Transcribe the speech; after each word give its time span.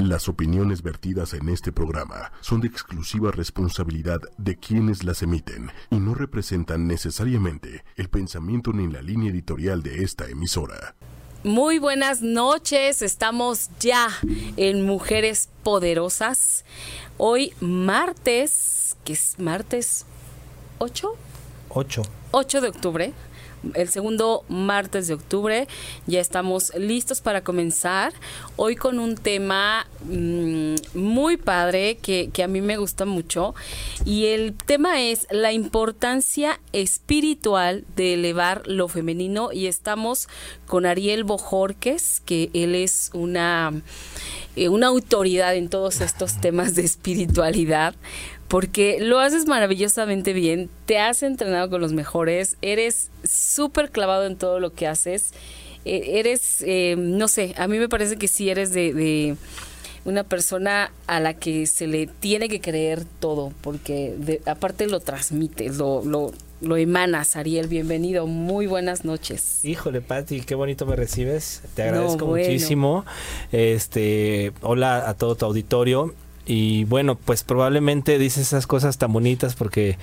Las 0.00 0.30
opiniones 0.30 0.82
vertidas 0.82 1.34
en 1.34 1.50
este 1.50 1.72
programa 1.72 2.32
son 2.40 2.62
de 2.62 2.68
exclusiva 2.68 3.32
responsabilidad 3.32 4.18
de 4.38 4.56
quienes 4.56 5.04
las 5.04 5.22
emiten 5.22 5.70
y 5.90 5.96
no 5.96 6.14
representan 6.14 6.86
necesariamente 6.86 7.84
el 7.96 8.08
pensamiento 8.08 8.72
ni 8.72 8.90
la 8.90 9.02
línea 9.02 9.30
editorial 9.30 9.82
de 9.82 10.02
esta 10.02 10.26
emisora. 10.26 10.94
Muy 11.44 11.78
buenas 11.78 12.22
noches, 12.22 13.02
estamos 13.02 13.68
ya 13.78 14.08
en 14.56 14.86
Mujeres 14.86 15.50
Poderosas. 15.62 16.64
Hoy 17.18 17.52
martes, 17.60 18.96
que 19.04 19.12
es 19.12 19.38
martes 19.38 20.06
8? 20.78 21.12
8. 21.68 22.02
8 22.30 22.60
de 22.62 22.68
octubre 22.68 23.12
el 23.74 23.88
segundo 23.88 24.44
martes 24.48 25.08
de 25.08 25.14
octubre. 25.14 25.68
Ya 26.06 26.20
estamos 26.20 26.72
listos 26.76 27.20
para 27.20 27.42
comenzar. 27.42 28.12
Hoy 28.56 28.76
con 28.76 28.98
un 28.98 29.16
tema 29.16 29.86
mm, 30.04 30.74
muy 30.94 31.36
padre 31.36 31.98
que, 32.00 32.30
que, 32.32 32.42
a 32.42 32.48
mí 32.48 32.60
me 32.60 32.76
gusta 32.76 33.04
mucho. 33.04 33.54
Y 34.04 34.26
el 34.26 34.54
tema 34.54 35.00
es 35.00 35.26
la 35.30 35.52
importancia 35.52 36.60
espiritual 36.72 37.84
de 37.96 38.14
elevar 38.14 38.66
lo 38.66 38.88
femenino. 38.88 39.52
Y 39.52 39.66
estamos 39.66 40.28
con 40.66 40.86
Ariel 40.86 41.24
Bojorques, 41.24 42.22
que 42.24 42.50
él 42.54 42.74
es 42.74 43.10
una, 43.14 43.72
eh, 44.56 44.68
una 44.68 44.88
autoridad 44.88 45.54
en 45.54 45.68
todos 45.68 46.00
estos 46.00 46.40
temas 46.40 46.74
de 46.74 46.82
espiritualidad 46.82 47.94
porque 48.50 48.98
lo 49.00 49.20
haces 49.20 49.46
maravillosamente 49.46 50.32
bien, 50.32 50.68
te 50.84 50.98
has 50.98 51.22
entrenado 51.22 51.70
con 51.70 51.80
los 51.80 51.92
mejores, 51.92 52.56
eres 52.62 53.08
súper 53.22 53.90
clavado 53.90 54.26
en 54.26 54.36
todo 54.36 54.58
lo 54.58 54.74
que 54.74 54.88
haces, 54.88 55.30
e, 55.84 56.18
eres, 56.18 56.60
eh, 56.66 56.96
no 56.98 57.28
sé, 57.28 57.54
a 57.56 57.68
mí 57.68 57.78
me 57.78 57.88
parece 57.88 58.16
que 58.16 58.26
sí 58.26 58.50
eres 58.50 58.72
de, 58.72 59.36
una 60.04 60.24
persona 60.24 60.90
a 61.06 61.20
la 61.20 61.34
que 61.34 61.66
se 61.66 61.86
le 61.86 62.08
tiene 62.08 62.48
que 62.48 62.60
creer 62.60 63.04
todo, 63.20 63.52
porque 63.60 64.40
aparte 64.46 64.88
lo 64.88 64.98
transmites, 64.98 65.76
lo, 65.76 66.02
lo, 66.04 66.32
lo 66.60 66.76
emanas, 66.76 67.36
Ariel. 67.36 67.68
Bienvenido, 67.68 68.26
muy 68.26 68.66
buenas 68.66 69.04
noches. 69.04 69.62
Híjole, 69.62 70.00
Pati, 70.00 70.40
qué 70.40 70.54
bonito 70.54 70.86
me 70.86 70.96
recibes. 70.96 71.62
Te 71.74 71.82
agradezco 71.82 72.26
muchísimo. 72.26 73.04
Este, 73.52 74.52
hola 74.62 75.08
a 75.08 75.14
todo 75.14 75.34
tu 75.36 75.44
auditorio. 75.44 76.14
Y 76.46 76.84
bueno, 76.84 77.16
pues 77.16 77.42
probablemente 77.42 78.18
dices 78.18 78.48
esas 78.48 78.66
cosas 78.66 78.98
tan 78.98 79.12
bonitas 79.12 79.54
porque 79.54 79.98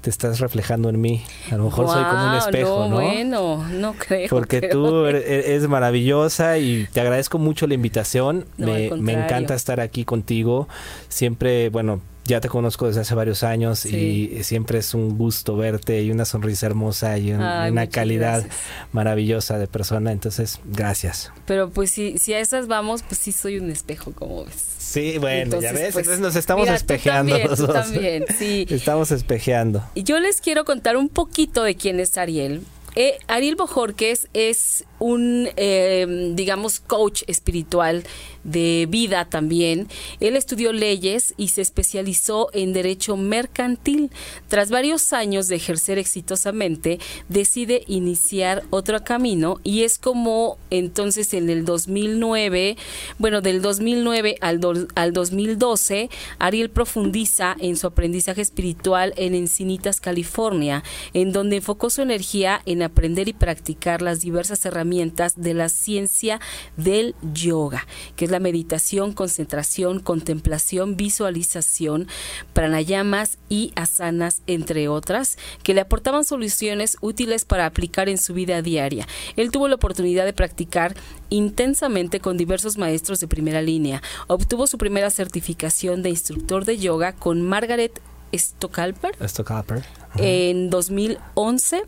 te 0.00 0.10
estás 0.10 0.40
reflejando 0.40 0.88
en 0.88 1.00
mí. 1.00 1.22
A 1.50 1.56
lo 1.56 1.64
mejor 1.64 1.86
soy 1.86 2.02
como 2.02 2.30
un 2.30 2.34
espejo, 2.34 2.88
¿no? 2.88 2.96
Bueno, 2.96 3.64
no 3.68 3.94
creo. 3.94 4.28
Porque 4.28 4.60
tú 4.62 5.06
eres 5.06 5.68
maravillosa 5.68 6.58
y 6.58 6.88
te 6.92 7.00
agradezco 7.00 7.38
mucho 7.38 7.66
la 7.66 7.74
invitación. 7.74 8.46
me, 8.56 8.90
me 8.96 9.12
encanta 9.12 9.54
estar 9.54 9.80
aquí 9.80 10.04
contigo. 10.04 10.68
Siempre, 11.08 11.68
bueno, 11.68 12.00
ya 12.24 12.40
te 12.40 12.48
conozco 12.48 12.86
desde 12.86 13.00
hace 13.00 13.14
varios 13.14 13.42
años 13.42 13.84
y 13.84 14.44
siempre 14.44 14.78
es 14.78 14.94
un 14.94 15.18
gusto 15.18 15.56
verte 15.56 16.02
y 16.02 16.10
una 16.10 16.24
sonrisa 16.24 16.66
hermosa 16.66 17.18
y 17.18 17.32
una 17.32 17.86
calidad 17.88 18.44
maravillosa 18.92 19.58
de 19.58 19.66
persona. 19.66 20.12
Entonces, 20.12 20.60
gracias. 20.64 21.32
Pero 21.46 21.70
pues 21.70 21.90
si, 21.90 22.18
si 22.18 22.34
a 22.34 22.40
esas 22.40 22.68
vamos, 22.68 23.02
pues 23.02 23.20
sí 23.20 23.32
soy 23.32 23.58
un 23.58 23.70
espejo, 23.70 24.12
como 24.12 24.44
ves. 24.44 24.72
Sí, 24.78 25.16
bueno, 25.18 25.60
ya 25.60 25.72
ves, 25.72 25.92
pues, 25.92 26.06
entonces 26.06 26.20
nos 26.20 26.36
estamos 26.36 26.68
espejeando. 26.68 27.38
también, 27.66 28.24
sí. 28.38 28.66
Estamos 28.70 29.10
espejeando. 29.10 29.82
Y 29.94 30.02
yo 30.02 30.18
les 30.18 30.40
quiero 30.40 30.64
contar 30.64 30.96
un 30.96 31.08
poquito 31.08 31.62
de 31.62 31.76
quién 31.76 32.00
es 32.00 32.18
Ariel. 32.18 32.62
Eh, 32.94 33.18
Ariel 33.26 33.56
Bojorques 33.56 34.28
es 34.34 34.84
un, 34.98 35.48
eh, 35.56 36.32
digamos, 36.34 36.78
coach 36.78 37.22
espiritual 37.26 38.04
de 38.44 38.86
vida 38.88 39.24
también. 39.24 39.88
Él 40.20 40.36
estudió 40.36 40.72
leyes 40.72 41.34
y 41.36 41.48
se 41.48 41.62
especializó 41.62 42.50
en 42.52 42.72
derecho 42.72 43.16
mercantil. 43.16 44.10
Tras 44.48 44.70
varios 44.70 45.12
años 45.12 45.48
de 45.48 45.56
ejercer 45.56 45.98
exitosamente, 45.98 46.98
decide 47.28 47.84
iniciar 47.86 48.64
otro 48.70 49.02
camino 49.04 49.60
y 49.64 49.82
es 49.82 49.98
como 49.98 50.58
entonces 50.70 51.34
en 51.34 51.50
el 51.50 51.64
2009, 51.64 52.76
bueno, 53.18 53.40
del 53.40 53.62
2009 53.62 54.36
al, 54.40 54.60
al 54.94 55.12
2012, 55.12 56.10
Ariel 56.38 56.70
profundiza 56.70 57.56
en 57.58 57.76
su 57.76 57.86
aprendizaje 57.86 58.42
espiritual 58.42 59.14
en 59.16 59.34
Encinitas, 59.34 60.00
California, 60.00 60.82
en 61.14 61.32
donde 61.32 61.56
enfocó 61.56 61.90
su 61.90 62.02
energía 62.02 62.60
en 62.66 62.81
aprender 62.82 63.28
y 63.28 63.32
practicar 63.32 64.02
las 64.02 64.20
diversas 64.20 64.64
herramientas 64.64 65.34
de 65.36 65.54
la 65.54 65.68
ciencia 65.68 66.40
del 66.76 67.14
yoga, 67.32 67.86
que 68.16 68.24
es 68.24 68.30
la 68.30 68.40
meditación, 68.40 69.12
concentración, 69.12 70.00
contemplación, 70.00 70.96
visualización, 70.96 72.08
pranayamas 72.52 73.38
y 73.48 73.72
asanas, 73.76 74.42
entre 74.46 74.88
otras, 74.88 75.38
que 75.62 75.74
le 75.74 75.80
aportaban 75.80 76.24
soluciones 76.24 76.96
útiles 77.00 77.44
para 77.44 77.66
aplicar 77.66 78.08
en 78.08 78.18
su 78.18 78.34
vida 78.34 78.62
diaria. 78.62 79.06
Él 79.36 79.50
tuvo 79.50 79.68
la 79.68 79.76
oportunidad 79.76 80.24
de 80.24 80.32
practicar 80.32 80.94
intensamente 81.30 82.20
con 82.20 82.36
diversos 82.36 82.78
maestros 82.78 83.20
de 83.20 83.28
primera 83.28 83.62
línea. 83.62 84.02
Obtuvo 84.26 84.66
su 84.66 84.78
primera 84.78 85.10
certificación 85.10 86.02
de 86.02 86.10
instructor 86.10 86.64
de 86.64 86.78
yoga 86.78 87.12
con 87.12 87.42
Margaret 87.42 88.00
Stockalper. 88.34 89.16
Stockalper 89.28 90.01
en 90.16 90.70
2011 90.70 91.82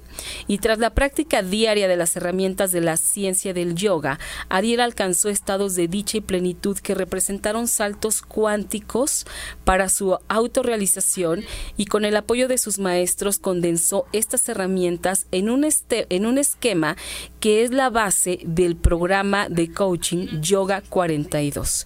y 0.47 0.59
tras 0.59 0.79
la 0.79 0.91
práctica 0.91 1.43
diaria 1.43 1.89
de 1.89 1.97
las 1.97 2.17
herramientas 2.17 2.73
de 2.73 2.81
la 2.81 2.97
ciencia 2.97 3.53
del 3.53 3.75
yoga, 3.75 4.19
Ariel 4.49 4.81
alcanzó 4.81 5.29
estados 5.29 5.75
de 5.75 5.89
dicha 5.89 6.19
y 6.19 6.21
plenitud 6.21 6.79
que 6.79 6.95
representaron 6.95 7.69
saltos 7.69 8.23
cuánticos 8.23 9.27
para 9.65 9.89
su 9.89 10.19
autorrealización 10.29 11.45
y 11.77 11.87
con 11.87 12.05
el 12.05 12.17
apoyo 12.17 12.49
de 12.49 12.59
sus 12.59 12.79
maestros 12.79 13.39
condensó 13.39 14.07
estas 14.13 14.49
herramientas 14.49 15.27
en 15.33 15.51
un, 15.51 15.65
este, 15.65 16.07
en 16.11 16.27
un 16.27 16.39
esquema 16.39 16.97
que 17.41 17.63
es 17.63 17.73
la 17.73 17.91
base 17.91 18.41
del 18.45 18.77
programa 18.77 19.49
de 19.49 19.71
coaching 19.71 20.41
Yoga 20.41 20.83
42. 20.89 21.85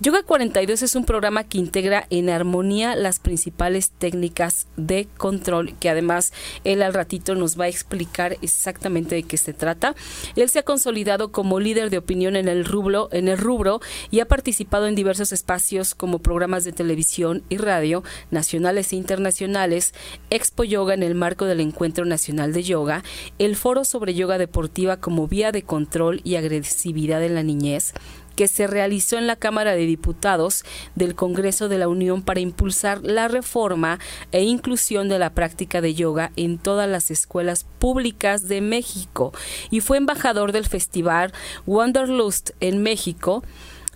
Yoga 0.00 0.22
42 0.22 0.82
es 0.82 0.94
un 0.94 1.04
programa 1.04 1.44
que 1.44 1.58
integra 1.58 2.06
en 2.10 2.28
armonía 2.28 2.94
las 2.94 3.18
principales 3.18 3.90
técnicas 3.90 4.66
de 4.76 5.08
control 5.16 5.74
que 5.78 5.88
además 5.90 6.32
él 6.64 6.82
al 6.82 6.94
ratito 6.94 7.34
nos 7.34 7.58
va 7.58 7.64
a 7.64 7.68
explicar 7.68 8.36
exactamente 8.42 9.14
de 9.14 9.22
qué 9.22 9.36
se 9.36 9.52
trata. 9.52 9.94
Él 10.36 10.48
se 10.48 10.60
ha 10.60 10.62
consolidado 10.62 11.32
como 11.32 11.60
líder 11.60 11.90
de 11.90 11.98
opinión 11.98 12.36
en 12.36 12.48
el 12.48 12.64
rubro, 12.64 13.08
en 13.12 13.28
el 13.28 13.38
rubro 13.38 13.80
y 14.10 14.20
ha 14.20 14.28
participado 14.28 14.86
en 14.86 14.94
diversos 14.94 15.32
espacios 15.32 15.94
como 15.94 16.18
programas 16.18 16.64
de 16.64 16.72
televisión 16.72 17.42
y 17.48 17.56
radio 17.56 18.02
nacionales 18.30 18.92
e 18.92 18.96
internacionales, 18.96 19.94
Expo 20.30 20.64
Yoga 20.64 20.94
en 20.94 21.02
el 21.02 21.14
marco 21.14 21.44
del 21.44 21.60
Encuentro 21.60 22.04
Nacional 22.04 22.52
de 22.52 22.62
Yoga, 22.62 23.02
el 23.38 23.56
Foro 23.56 23.84
sobre 23.84 24.14
Yoga 24.14 24.38
Deportiva 24.38 24.98
como 24.98 25.28
vía 25.28 25.52
de 25.52 25.62
control 25.62 26.20
y 26.24 26.36
agresividad 26.36 27.22
en 27.22 27.34
la 27.34 27.42
niñez, 27.42 27.94
que 28.38 28.46
se 28.46 28.68
realizó 28.68 29.18
en 29.18 29.26
la 29.26 29.34
Cámara 29.34 29.74
de 29.74 29.84
Diputados 29.84 30.64
del 30.94 31.16
Congreso 31.16 31.68
de 31.68 31.76
la 31.76 31.88
Unión 31.88 32.22
para 32.22 32.38
impulsar 32.38 33.00
la 33.02 33.26
reforma 33.26 33.98
e 34.30 34.44
inclusión 34.44 35.08
de 35.08 35.18
la 35.18 35.34
práctica 35.34 35.80
de 35.80 35.94
yoga 35.94 36.30
en 36.36 36.56
todas 36.56 36.88
las 36.88 37.10
escuelas 37.10 37.66
públicas 37.80 38.46
de 38.46 38.60
México. 38.60 39.32
Y 39.70 39.80
fue 39.80 39.96
embajador 39.96 40.52
del 40.52 40.66
Festival 40.66 41.32
Wanderlust 41.66 42.50
en 42.60 42.80
México 42.80 43.42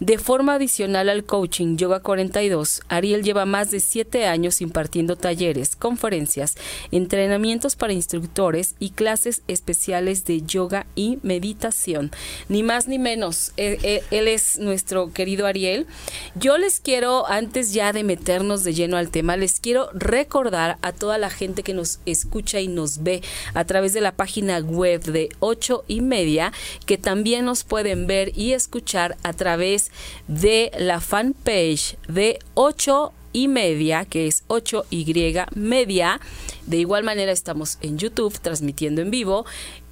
de 0.00 0.18
forma 0.18 0.54
adicional 0.54 1.08
al 1.08 1.24
coaching 1.24 1.76
Yoga 1.76 2.00
42, 2.00 2.82
Ariel 2.88 3.22
lleva 3.22 3.44
más 3.44 3.70
de 3.70 3.78
siete 3.78 4.26
años 4.26 4.60
impartiendo 4.60 5.16
talleres, 5.16 5.76
conferencias, 5.76 6.56
entrenamientos 6.90 7.76
para 7.76 7.92
instructores 7.92 8.74
y 8.80 8.90
clases 8.90 9.42
especiales 9.46 10.24
de 10.24 10.42
yoga 10.42 10.86
y 10.96 11.18
meditación. 11.22 12.10
Ni 12.48 12.62
más 12.62 12.88
ni 12.88 12.98
menos, 12.98 13.52
e, 13.56 13.78
e, 13.82 14.02
él, 14.10 14.28
es 14.28 14.58
nuestro 14.58 15.12
querido 15.12 15.46
Ariel. 15.46 15.86
Yo 16.34 16.58
les 16.58 16.80
quiero, 16.80 17.28
antes 17.28 17.72
ya 17.72 17.92
de 17.92 18.02
meternos 18.02 18.64
de 18.64 18.74
lleno 18.74 18.96
al 18.96 19.10
tema, 19.10 19.36
les 19.36 19.60
quiero 19.60 19.88
recordar 19.92 20.78
a 20.82 20.92
toda 20.92 21.18
la 21.18 21.30
gente 21.30 21.62
que 21.62 21.74
nos 21.74 22.00
escucha 22.06 22.60
y 22.60 22.66
nos 22.66 23.02
ve 23.02 23.22
a 23.54 23.64
través 23.66 23.92
de 23.92 24.00
la 24.00 24.12
página 24.12 24.58
web 24.58 25.02
de 25.04 25.28
ocho 25.38 25.84
y 25.86 26.00
media, 26.00 26.52
que 26.86 26.98
también 26.98 27.44
nos 27.44 27.62
pueden 27.62 28.06
ver 28.06 28.32
y 28.36 28.52
escuchar 28.52 29.16
a 29.22 29.32
través 29.32 29.91
de 30.28 30.70
la 30.78 31.00
fanpage 31.00 31.96
de 32.08 32.38
8 32.54 33.12
y 33.32 33.48
media, 33.48 34.04
que 34.04 34.26
es 34.26 34.44
8Y 34.48 35.46
media. 35.54 36.20
De 36.66 36.76
igual 36.78 37.04
manera 37.04 37.32
estamos 37.32 37.78
en 37.80 37.98
YouTube 37.98 38.38
transmitiendo 38.38 39.00
en 39.00 39.10
vivo, 39.10 39.46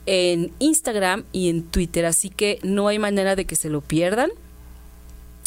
en 0.06 0.52
Instagram 0.58 1.24
y 1.32 1.48
en 1.48 1.64
Twitter, 1.64 2.04
así 2.04 2.30
que 2.30 2.58
no 2.62 2.88
hay 2.88 2.98
manera 2.98 3.36
de 3.36 3.44
que 3.44 3.56
se 3.56 3.70
lo 3.70 3.80
pierdan. 3.80 4.30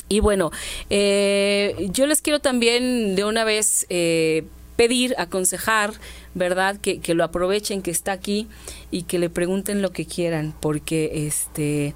Y 0.10 0.20
bueno, 0.20 0.52
eh, 0.90 1.88
yo 1.92 2.06
les 2.06 2.22
quiero 2.22 2.40
también 2.40 3.16
de 3.16 3.26
una 3.26 3.44
vez 3.46 3.86
eh, 3.90 4.44
pedir, 4.76 5.16
aconsejar, 5.18 5.94
¿verdad? 6.36 6.80
Que, 6.80 7.00
que, 7.00 7.14
lo 7.14 7.24
aprovechen, 7.24 7.82
que 7.82 7.92
está 7.92 8.12
aquí 8.12 8.48
y 8.92 9.04
que 9.04 9.18
le 9.18 9.30
pregunten 9.30 9.82
lo 9.82 9.92
que 9.92 10.06
quieran, 10.06 10.54
porque 10.60 11.26
este 11.28 11.96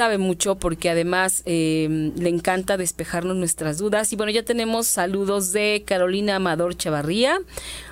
sabe 0.00 0.16
mucho 0.16 0.54
porque 0.54 0.88
además 0.88 1.42
em, 1.44 2.14
le 2.16 2.30
encanta 2.30 2.78
despejarnos 2.78 3.36
nuestras 3.36 3.76
dudas. 3.76 4.10
Y 4.14 4.16
bueno, 4.16 4.32
ya 4.32 4.42
tenemos 4.42 4.86
saludos 4.86 5.52
de 5.52 5.82
Carolina 5.86 6.36
Amador 6.36 6.74
Chavarría. 6.74 7.38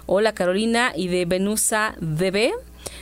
Hola 0.07 0.33
Carolina 0.33 0.95
y 0.97 1.09
de 1.09 1.27
Venusa 1.27 1.97
DB. 2.01 2.53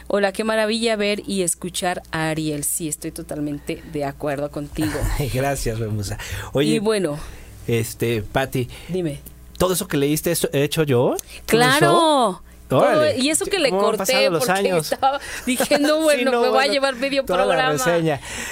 Hola, 0.09 0.33
qué 0.33 0.43
maravilla 0.43 0.97
ver 0.97 1.23
y 1.25 1.43
escuchar 1.43 2.03
a 2.11 2.31
Ariel. 2.31 2.65
Sí, 2.65 2.89
estoy 2.89 3.13
totalmente 3.13 3.81
de 3.93 4.05
acuerdo 4.05 4.51
contigo. 4.51 4.99
Gracias, 5.33 5.79
Venusa. 5.79 6.19
Oye, 6.53 6.71
y 6.71 6.79
bueno, 6.81 7.17
este, 7.69 8.23
Patti. 8.23 8.69
Dime. 8.89 9.21
¿Todo 9.57 9.75
eso 9.75 9.87
que 9.87 9.99
leíste 9.99 10.35
he 10.53 10.65
hecho 10.65 10.83
yo? 10.83 11.15
Claro 11.47 12.43
y 13.19 13.31
eso 13.31 13.45
que 13.47 13.59
le 13.59 13.71
corté 13.71 14.29
porque 14.31 14.51
años? 14.51 14.93
estaba 14.93 15.21
diciendo, 15.47 16.03
bueno, 16.03 16.43
me 16.43 16.49
va 16.49 16.63
a 16.63 16.67
llevar 16.67 16.97
medio 16.97 17.25
programa. 17.25 17.73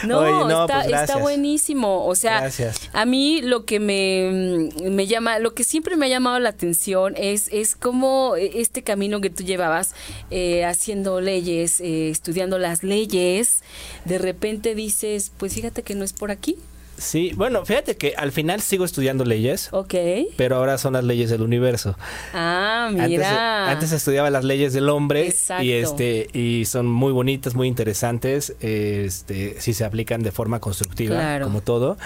No, 0.05 0.65
está, 0.65 0.83
pues 0.83 1.01
está, 1.01 1.17
buenísimo. 1.17 2.07
O 2.07 2.15
sea, 2.15 2.51
a 2.93 3.05
mí 3.05 3.43
lo 3.43 3.65
que 3.65 3.81
me, 3.81 4.71
me, 4.91 5.07
llama, 5.07 5.39
lo 5.39 5.55
que 5.55 5.65
siempre 5.65 5.97
me 5.97 6.07
ha 6.07 6.09
llamado 6.09 6.39
la 6.39 6.51
atención 6.51 7.15
es, 7.17 7.49
es 7.53 7.75
cómo 7.75 8.35
este 8.37 8.83
camino 8.83 9.21
que 9.21 9.31
tú 9.31 9.43
llevabas 9.43 9.95
eh, 10.31 10.65
haciendo 10.65 11.21
leyes, 11.21 11.81
eh, 11.81 12.11
estudiando 12.11 12.59
las 12.59 12.83
leyes, 12.83 13.63
de 14.05 14.19
repente 14.19 14.75
dices, 14.75 15.33
pues 15.37 15.55
fíjate 15.55 15.83
que 15.83 15.95
no 15.95 16.05
es 16.05 16.13
por 16.13 16.31
aquí. 16.31 16.57
Sí, 16.97 17.33
bueno, 17.37 17.65
fíjate 17.65 17.97
que 17.97 18.15
al 18.17 18.33
final 18.33 18.61
sigo 18.61 18.85
estudiando 18.85 19.25
leyes. 19.25 19.69
Ok. 19.73 19.95
Pero 20.37 20.57
ahora 20.57 20.79
son 20.79 20.93
las 20.93 21.05
leyes 21.05 21.31
del 21.31 21.43
universo. 21.43 21.97
Ah, 22.33 22.91
mira. 22.93 23.71
Antes, 23.71 23.93
estudiaba 23.93 24.31
las 24.31 24.45
leyes 24.45 24.73
del 24.73 24.89
hombre. 24.89 25.27
Exacto. 25.27 25.65
Y 25.65 25.73
este, 25.73 26.29
y 26.33 26.65
son 26.67 26.87
muy 26.87 27.13
bonitas, 27.13 27.55
muy 27.55 27.69
interesantes. 27.69 28.55
Este, 28.61 29.61
si 29.61 29.75
se 29.75 29.85
aplican 29.85 30.23
de 30.23 30.33
forma 30.33 30.61
constructiva, 30.61 31.41
como 31.41 31.61
todo. 31.61 31.97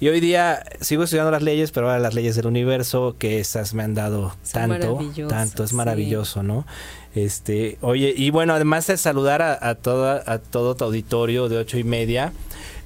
Y 0.00 0.08
hoy 0.08 0.20
día 0.20 0.64
sigo 0.80 1.04
estudiando 1.04 1.30
las 1.30 1.42
leyes, 1.42 1.70
pero 1.70 1.88
ahora 1.88 2.00
las 2.00 2.14
leyes 2.14 2.36
del 2.36 2.46
universo, 2.46 3.16
que 3.18 3.38
esas 3.38 3.74
me 3.74 3.82
han 3.82 3.94
dado 3.94 4.34
tanto, 4.52 4.98
tanto, 5.28 5.64
es 5.64 5.72
maravilloso, 5.72 6.42
¿no? 6.42 6.66
Este, 7.14 7.78
oye, 7.80 8.12
y 8.16 8.30
bueno, 8.30 8.54
además 8.54 8.88
de 8.88 8.96
saludar 8.96 9.40
a, 9.40 9.56
a, 9.60 9.76
toda, 9.76 10.24
a 10.26 10.38
todo 10.38 10.74
tu 10.74 10.84
auditorio 10.84 11.48
de 11.48 11.58
ocho 11.58 11.78
y 11.78 11.84
media. 11.84 12.32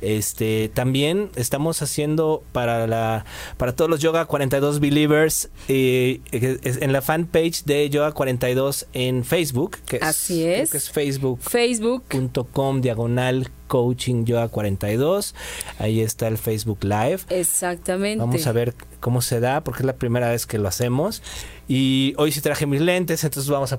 Este, 0.01 0.71
también 0.73 1.31
estamos 1.37 1.83
haciendo 1.83 2.43
para 2.53 2.87
la 2.87 3.25
para 3.57 3.75
todos 3.75 3.91
los 3.91 4.01
Yoga 4.01 4.27
42 4.27 4.81
Believers 4.81 5.51
eh, 5.69 6.21
en 6.33 6.93
la 6.93 7.03
fanpage 7.03 7.65
de 7.65 7.89
Yoga 7.91 8.13
42 8.13 8.87
en 8.93 9.25
Facebook, 9.25 9.79
que 9.87 9.99
Así 10.01 10.45
es. 10.45 10.75
es 10.75 10.91
Facebook. 10.91 11.41
Facebook.com 11.41 12.81
diagonal 12.81 13.51
coaching 13.69 14.25
yoga 14.25 14.49
42. 14.49 15.35
Ahí 15.79 16.01
está 16.01 16.27
el 16.27 16.39
Facebook 16.39 16.83
Live. 16.83 17.21
Exactamente. 17.31 18.19
Vamos 18.19 18.47
a 18.47 18.53
ver 18.53 18.75
cómo 18.99 19.23
se 19.23 19.39
da 19.39 19.63
porque 19.63 19.83
es 19.83 19.87
la 19.87 19.95
primera 19.95 20.31
vez 20.31 20.47
que 20.47 20.59
lo 20.59 20.67
hacemos. 20.67 21.23
Y 21.69 22.15
hoy 22.17 22.33
sí 22.33 22.41
traje 22.41 22.67
mis 22.67 22.81
lentes, 22.81 23.23
entonces 23.25 23.51
vamos 23.51 23.75
a 23.75 23.79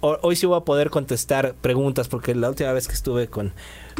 hoy 0.00 0.34
sí 0.34 0.44
voy 0.44 0.58
a 0.58 0.64
poder 0.64 0.90
contestar 0.90 1.54
preguntas 1.54 2.08
porque 2.08 2.34
la 2.34 2.48
última 2.48 2.72
vez 2.72 2.88
que 2.88 2.94
estuve 2.94 3.28
con 3.28 3.52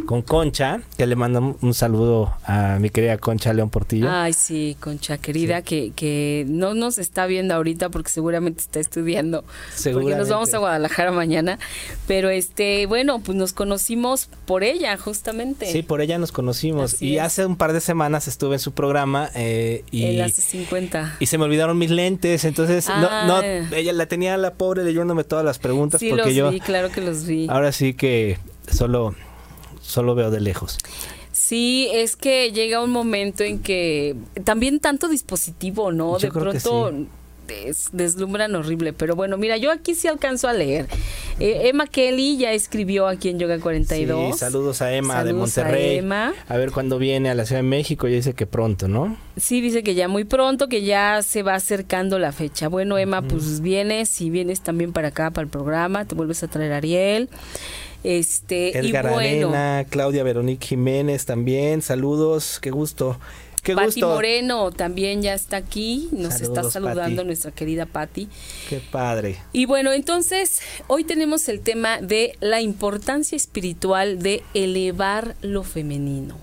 con 0.06 0.23
Concha, 0.23 0.81
que 0.96 1.06
le 1.06 1.17
mando 1.17 1.56
un 1.61 1.75
saludo 1.75 2.32
a 2.44 2.79
mi 2.79 2.91
querida 2.91 3.19
Concha 3.19 3.52
León 3.52 3.70
Portillo. 3.70 4.08
Ay, 4.11 4.32
sí, 4.32 4.76
Concha 4.81 5.19
querida, 5.19 5.62
que, 5.62 5.93
que 5.94 6.44
no 6.49 6.75
nos 6.75 6.99
está 6.99 7.26
viendo 7.26 7.55
ahorita 7.55 7.88
porque 7.91 8.11
seguramente 8.11 8.61
está 8.61 8.81
estudiando. 8.81 9.44
Porque 9.93 10.14
nos 10.14 10.29
vamos 10.29 10.52
a 10.55 10.58
Guadalajara 10.58 11.12
mañana. 11.12 11.58
Pero 12.06 12.31
este, 12.31 12.87
bueno, 12.87 13.20
pues 13.20 13.37
nos 13.37 13.52
conocimos 13.52 14.29
por 14.46 14.62
ella, 14.62 14.96
justamente. 14.96 15.27
Sí, 15.66 15.82
por 15.82 16.00
ella 16.00 16.19
nos 16.19 16.32
conocimos. 16.32 17.02
y 17.02 17.19
hace 17.19 17.44
un 17.46 17.56
par 17.56 17.72
de 17.72 17.80
semanas 17.80 18.28
estuve 18.28 18.56
en 18.56 18.60
su 18.60 18.72
programa. 18.72 19.30
Eh, 19.34 19.84
y, 19.90 20.19
en 20.20 20.30
50. 20.30 21.16
Y 21.20 21.26
se 21.26 21.38
me 21.38 21.44
olvidaron 21.44 21.78
mis 21.78 21.90
lentes, 21.90 22.44
entonces 22.44 22.88
no, 22.88 23.26
no, 23.26 23.36
ah. 23.36 23.42
ella 23.72 23.92
la 23.92 24.06
tenía 24.06 24.36
la 24.36 24.54
pobre 24.54 24.84
leyéndome 24.84 25.25
todas 25.25 25.44
las 25.44 25.58
preguntas. 25.58 26.00
Sí, 26.00 26.08
porque 26.10 26.26
los 26.26 26.34
yo, 26.34 26.50
vi, 26.50 26.60
claro 26.60 26.90
que 26.90 27.00
los 27.00 27.26
vi. 27.26 27.46
Ahora 27.48 27.72
sí 27.72 27.94
que 27.94 28.38
solo 28.70 29.14
solo 29.80 30.14
veo 30.14 30.30
de 30.30 30.40
lejos. 30.40 30.78
Sí, 31.32 31.88
es 31.92 32.16
que 32.16 32.52
llega 32.52 32.82
un 32.82 32.90
momento 32.90 33.42
en 33.42 33.60
que 33.60 34.16
también 34.44 34.81
tanto 34.81 35.08
dispositivo, 35.08 35.92
¿no? 35.92 36.19
de 36.19 36.31
pronto 36.31 36.92
deslumbran 37.92 38.54
horrible, 38.54 38.92
pero 38.92 39.16
bueno, 39.16 39.36
mira, 39.36 39.56
yo 39.56 39.70
aquí 39.70 39.94
sí 39.94 40.08
alcanzo 40.08 40.48
a 40.48 40.52
leer. 40.52 40.86
Eh, 41.40 41.68
Emma 41.68 41.86
Kelly 41.86 42.36
ya 42.36 42.52
escribió 42.52 43.06
aquí 43.06 43.28
en 43.28 43.38
Yoga 43.38 43.58
42. 43.58 44.34
Sí, 44.34 44.38
saludos 44.38 44.82
a 44.82 44.92
Emma 44.94 45.24
de 45.24 45.32
Monterrey. 45.32 45.96
A, 45.96 45.98
Emma. 45.98 46.34
a 46.48 46.56
ver 46.56 46.70
cuándo 46.72 46.98
viene 46.98 47.30
a 47.30 47.34
la 47.34 47.46
Ciudad 47.46 47.60
de 47.60 47.68
México, 47.68 48.08
ya 48.08 48.16
dice 48.16 48.34
que 48.34 48.46
pronto, 48.46 48.88
¿no? 48.88 49.16
Sí, 49.36 49.60
dice 49.60 49.82
que 49.82 49.94
ya 49.94 50.08
muy 50.08 50.24
pronto, 50.24 50.68
que 50.68 50.82
ya 50.82 51.22
se 51.22 51.42
va 51.42 51.54
acercando 51.54 52.18
la 52.18 52.32
fecha. 52.32 52.68
Bueno, 52.68 52.98
Emma, 52.98 53.22
pues 53.22 53.60
vienes, 53.60 54.08
si 54.08 54.30
vienes 54.30 54.60
también 54.60 54.92
para 54.92 55.08
acá, 55.08 55.30
para 55.30 55.44
el 55.44 55.50
programa, 55.50 56.04
te 56.04 56.14
vuelves 56.14 56.42
a 56.42 56.48
traer 56.48 56.72
a 56.72 56.76
Ariel. 56.78 57.28
Este, 58.04 58.78
Edgar 58.78 59.06
y 59.06 59.08
bueno, 59.08 59.48
Arena, 59.48 59.86
Claudia 59.88 60.22
Veronique 60.22 60.68
Jiménez 60.68 61.24
también, 61.24 61.82
saludos, 61.82 62.58
qué 62.60 62.70
gusto. 62.70 63.18
Qué 63.62 63.75
Pati 63.75 64.00
Moreno 64.02 64.70
también 64.70 65.22
ya 65.22 65.34
está 65.34 65.56
aquí, 65.58 66.08
nos 66.12 66.40
está 66.40 66.70
saludando 66.70 67.25
nuestra 67.25 67.50
querida 67.50 67.87
Patti. 67.87 68.28
Qué 68.69 68.81
padre. 68.81 69.38
Y 69.52 69.66
bueno, 69.66 69.93
entonces 69.93 70.60
hoy 70.87 71.05
tenemos 71.05 71.49
el 71.49 71.60
tema 71.60 72.00
de 72.00 72.37
la 72.40 72.60
importancia 72.60 73.37
espiritual 73.37 74.22
de 74.22 74.43
elevar 74.55 75.37
lo 75.43 75.64
femenino. 75.64 76.37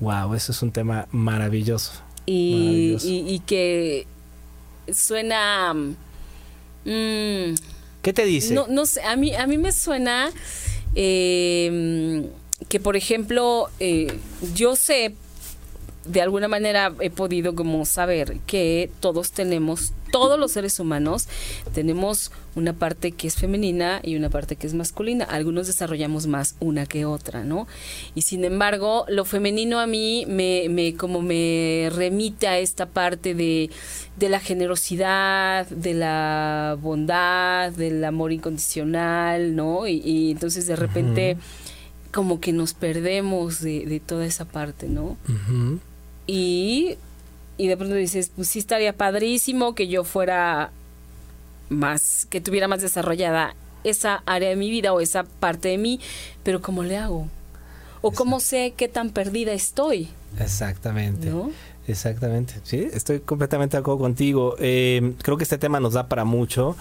Wow, 0.00 0.34
eso 0.34 0.52
es 0.52 0.62
un 0.62 0.72
tema 0.72 1.06
maravilloso. 1.10 1.92
Y, 2.26 2.96
Y, 3.02 3.38
que 3.40 4.06
suena 4.92 5.74
mm, 6.84 7.54
¿Qué 8.02 8.12
te 8.12 8.24
dice? 8.24 8.52
No, 8.52 8.66
no 8.66 8.86
sé, 8.86 9.02
a 9.02 9.16
mí, 9.16 9.34
a 9.34 9.46
mí 9.46 9.56
me 9.56 9.72
suena 9.72 10.30
eh, 10.94 12.28
que, 12.68 12.80
por 12.80 12.96
ejemplo, 12.96 13.70
eh, 13.80 14.18
yo 14.54 14.76
sé 14.76 15.14
de 16.06 16.20
alguna 16.20 16.48
manera 16.48 16.92
he 17.00 17.10
podido 17.10 17.54
como 17.54 17.84
saber 17.84 18.38
que 18.46 18.90
todos 19.00 19.30
tenemos, 19.32 19.92
todos 20.10 20.38
los 20.38 20.52
seres 20.52 20.78
humanos 20.78 21.28
tenemos 21.74 22.30
una 22.54 22.72
parte 22.72 23.12
que 23.12 23.26
es 23.26 23.36
femenina 23.36 24.00
y 24.02 24.16
una 24.16 24.30
parte 24.30 24.56
que 24.56 24.66
es 24.66 24.74
masculina. 24.74 25.24
Algunos 25.24 25.66
desarrollamos 25.66 26.26
más 26.26 26.56
una 26.60 26.86
que 26.86 27.04
otra, 27.04 27.44
¿no? 27.44 27.66
Y 28.14 28.22
sin 28.22 28.44
embargo, 28.44 29.06
lo 29.08 29.24
femenino 29.24 29.80
a 29.80 29.86
mí 29.86 30.24
me, 30.28 30.68
me 30.68 30.94
como 30.94 31.20
me 31.20 31.90
remite 31.92 32.46
a 32.46 32.58
esta 32.58 32.86
parte 32.86 33.34
de, 33.34 33.70
de 34.16 34.28
la 34.28 34.40
generosidad, 34.40 35.66
de 35.68 35.94
la 35.94 36.76
bondad, 36.80 37.72
del 37.72 38.04
amor 38.04 38.32
incondicional, 38.32 39.56
¿no? 39.56 39.86
Y, 39.86 40.30
entonces 40.30 40.66
de 40.66 40.76
repente 40.76 41.36
como 42.12 42.40
que 42.40 42.52
nos 42.52 42.74
perdemos 42.74 43.60
de, 43.60 43.86
de 43.86 43.98
toda 43.98 44.24
esa 44.24 44.44
parte, 44.44 44.88
¿no? 44.88 45.16
Y, 46.26 46.96
y 47.56 47.68
de 47.68 47.76
pronto 47.76 47.94
dices, 47.94 48.30
pues 48.34 48.48
sí 48.48 48.58
estaría 48.58 48.92
padrísimo 48.92 49.74
que 49.74 49.88
yo 49.88 50.04
fuera 50.04 50.70
más, 51.68 52.26
que 52.30 52.40
tuviera 52.40 52.68
más 52.68 52.82
desarrollada 52.82 53.54
esa 53.84 54.22
área 54.26 54.48
de 54.48 54.56
mi 54.56 54.70
vida 54.70 54.92
o 54.92 55.00
esa 55.00 55.24
parte 55.24 55.68
de 55.68 55.78
mí, 55.78 56.00
pero 56.42 56.62
¿cómo 56.62 56.82
le 56.82 56.96
hago? 56.96 57.28
¿O 58.00 58.12
cómo 58.12 58.40
sé 58.40 58.74
qué 58.76 58.88
tan 58.88 59.10
perdida 59.10 59.52
estoy? 59.52 60.08
Exactamente. 60.38 61.32
Exactamente, 61.86 62.54
sí, 62.62 62.88
estoy 62.94 63.20
completamente 63.20 63.76
de 63.76 63.80
acuerdo 63.80 63.98
contigo. 63.98 64.56
Eh, 64.58 65.12
creo 65.22 65.36
que 65.36 65.42
este 65.42 65.58
tema 65.58 65.80
nos 65.80 65.92
da 65.92 66.08
para 66.08 66.24
mucho. 66.24 66.76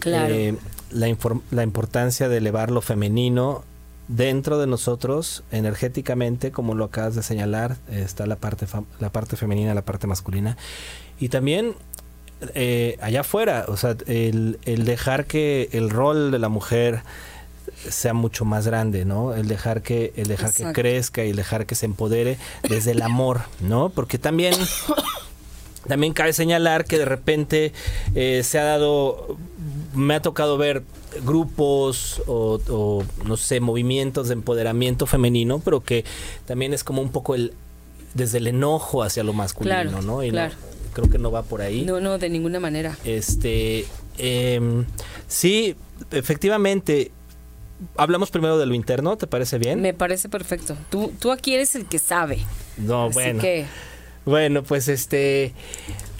Claro. 0.00 0.34
Eh, 0.34 0.56
la, 0.90 1.16
la 1.52 1.62
importancia 1.62 2.28
de 2.28 2.38
elevar 2.38 2.72
lo 2.72 2.80
femenino 2.80 3.62
dentro 4.08 4.58
de 4.58 4.66
nosotros 4.66 5.44
energéticamente, 5.52 6.50
como 6.50 6.74
lo 6.74 6.84
acabas 6.84 7.14
de 7.14 7.22
señalar, 7.22 7.76
está 7.90 8.26
la 8.26 8.36
parte, 8.36 8.66
la 9.00 9.10
parte 9.10 9.36
femenina, 9.36 9.74
la 9.74 9.82
parte 9.82 10.06
masculina. 10.06 10.56
Y 11.20 11.28
también 11.28 11.74
eh, 12.54 12.98
allá 13.00 13.20
afuera, 13.20 13.66
o 13.68 13.76
sea, 13.76 13.96
el, 14.06 14.58
el, 14.64 14.84
dejar 14.84 15.26
que 15.26 15.68
el 15.72 15.90
rol 15.90 16.30
de 16.30 16.38
la 16.38 16.48
mujer 16.48 17.02
sea 17.88 18.14
mucho 18.14 18.44
más 18.44 18.66
grande, 18.66 19.04
¿no? 19.04 19.34
El 19.34 19.48
dejar 19.48 19.82
que 19.82 20.12
el 20.16 20.28
dejar 20.28 20.52
que 20.52 20.72
crezca 20.72 21.24
y 21.24 21.30
el 21.30 21.36
dejar 21.36 21.66
que 21.66 21.74
se 21.74 21.86
empodere 21.86 22.38
desde 22.68 22.92
el 22.92 23.02
amor, 23.02 23.42
¿no? 23.60 23.90
Porque 23.90 24.18
también 24.18 24.54
también 25.88 26.12
cabe 26.12 26.32
señalar 26.32 26.84
que 26.84 26.98
de 26.98 27.04
repente 27.04 27.72
eh, 28.14 28.42
se 28.44 28.58
ha 28.58 28.64
dado 28.64 29.36
me 29.94 30.14
ha 30.14 30.22
tocado 30.22 30.58
ver 30.58 30.82
grupos 31.24 32.22
o, 32.26 33.04
no 33.24 33.36
sé, 33.36 33.60
movimientos 33.60 34.28
de 34.28 34.34
empoderamiento 34.34 35.06
femenino, 35.06 35.60
pero 35.64 35.82
que 35.82 36.04
también 36.46 36.74
es 36.74 36.84
como 36.84 37.02
un 37.02 37.10
poco 37.10 37.34
el 37.34 37.52
desde 38.14 38.38
el 38.38 38.46
enojo 38.46 39.02
hacia 39.02 39.22
lo 39.22 39.32
masculino, 39.32 40.02
¿no? 40.02 40.24
Y 40.24 40.30
creo 40.30 41.10
que 41.10 41.18
no 41.18 41.30
va 41.30 41.42
por 41.42 41.62
ahí. 41.62 41.84
No, 41.84 42.00
no, 42.00 42.18
de 42.18 42.28
ninguna 42.30 42.58
manera. 42.58 42.96
Este, 43.04 43.84
em, 44.16 44.84
sí, 45.28 45.76
efectivamente, 46.10 47.12
hablamos 47.96 48.30
primero 48.30 48.58
de 48.58 48.66
lo 48.66 48.74
interno, 48.74 49.16
¿te 49.16 49.26
parece 49.26 49.58
bien? 49.58 49.80
Me 49.80 49.94
parece 49.94 50.28
perfecto. 50.28 50.76
Tú, 50.90 51.12
tú 51.20 51.30
aquí 51.30 51.54
eres 51.54 51.74
el 51.74 51.86
que 51.86 51.98
sabe. 51.98 52.38
No, 52.76 53.10
bueno. 53.10 53.42
Bueno, 54.24 54.62
pues 54.62 54.88
este 54.88 55.54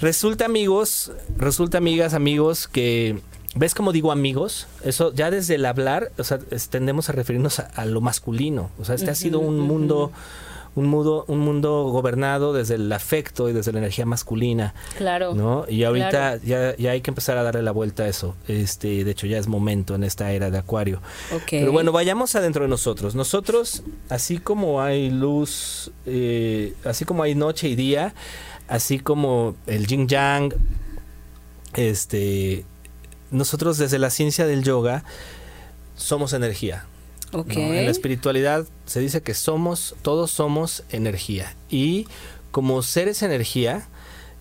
resulta 0.00 0.46
amigos, 0.46 1.12
resulta 1.36 1.76
amigas, 1.76 2.14
amigos 2.14 2.66
que 2.66 3.18
¿Ves 3.58 3.74
cómo 3.74 3.90
digo 3.90 4.12
amigos? 4.12 4.68
Eso 4.84 5.12
ya 5.12 5.32
desde 5.32 5.56
el 5.56 5.66
hablar, 5.66 6.12
o 6.16 6.22
sea, 6.22 6.38
tendemos 6.70 7.08
a 7.08 7.12
referirnos 7.12 7.58
a, 7.58 7.84
lo 7.86 8.00
masculino. 8.00 8.70
O 8.78 8.84
sea, 8.84 8.94
este 8.94 9.10
ha 9.10 9.16
sido 9.16 9.40
un 9.40 9.58
mundo 9.58 10.12
un 10.76 10.86
mundo, 10.86 11.24
un 11.26 11.40
mundo 11.40 11.88
gobernado 11.90 12.52
desde 12.52 12.76
el 12.76 12.92
afecto 12.92 13.48
y 13.48 13.52
desde 13.52 13.72
la 13.72 13.78
energía 13.78 14.06
masculina. 14.06 14.74
Claro. 14.96 15.34
¿no? 15.34 15.64
Y 15.68 15.82
ahorita 15.82 16.36
ya, 16.36 16.76
ya 16.76 16.92
hay 16.92 17.00
que 17.00 17.10
empezar 17.10 17.36
a 17.36 17.42
darle 17.42 17.62
la 17.62 17.72
vuelta 17.72 18.04
a 18.04 18.08
eso. 18.08 18.36
Este, 18.46 19.02
de 19.02 19.10
hecho, 19.10 19.26
ya 19.26 19.38
es 19.38 19.48
momento 19.48 19.96
en 19.96 20.04
esta 20.04 20.30
era 20.30 20.52
de 20.52 20.58
Acuario. 20.58 21.00
Pero 21.50 21.72
bueno, 21.72 21.90
vayamos 21.90 22.36
adentro 22.36 22.62
de 22.62 22.68
nosotros. 22.68 23.16
Nosotros, 23.16 23.82
así 24.08 24.38
como 24.38 24.80
hay 24.80 25.10
luz, 25.10 25.90
eh, 26.06 26.74
así 26.84 27.04
como 27.04 27.24
hay 27.24 27.34
noche 27.34 27.66
y 27.66 27.74
día, 27.74 28.14
así 28.68 29.00
como 29.00 29.56
el 29.66 29.88
yin 29.88 30.06
yang, 30.06 30.54
este, 31.74 32.64
nosotros 33.30 33.78
desde 33.78 33.98
la 33.98 34.10
ciencia 34.10 34.46
del 34.46 34.62
yoga 34.62 35.04
somos 35.96 36.32
energía. 36.32 36.86
En 37.32 37.84
la 37.84 37.90
espiritualidad 37.90 38.66
se 38.86 39.00
dice 39.00 39.22
que 39.22 39.34
somos, 39.34 39.94
todos 40.02 40.30
somos 40.30 40.84
energía. 40.90 41.54
Y 41.68 42.06
como 42.50 42.82
seres 42.82 43.22
energía, 43.22 43.86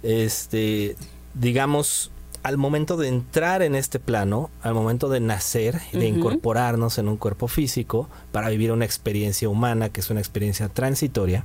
este, 0.04 0.96
digamos, 1.34 2.12
al 2.44 2.58
momento 2.58 2.96
de 2.96 3.10
entrar 3.10 3.62
en 3.62 3.76
este 3.76 4.00
plano, 4.00 4.50
al 4.62 4.74
momento 4.74 5.10
de 5.10 5.20
nacer, 5.20 5.82
de 5.92 6.08
incorporarnos 6.08 6.98
en 6.98 7.10
un 7.10 7.18
cuerpo 7.18 7.50
físico 7.50 8.08
para 8.32 8.48
vivir 8.48 8.72
una 8.72 8.86
experiencia 8.86 9.50
humana, 9.50 9.90
que 9.90 10.00
es 10.00 10.10
una 10.10 10.22
experiencia 10.22 10.70
transitoria, 10.70 11.44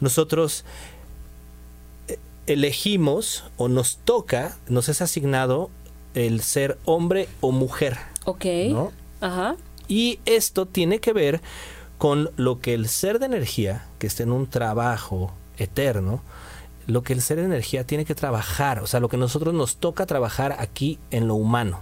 nosotros 0.00 0.64
eh, 2.08 2.18
elegimos 2.48 3.44
o 3.56 3.68
nos 3.68 3.98
toca, 3.98 4.58
nos 4.66 4.88
es 4.88 5.02
asignado 5.02 5.70
el 6.14 6.40
ser 6.40 6.78
hombre 6.84 7.28
o 7.40 7.52
mujer. 7.52 7.98
Ok. 8.24 8.46
Ajá. 9.20 9.56
Y 9.88 10.20
esto 10.24 10.66
tiene 10.66 11.00
que 11.00 11.12
ver 11.12 11.40
con 11.98 12.30
lo 12.36 12.60
que 12.60 12.74
el 12.74 12.88
ser 12.88 13.18
de 13.18 13.26
energía, 13.26 13.86
que 13.98 14.06
está 14.06 14.22
en 14.22 14.32
un 14.32 14.48
trabajo 14.48 15.32
eterno, 15.56 16.22
lo 16.86 17.02
que 17.02 17.12
el 17.12 17.22
ser 17.22 17.38
de 17.38 17.44
energía 17.44 17.84
tiene 17.84 18.04
que 18.04 18.14
trabajar, 18.14 18.80
o 18.80 18.86
sea, 18.86 19.00
lo 19.00 19.08
que 19.08 19.16
nosotros 19.16 19.54
nos 19.54 19.76
toca 19.76 20.06
trabajar 20.06 20.56
aquí 20.58 20.98
en 21.10 21.28
lo 21.28 21.36
humano. 21.36 21.80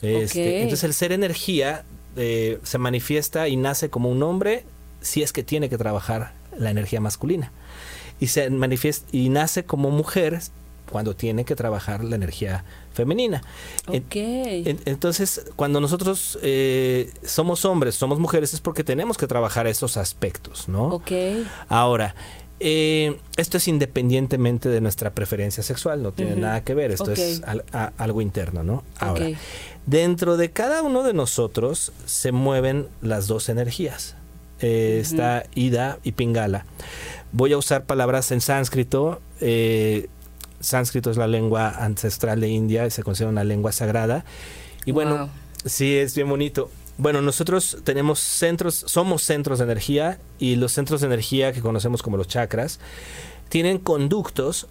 Este, 0.00 0.62
entonces 0.62 0.84
el 0.84 0.94
ser 0.94 1.12
energía 1.12 1.84
eh, 2.16 2.58
se 2.62 2.78
manifiesta 2.78 3.46
y 3.48 3.56
nace 3.56 3.88
como 3.88 4.10
un 4.10 4.22
hombre 4.22 4.64
si 5.00 5.22
es 5.22 5.32
que 5.32 5.42
tiene 5.42 5.68
que 5.68 5.78
trabajar 5.78 6.32
la 6.56 6.70
energía 6.70 7.00
masculina. 7.00 7.52
Y 8.20 8.28
se 8.28 8.48
manifiesta 8.50 9.06
y 9.12 9.28
nace 9.28 9.64
como 9.64 9.90
mujer 9.90 10.40
cuando 10.90 11.14
tiene 11.14 11.44
que 11.44 11.56
trabajar 11.56 12.04
la 12.04 12.16
energía 12.16 12.64
femenina. 12.92 13.42
entonces, 13.88 15.44
cuando 15.56 15.80
nosotros 15.80 16.38
eh, 16.42 17.10
somos 17.24 17.64
hombres, 17.64 17.94
somos 17.94 18.18
mujeres, 18.18 18.54
es 18.54 18.60
porque 18.60 18.84
tenemos 18.84 19.16
que 19.16 19.26
trabajar 19.26 19.66
esos 19.66 19.96
aspectos, 19.96 20.68
¿no? 20.68 21.02
Ahora, 21.68 22.14
eh, 22.64 23.18
esto 23.36 23.56
es 23.56 23.66
independientemente 23.66 24.68
de 24.68 24.80
nuestra 24.80 25.10
preferencia 25.10 25.64
sexual, 25.64 26.00
no 26.00 26.12
tiene 26.12 26.36
nada 26.36 26.62
que 26.62 26.74
ver, 26.74 26.92
esto 26.92 27.10
es 27.10 27.42
algo 27.98 28.20
interno, 28.20 28.62
¿no? 28.62 28.84
Ahora, 28.98 29.26
dentro 29.84 30.36
de 30.36 30.52
cada 30.52 30.82
uno 30.82 31.02
de 31.02 31.12
nosotros 31.12 31.92
se 32.06 32.30
mueven 32.30 32.86
las 33.00 33.26
dos 33.26 33.48
energías. 33.48 34.14
Eh, 34.60 34.98
está 35.00 35.44
Ida 35.56 35.98
y 36.04 36.12
Pingala. 36.12 36.64
Voy 37.32 37.52
a 37.52 37.58
usar 37.58 37.84
palabras 37.84 38.30
en 38.30 38.40
sánscrito 38.40 39.20
sánscrito 40.62 41.10
es 41.10 41.16
la 41.16 41.26
lengua 41.26 41.68
ancestral 41.68 42.40
de 42.40 42.48
India, 42.48 42.86
y 42.86 42.90
se 42.90 43.02
considera 43.02 43.30
una 43.30 43.44
lengua 43.44 43.72
sagrada. 43.72 44.24
Y 44.84 44.92
bueno, 44.92 45.28
sí, 45.64 45.96
es 45.96 46.14
bien 46.14 46.28
bonito. 46.28 46.70
Bueno, 46.98 47.22
nosotros 47.22 47.78
tenemos 47.84 48.20
centros, 48.20 48.84
somos 48.86 49.22
centros 49.22 49.58
de 49.58 49.64
energía 49.64 50.18
y 50.38 50.56
los 50.56 50.72
centros 50.72 51.00
de 51.00 51.06
energía 51.06 51.52
que 51.52 51.60
conocemos 51.60 52.02
como 52.02 52.16
los 52.16 52.28
chakras 52.28 52.80
tienen 53.48 53.78
conductos 53.78 54.68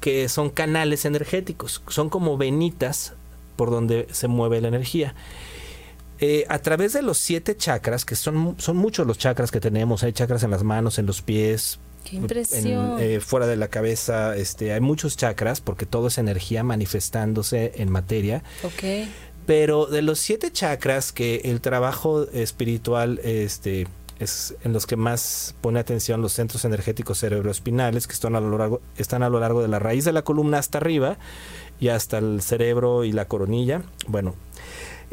que 0.00 0.28
son 0.28 0.50
canales 0.50 1.04
energéticos, 1.04 1.82
son 1.88 2.10
como 2.10 2.36
venitas 2.36 3.14
por 3.56 3.70
donde 3.70 4.06
se 4.10 4.28
mueve 4.28 4.60
la 4.60 4.68
energía. 4.68 5.14
Eh, 6.18 6.44
a 6.48 6.58
través 6.58 6.92
de 6.92 7.02
los 7.02 7.18
siete 7.18 7.56
chakras, 7.56 8.04
que 8.04 8.14
son, 8.14 8.56
son 8.58 8.76
muchos 8.76 9.06
los 9.06 9.18
chakras 9.18 9.50
que 9.50 9.60
tenemos, 9.60 10.02
hay 10.02 10.12
chakras 10.12 10.42
en 10.42 10.50
las 10.50 10.62
manos, 10.62 10.98
en 10.98 11.06
los 11.06 11.22
pies, 11.22 11.78
Qué 12.04 12.16
impresión. 12.16 13.00
Eh, 13.00 13.20
fuera 13.20 13.46
de 13.46 13.56
la 13.56 13.68
cabeza, 13.68 14.36
este, 14.36 14.72
hay 14.72 14.80
muchos 14.80 15.16
chakras 15.16 15.60
porque 15.60 15.86
todo 15.86 16.08
es 16.08 16.18
energía 16.18 16.62
manifestándose 16.62 17.72
en 17.76 17.90
materia. 17.90 18.42
Ok. 18.62 19.08
Pero 19.46 19.86
de 19.86 20.02
los 20.02 20.18
siete 20.18 20.52
chakras 20.52 21.12
que 21.12 21.42
el 21.44 21.60
trabajo 21.60 22.26
espiritual, 22.30 23.20
este, 23.24 23.86
es 24.18 24.54
en 24.64 24.72
los 24.72 24.86
que 24.86 24.96
más 24.96 25.54
pone 25.60 25.80
atención 25.80 26.22
los 26.22 26.32
centros 26.32 26.64
energéticos 26.64 27.18
cerebroespinales 27.18 28.06
que 28.06 28.12
están 28.12 28.36
a 28.36 28.40
lo 28.40 28.56
largo, 28.56 28.80
están 28.96 29.22
a 29.22 29.28
lo 29.28 29.40
largo 29.40 29.62
de 29.62 29.68
la 29.68 29.78
raíz 29.78 30.04
de 30.04 30.12
la 30.12 30.22
columna 30.22 30.58
hasta 30.58 30.78
arriba 30.78 31.18
y 31.80 31.88
hasta 31.88 32.18
el 32.18 32.40
cerebro 32.40 33.04
y 33.04 33.12
la 33.12 33.26
coronilla. 33.26 33.82
Bueno, 34.06 34.34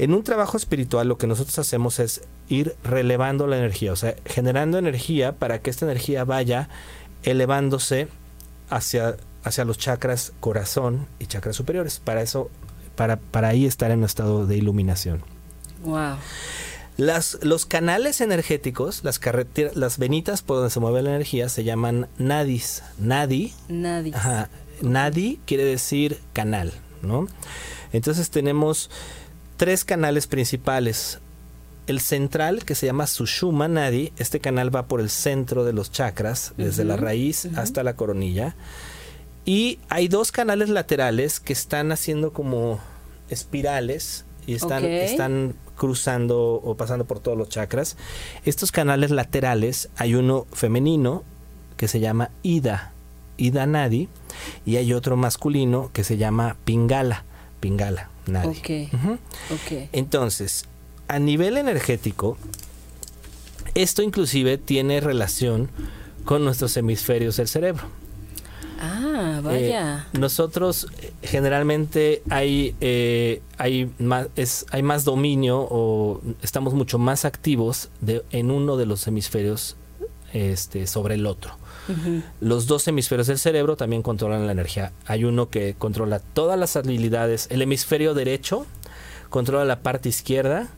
en 0.02 0.16
un 0.16 0.24
trabajo 0.24 0.58
espiritual 0.58 1.08
lo 1.08 1.20
que 1.20 1.28
nosotros 1.28 1.60
hacemos 1.60 2.00
es 2.00 2.22
ir 2.50 2.76
relevando 2.84 3.46
la 3.46 3.60
energía, 3.60 3.94
o 3.94 3.96
sea, 3.96 4.16
generando 4.26 4.80
energía 4.80 5.34
para 5.34 5.62
que 5.62 5.70
esta 5.70 5.86
energía 5.86 6.24
vaya 6.24 6.70
elevándose 7.22 8.08
hacia, 8.72 9.18
hacia 9.44 9.64
los 9.64 9.78
chakras 9.78 10.34
corazón 10.40 11.06
y 11.20 11.28
chakras 11.28 11.56
superiores. 11.56 12.02
Para 12.04 12.24
eso, 12.24 12.50
para, 12.96 13.18
para 13.18 13.50
ahí 13.50 13.68
estar 13.68 13.92
en 13.92 14.00
un 14.00 14.06
estado 14.06 14.48
de 14.48 14.58
iluminación. 14.58 15.22
Wow. 15.84 16.16
Las, 16.98 17.38
los 17.44 17.68
canales 17.68 18.22
energéticos, 18.22 19.04
las 19.04 19.22
las 19.76 20.00
venitas 20.00 20.42
por 20.42 20.58
donde 20.58 20.72
se 20.72 20.80
mueve 20.80 21.04
la 21.04 21.12
energía 21.12 21.48
se 21.48 21.64
llaman 21.64 22.08
nadis. 22.18 22.82
Nadi. 22.98 23.54
Nadi. 23.70 24.14
Ajá. 24.16 24.50
Nadi 24.82 25.40
quiere 25.46 25.64
decir 25.64 26.20
canal, 26.34 26.74
¿no? 27.04 27.28
Entonces 27.94 28.32
tenemos 28.32 28.90
tres 29.62 29.86
canales 29.86 30.26
principales. 30.26 31.20
El 31.86 32.00
central, 32.00 32.66
que 32.66 32.74
se 32.74 32.88
llama 32.88 33.06
Sushuma 33.06 33.68
Nadi, 33.68 34.12
este 34.18 34.40
canal 34.40 34.76
va 34.76 34.88
por 34.88 35.02
el 35.02 35.12
centro 35.12 35.64
de 35.64 35.72
los 35.72 35.92
chakras, 35.92 36.56
desde 36.58 36.84
la 36.84 36.98
raíz 36.98 37.46
hasta 37.56 37.84
la 37.84 37.96
coronilla. 37.96 38.56
Y 39.46 39.78
hay 39.88 40.08
dos 40.08 40.32
canales 40.32 40.70
laterales 40.70 41.40
que 41.40 41.54
están 41.54 41.92
haciendo 41.92 42.34
como 42.34 42.80
espirales 43.30 44.26
y 44.48 44.56
están, 44.56 44.84
están 44.84 45.54
cruzando 45.76 46.54
o 46.54 46.76
pasando 46.76 47.06
por 47.06 47.20
todos 47.20 47.38
los 47.38 47.50
chakras. 47.50 47.98
Estos 48.46 48.72
canales 48.72 49.12
laterales, 49.12 49.90
hay 49.96 50.16
uno 50.16 50.48
femenino 50.54 51.24
que 51.78 51.88
se 51.88 52.00
llama 52.00 52.32
Ida, 52.42 52.94
Ida 53.38 53.68
Nadi, 53.68 54.10
y 54.66 54.78
hay 54.78 54.92
otro 54.94 55.18
masculino 55.18 55.92
que 55.94 56.04
se 56.04 56.18
llama 56.18 56.58
Pingala, 56.66 57.26
Pingala. 57.60 58.11
Nadie. 58.28 58.90
Entonces, 59.92 60.66
a 61.08 61.20
nivel 61.20 61.58
energético, 61.58 62.38
esto 63.76 64.02
inclusive 64.02 64.58
tiene 64.58 65.00
relación 65.00 65.70
con 66.26 66.44
nuestros 66.44 66.78
hemisferios 66.78 67.38
del 67.38 67.48
cerebro. 67.48 67.84
Ah, 68.80 69.42
vaya. 69.44 70.08
Eh, 70.12 70.18
nosotros 70.18 70.88
eh, 71.02 71.14
generalmente 71.22 72.24
hay, 72.30 72.76
eh, 72.82 73.42
hay, 73.58 73.92
más, 74.00 74.28
es, 74.36 74.66
hay 74.72 74.82
más 74.82 75.06
dominio 75.06 75.68
o 75.70 76.20
estamos 76.42 76.74
mucho 76.74 76.98
más 76.98 77.24
activos 77.24 77.90
de, 78.02 78.24
en 78.32 78.50
uno 78.50 78.78
de 78.78 78.88
los 78.88 79.06
hemisferios 79.06 79.76
este, 80.34 80.88
sobre 80.88 81.16
el 81.16 81.28
otro. 81.28 81.58
Los 82.40 82.68
dos 82.68 82.88
hemisferios 82.88 83.28
del 83.28 83.40
cerebro 83.40 83.76
también 83.76 84.02
controlan 84.02 84.46
la 84.46 84.52
energía. 84.52 84.92
Hay 85.06 85.24
uno 85.24 85.50
que 85.50 85.76
controla 85.78 86.20
todas 86.20 86.58
las 86.58 86.76
habilidades. 86.76 87.48
El 87.50 87.62
hemisferio 87.62 88.14
derecho 88.14 88.66
controla 89.30 89.66
la 89.66 89.80
parte 89.80 90.10
izquierda 90.10 90.70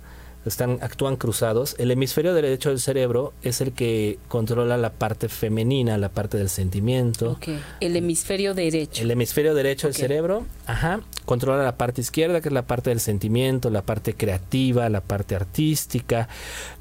están, 0.45 0.79
actúan 0.81 1.15
cruzados. 1.15 1.75
El 1.77 1.91
hemisferio 1.91 2.33
derecho 2.33 2.69
del 2.69 2.79
cerebro 2.79 3.33
es 3.41 3.61
el 3.61 3.71
que 3.71 4.19
controla 4.27 4.77
la 4.77 4.91
parte 4.91 5.29
femenina, 5.29 5.97
la 5.97 6.09
parte 6.09 6.37
del 6.37 6.49
sentimiento. 6.49 7.37
El 7.79 7.95
hemisferio 7.95 8.53
derecho. 8.53 9.01
El 9.01 9.11
hemisferio 9.11 9.53
derecho 9.53 9.87
del 9.87 9.95
cerebro, 9.95 10.45
ajá, 10.65 11.01
controla 11.25 11.63
la 11.63 11.77
parte 11.77 12.01
izquierda, 12.01 12.41
que 12.41 12.49
es 12.49 12.53
la 12.53 12.67
parte 12.67 12.89
del 12.89 12.99
sentimiento, 12.99 13.69
la 13.69 13.83
parte 13.83 14.13
creativa, 14.13 14.89
la 14.89 15.01
parte 15.01 15.35
artística, 15.35 16.27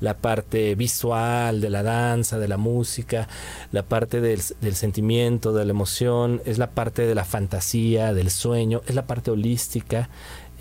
la 0.00 0.16
parte 0.16 0.74
visual, 0.74 1.60
de 1.60 1.70
la 1.70 1.82
danza, 1.82 2.38
de 2.38 2.48
la 2.48 2.56
música, 2.56 3.28
la 3.70 3.82
parte 3.82 4.20
del, 4.20 4.40
del 4.60 4.74
sentimiento, 4.74 5.52
de 5.52 5.64
la 5.64 5.70
emoción, 5.70 6.42
es 6.44 6.58
la 6.58 6.70
parte 6.70 7.06
de 7.06 7.14
la 7.14 7.24
fantasía, 7.24 8.12
del 8.14 8.30
sueño, 8.30 8.82
es 8.86 8.94
la 8.94 9.06
parte 9.06 9.30
holística 9.30 10.08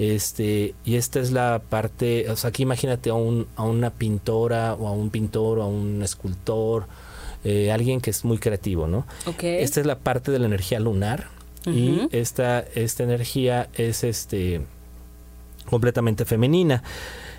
Este, 0.01 0.74
y 0.84 0.96
esta 0.96 1.20
es 1.20 1.31
la 1.31 1.62
parte, 1.70 2.27
o 2.31 2.36
sea, 2.36 2.48
aquí 2.48 2.63
imagínate 2.63 3.12
a, 3.12 3.13
un, 3.13 3.46
a 3.55 3.62
una 3.62 3.91
pintora 3.91 4.74
o 4.74 4.88
a 4.88 4.91
un 4.93 5.12
pintor 5.12 5.60
o 5.60 5.62
a 5.62 5.67
un 5.67 6.01
escultor, 6.01 6.88
eh, 7.43 7.72
alguien 7.72 8.01
que 8.01 8.10
es 8.10 8.25
muy 8.25 8.39
creativo, 8.39 8.88
¿no? 8.88 9.05
Esta 9.62 9.79
es 9.79 9.86
la 9.86 10.00
parte 10.00 10.31
de 10.31 10.39
la 10.39 10.48
energía 10.48 10.79
lunar 10.79 11.27
y 11.67 12.08
esta, 12.12 12.62
esta 12.74 13.03
energía 13.03 13.70
es 13.75 14.03
este 14.03 14.62
completamente 15.70 16.25
femenina 16.25 16.81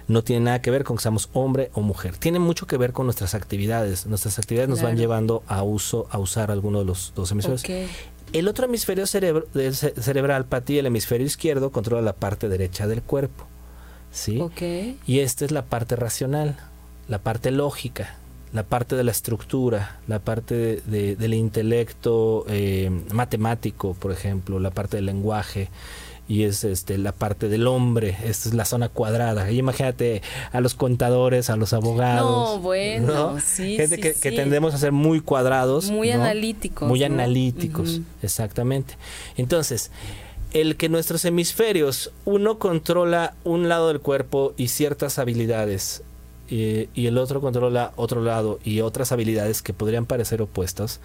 no 0.09 0.23
tiene 0.23 0.45
nada 0.45 0.63
que 0.63 0.71
ver 0.71 0.85
con 0.85 0.97
que 0.97 1.03
seamos 1.03 1.29
hombre 1.33 1.71
o 1.75 1.81
mujer. 1.81 2.17
Tiene 2.17 2.39
mucho 2.39 2.67
que 2.67 2.77
ver 2.77 2.93
con 2.93 3.07
nuestras 3.07 3.35
actividades. 3.35 4.07
Nuestras 4.07 4.39
actividades 4.39 4.69
nos 4.69 4.83
van 4.83 4.97
llevando 4.97 5.43
a 5.47 5.63
uso, 5.63 6.07
a 6.11 6.19
usar 6.19 6.51
alguno 6.51 6.81
de 6.81 6.85
los 6.85 7.13
dos 7.15 7.31
hemisferios. 7.33 7.63
El 8.33 8.49
otro 8.49 8.65
hemisferio 8.65 9.07
cerebral, 9.07 10.47
Pati, 10.47 10.79
el 10.79 10.87
hemisferio 10.87 11.27
izquierdo, 11.27 11.71
controla 11.71 12.03
la 12.03 12.15
parte 12.15 12.49
derecha 12.49 12.87
del 12.87 13.03
cuerpo. 13.03 13.47
¿Sí? 14.11 14.39
Y 15.07 15.21
esta 15.21 15.45
es 15.45 15.51
la 15.51 15.65
parte 15.65 15.97
racional, 15.97 16.57
la 17.09 17.19
parte 17.19 17.51
lógica, 17.51 18.17
la 18.53 18.63
parte 18.63 18.97
de 18.97 19.05
la 19.05 19.11
estructura, 19.11 20.01
la 20.07 20.19
parte 20.19 20.83
del 20.87 21.35
intelecto 21.35 22.45
eh, 22.49 22.91
matemático, 23.13 23.95
por 23.95 24.13
ejemplo, 24.13 24.61
la 24.61 24.71
parte 24.71 24.97
del 24.97 25.07
lenguaje 25.07 25.69
y 26.29 26.45
es 26.45 26.65
este 26.65 26.99
la 26.99 27.13
parte 27.13 27.49
del 27.49 27.67
hombre, 27.67 28.17
esta 28.25 28.49
es 28.49 28.55
la 28.55 28.65
zona 28.65 28.89
cuadrada. 28.89 29.51
Y 29.51 29.59
imagínate 29.59 30.23
a 30.53 30.61
los 30.61 30.75
contadores, 30.75 31.51
a 31.51 31.57
los 31.57 31.73
abogados. 31.73 32.57
No, 32.57 32.61
bueno, 32.61 33.39
sí. 33.45 33.77
Gente 33.77 33.99
que, 33.99 34.33
tendemos 34.33 34.75
a 34.75 34.79
ser 34.79 34.93
muy 34.93 35.21
cuadrados. 35.21 35.91
Muy 35.91 36.11
analíticos. 36.11 36.89
Muy 36.89 37.03
analíticos, 37.05 38.01
exactamente. 38.23 38.95
Entonces, 39.37 39.91
el 40.53 40.77
que 40.77 40.89
nuestros 40.89 41.25
hemisferios, 41.25 42.13
uno 42.25 42.59
controla 42.59 43.35
un 43.45 43.69
lado 43.69 43.89
del 43.89 44.01
cuerpo 44.01 44.55
y 44.57 44.69
ciertas 44.69 45.19
habilidades, 45.19 46.03
y, 46.49 46.89
y 46.95 47.07
el 47.07 47.19
otro 47.19 47.41
controla 47.41 47.93
otro 47.97 48.23
lado 48.23 48.59
y 48.63 48.81
otras 48.81 49.11
habilidades 49.13 49.63
que 49.63 49.73
podrían 49.73 50.05
parecer 50.07 50.43
opuestas 50.43 51.01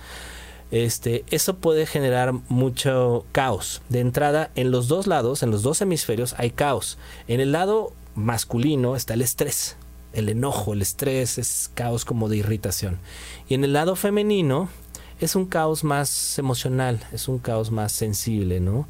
este, 0.72 1.24
eso 1.30 1.58
puede 1.58 1.86
generar 1.86 2.34
mucho 2.50 3.26
caos. 3.32 3.82
De 3.90 4.00
entrada, 4.00 4.52
en 4.56 4.72
los 4.72 4.88
dos 4.88 5.08
lados, 5.08 5.44
en 5.44 5.52
los 5.52 5.64
dos 5.64 5.82
hemisferios, 5.82 6.36
hay 6.38 6.52
caos. 6.52 6.98
En 7.28 7.40
el 7.40 7.52
lado 7.52 7.94
masculino 8.16 8.96
está 8.96 9.14
el 9.14 9.22
estrés, 9.22 9.78
el 10.14 10.30
enojo, 10.30 10.74
el 10.74 10.82
estrés, 10.82 11.38
es 11.38 11.70
caos 11.74 12.04
como 12.04 12.30
de 12.30 12.38
irritación. 12.38 13.00
Y 13.48 13.54
en 13.54 13.64
el 13.64 13.74
lado 13.74 13.96
femenino 13.96 14.70
es 15.20 15.36
un 15.36 15.46
caos 15.46 15.84
más 15.84 16.38
emocional, 16.38 17.00
es 17.12 17.28
un 17.28 17.40
caos 17.40 17.72
más 17.72 17.92
sensible, 17.92 18.60
¿no? 18.60 18.88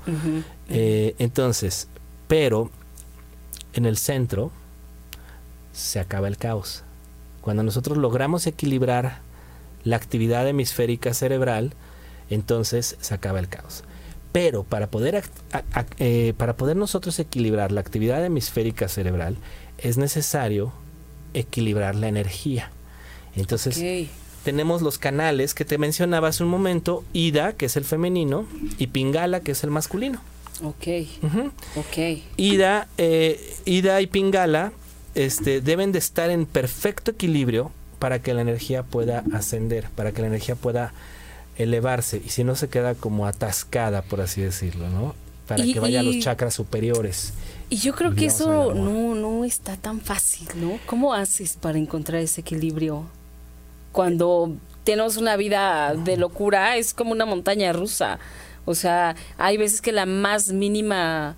Eh, 0.70 1.16
entonces, 1.20 1.88
pero 2.28 2.70
en 3.74 3.86
el 3.86 3.98
centro 3.98 4.52
se 5.74 6.00
acaba 6.00 6.28
el 6.28 6.38
caos. 6.38 6.84
Cuando 7.42 7.64
nosotros 7.64 7.98
logramos 7.98 8.48
equilibrar 8.48 9.22
la 9.88 9.96
actividad 9.96 10.48
hemisférica 10.48 11.14
cerebral, 11.14 11.74
entonces 12.30 12.98
se 13.00 13.14
acaba 13.14 13.40
el 13.40 13.48
caos. 13.48 13.84
Pero 14.32 14.64
para 14.64 14.88
poder, 14.88 15.24
eh, 16.00 16.34
para 16.38 16.58
poder 16.58 16.76
nosotros 16.76 17.18
equilibrar 17.20 17.72
la 17.72 17.82
actividad 17.82 18.24
hemisférica 18.24 18.88
cerebral, 18.88 19.38
es 19.78 19.98
necesario 19.98 20.74
equilibrar 21.34 21.96
la 21.96 22.08
energía. 22.08 22.72
Entonces, 23.36 23.82
tenemos 24.44 24.82
los 24.82 24.98
canales 24.98 25.54
que 25.54 25.66
te 25.66 25.78
mencionaba 25.78 26.28
hace 26.28 26.44
un 26.44 26.50
momento, 26.50 27.04
Ida, 27.14 27.54
que 27.54 27.68
es 27.68 27.78
el 27.78 27.86
femenino, 27.86 28.46
y 28.78 28.88
Pingala, 28.88 29.40
que 29.40 29.52
es 29.52 29.64
el 29.64 29.72
masculino. 29.72 30.22
Ok. 31.76 31.98
Ida, 32.36 32.88
eh, 32.98 33.56
Ida 33.66 34.02
y 34.02 34.08
Pingala 34.08 34.72
este, 35.16 35.62
deben 35.62 35.92
de 35.92 36.00
estar 36.00 36.30
en 36.30 36.46
perfecto 36.46 37.12
equilibrio 37.12 37.72
para 38.00 38.20
que 38.20 38.34
la 38.34 38.42
energía 38.42 38.84
pueda 38.84 39.24
ascender, 39.34 39.90
para 39.96 40.12
que 40.12 40.22
la 40.22 40.28
energía 40.28 40.56
pueda 40.56 40.94
elevarse 41.58 42.22
y 42.24 42.30
si 42.30 42.44
no 42.44 42.56
se 42.56 42.70
queda 42.70 42.96
como 42.96 43.26
atascada, 43.26 44.02
por 44.02 44.22
así 44.22 44.42
decirlo, 44.42 44.90
¿no? 44.90 45.16
Para 45.48 45.64
que 45.64 45.80
vaya 45.80 46.02
a 46.02 46.04
los 46.04 46.20
chakras 46.20 46.54
superiores. 46.54 47.34
Y 47.70 47.78
yo 47.78 47.96
creo 47.96 48.14
que 48.14 48.26
eso 48.26 48.74
no, 48.74 49.16
no 49.16 49.46
está 49.46 49.76
tan 49.78 50.02
fácil, 50.02 50.48
¿no? 50.56 50.80
¿Cómo 50.86 51.14
haces 51.14 51.54
para 51.54 51.78
encontrar 51.78 52.22
ese 52.22 52.42
equilibrio? 52.42 53.06
Cuando 53.92 54.56
tenemos 54.84 55.18
una 55.18 55.36
vida 55.36 55.96
de 55.96 56.18
locura, 56.18 56.78
es 56.78 56.94
como 56.94 57.12
una 57.12 57.26
montaña 57.26 57.74
rusa. 57.74 58.20
O 58.66 58.76
sea, 58.76 59.16
hay 59.38 59.58
veces 59.58 59.82
que 59.82 59.92
la 59.92 60.06
más 60.06 60.52
mínima 60.52 61.38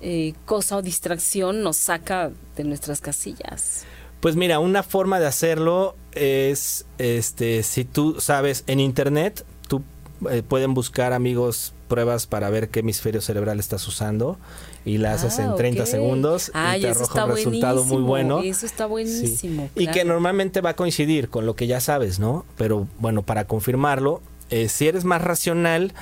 eh, 0.00 0.32
cosa 0.46 0.78
o 0.78 0.82
distracción 0.82 1.62
nos 1.62 1.76
saca 1.76 2.30
de 2.56 2.64
nuestras 2.64 3.00
casillas. 3.00 3.84
Pues 4.20 4.36
mira, 4.36 4.58
una 4.58 4.82
forma 4.82 5.18
de 5.18 5.26
hacerlo 5.26 5.96
es, 6.12 6.84
este, 6.98 7.62
si 7.62 7.84
tú 7.84 8.20
sabes, 8.20 8.64
en 8.66 8.80
internet, 8.80 9.44
tú 9.66 9.82
eh, 10.30 10.42
pueden 10.46 10.74
buscar 10.74 11.12
amigos 11.12 11.72
pruebas 11.88 12.26
para 12.26 12.50
ver 12.50 12.68
qué 12.68 12.80
hemisferio 12.80 13.20
cerebral 13.20 13.58
estás 13.58 13.86
usando 13.88 14.38
y 14.84 14.98
la 14.98 15.12
haces 15.12 15.38
en 15.38 15.54
30 15.56 15.82
ah, 15.82 15.86
segundos 15.86 16.48
y 16.48 16.80
te 16.80 16.88
arroja 16.88 17.24
un 17.24 17.30
resultado 17.32 17.84
muy 17.84 18.02
bueno. 18.02 18.40
Eso 18.40 18.64
está 18.64 18.86
buenísimo. 18.86 19.68
Y 19.74 19.88
que 19.88 20.04
normalmente 20.04 20.60
va 20.60 20.70
a 20.70 20.76
coincidir 20.76 21.28
con 21.28 21.46
lo 21.46 21.56
que 21.56 21.66
ya 21.66 21.80
sabes, 21.80 22.18
¿no? 22.18 22.46
Pero 22.56 22.86
bueno, 22.98 23.22
para 23.22 23.46
confirmarlo, 23.46 24.22
eh, 24.50 24.68
si 24.68 24.88
eres 24.88 25.04
más 25.04 25.20
racional, 25.22 25.92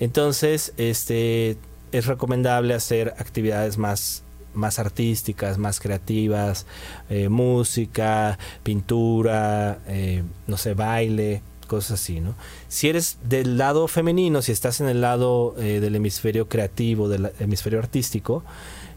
entonces 0.00 0.72
este 0.76 1.56
es 1.92 2.06
recomendable 2.06 2.74
hacer 2.74 3.14
actividades 3.18 3.78
más 3.78 4.22
más 4.58 4.78
artísticas, 4.78 5.56
más 5.56 5.80
creativas, 5.80 6.66
eh, 7.08 7.28
música, 7.28 8.38
pintura, 8.62 9.78
eh, 9.86 10.22
no 10.46 10.56
sé, 10.56 10.74
baile, 10.74 11.42
cosas 11.66 12.00
así, 12.00 12.20
¿no? 12.20 12.34
Si 12.68 12.88
eres 12.88 13.18
del 13.22 13.56
lado 13.56 13.88
femenino, 13.88 14.42
si 14.42 14.52
estás 14.52 14.80
en 14.80 14.88
el 14.88 15.00
lado 15.00 15.54
eh, 15.58 15.80
del 15.80 15.94
hemisferio 15.94 16.48
creativo, 16.48 17.08
del 17.08 17.30
hemisferio 17.38 17.78
artístico, 17.78 18.42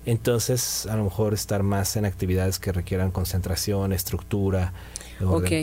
entonces 0.06 0.88
a 0.88 0.96
lo 0.96 1.04
mejor 1.04 1.34
estar 1.36 1.62
más 1.62 1.96
en 1.96 2.06
actividades 2.06 2.58
que 2.58 2.72
requieran 2.72 3.12
concentración, 3.12 3.94
estructura, 3.94 4.74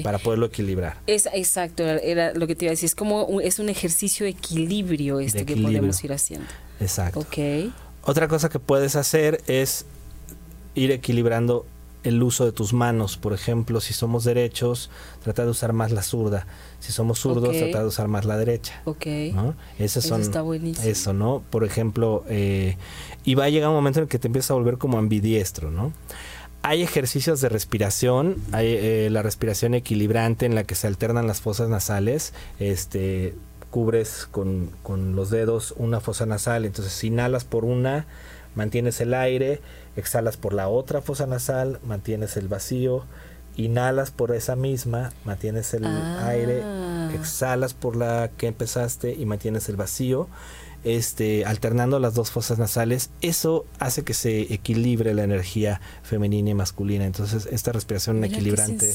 para 0.04 0.18
poderlo 0.18 0.46
equilibrar. 0.46 0.98
Es, 1.08 1.26
exacto, 1.32 1.82
era 1.82 2.32
lo 2.34 2.46
que 2.46 2.54
te 2.54 2.66
iba 2.66 2.70
a 2.70 2.74
decir, 2.74 2.86
es 2.86 2.94
como 2.94 3.40
es 3.40 3.58
un 3.58 3.68
ejercicio 3.68 4.24
de 4.24 4.30
equilibrio 4.30 5.18
este 5.18 5.44
que 5.44 5.56
podemos 5.56 6.02
ir 6.04 6.12
haciendo. 6.12 6.46
Exacto. 6.80 7.20
Ok. 7.20 7.72
Otra 8.08 8.26
cosa 8.26 8.48
que 8.48 8.58
puedes 8.58 8.96
hacer 8.96 9.42
es 9.48 9.84
ir 10.74 10.92
equilibrando 10.92 11.66
el 12.04 12.22
uso 12.22 12.46
de 12.46 12.52
tus 12.52 12.72
manos. 12.72 13.18
Por 13.18 13.34
ejemplo, 13.34 13.82
si 13.82 13.92
somos 13.92 14.24
derechos, 14.24 14.88
trata 15.22 15.44
de 15.44 15.50
usar 15.50 15.74
más 15.74 15.92
la 15.92 16.02
zurda. 16.02 16.46
Si 16.80 16.90
somos 16.90 17.18
zurdos, 17.18 17.54
trata 17.58 17.80
de 17.80 17.84
usar 17.84 18.08
más 18.08 18.24
la 18.24 18.38
derecha. 18.38 18.80
Ok. 18.86 19.04
Eso 19.78 20.16
está 20.16 20.40
buenísimo. 20.40 20.88
Eso, 20.88 21.12
¿no? 21.12 21.42
Por 21.50 21.64
ejemplo, 21.64 22.24
eh, 22.30 22.78
y 23.24 23.34
va 23.34 23.44
a 23.44 23.50
llegar 23.50 23.68
un 23.68 23.74
momento 23.74 23.98
en 23.98 24.04
el 24.04 24.08
que 24.08 24.18
te 24.18 24.28
empiezas 24.28 24.52
a 24.52 24.54
volver 24.54 24.78
como 24.78 24.96
ambidiestro, 24.96 25.70
¿no? 25.70 25.92
Hay 26.62 26.82
ejercicios 26.82 27.42
de 27.42 27.50
respiración, 27.50 28.36
hay 28.52 28.68
eh, 28.68 29.08
la 29.10 29.20
respiración 29.20 29.74
equilibrante 29.74 30.46
en 30.46 30.54
la 30.54 30.64
que 30.64 30.76
se 30.76 30.86
alternan 30.86 31.26
las 31.26 31.42
fosas 31.42 31.68
nasales. 31.68 32.32
Este, 32.58 33.34
cubres 33.70 34.26
con, 34.30 34.70
con 34.82 35.14
los 35.16 35.30
dedos 35.30 35.74
una 35.76 36.00
fosa 36.00 36.26
nasal, 36.26 36.64
entonces 36.64 37.02
inhalas 37.04 37.44
por 37.44 37.64
una, 37.64 38.06
mantienes 38.54 39.00
el 39.00 39.14
aire, 39.14 39.60
exhalas 39.96 40.36
por 40.36 40.52
la 40.52 40.68
otra 40.68 41.02
fosa 41.02 41.26
nasal, 41.26 41.78
mantienes 41.84 42.36
el 42.36 42.48
vacío, 42.48 43.04
inhalas 43.56 44.10
por 44.10 44.34
esa 44.34 44.56
misma, 44.56 45.12
mantienes 45.24 45.74
el 45.74 45.84
aire, 45.86 46.62
ah. 46.64 47.10
exhalas 47.14 47.74
por 47.74 47.96
la 47.96 48.30
que 48.36 48.46
empezaste 48.46 49.14
y 49.14 49.26
mantienes 49.26 49.68
el 49.68 49.76
vacío 49.76 50.28
este, 50.84 51.44
alternando 51.44 51.98
las 51.98 52.14
dos 52.14 52.30
fosas 52.30 52.58
nasales, 52.58 53.10
eso 53.20 53.66
hace 53.78 54.02
que 54.04 54.14
se 54.14 54.52
equilibre 54.52 55.14
la 55.14 55.24
energía 55.24 55.80
femenina 56.02 56.50
y 56.50 56.54
masculina. 56.54 57.04
Entonces, 57.04 57.48
esta 57.50 57.72
respiración 57.72 58.22
equilibrante. 58.24 58.92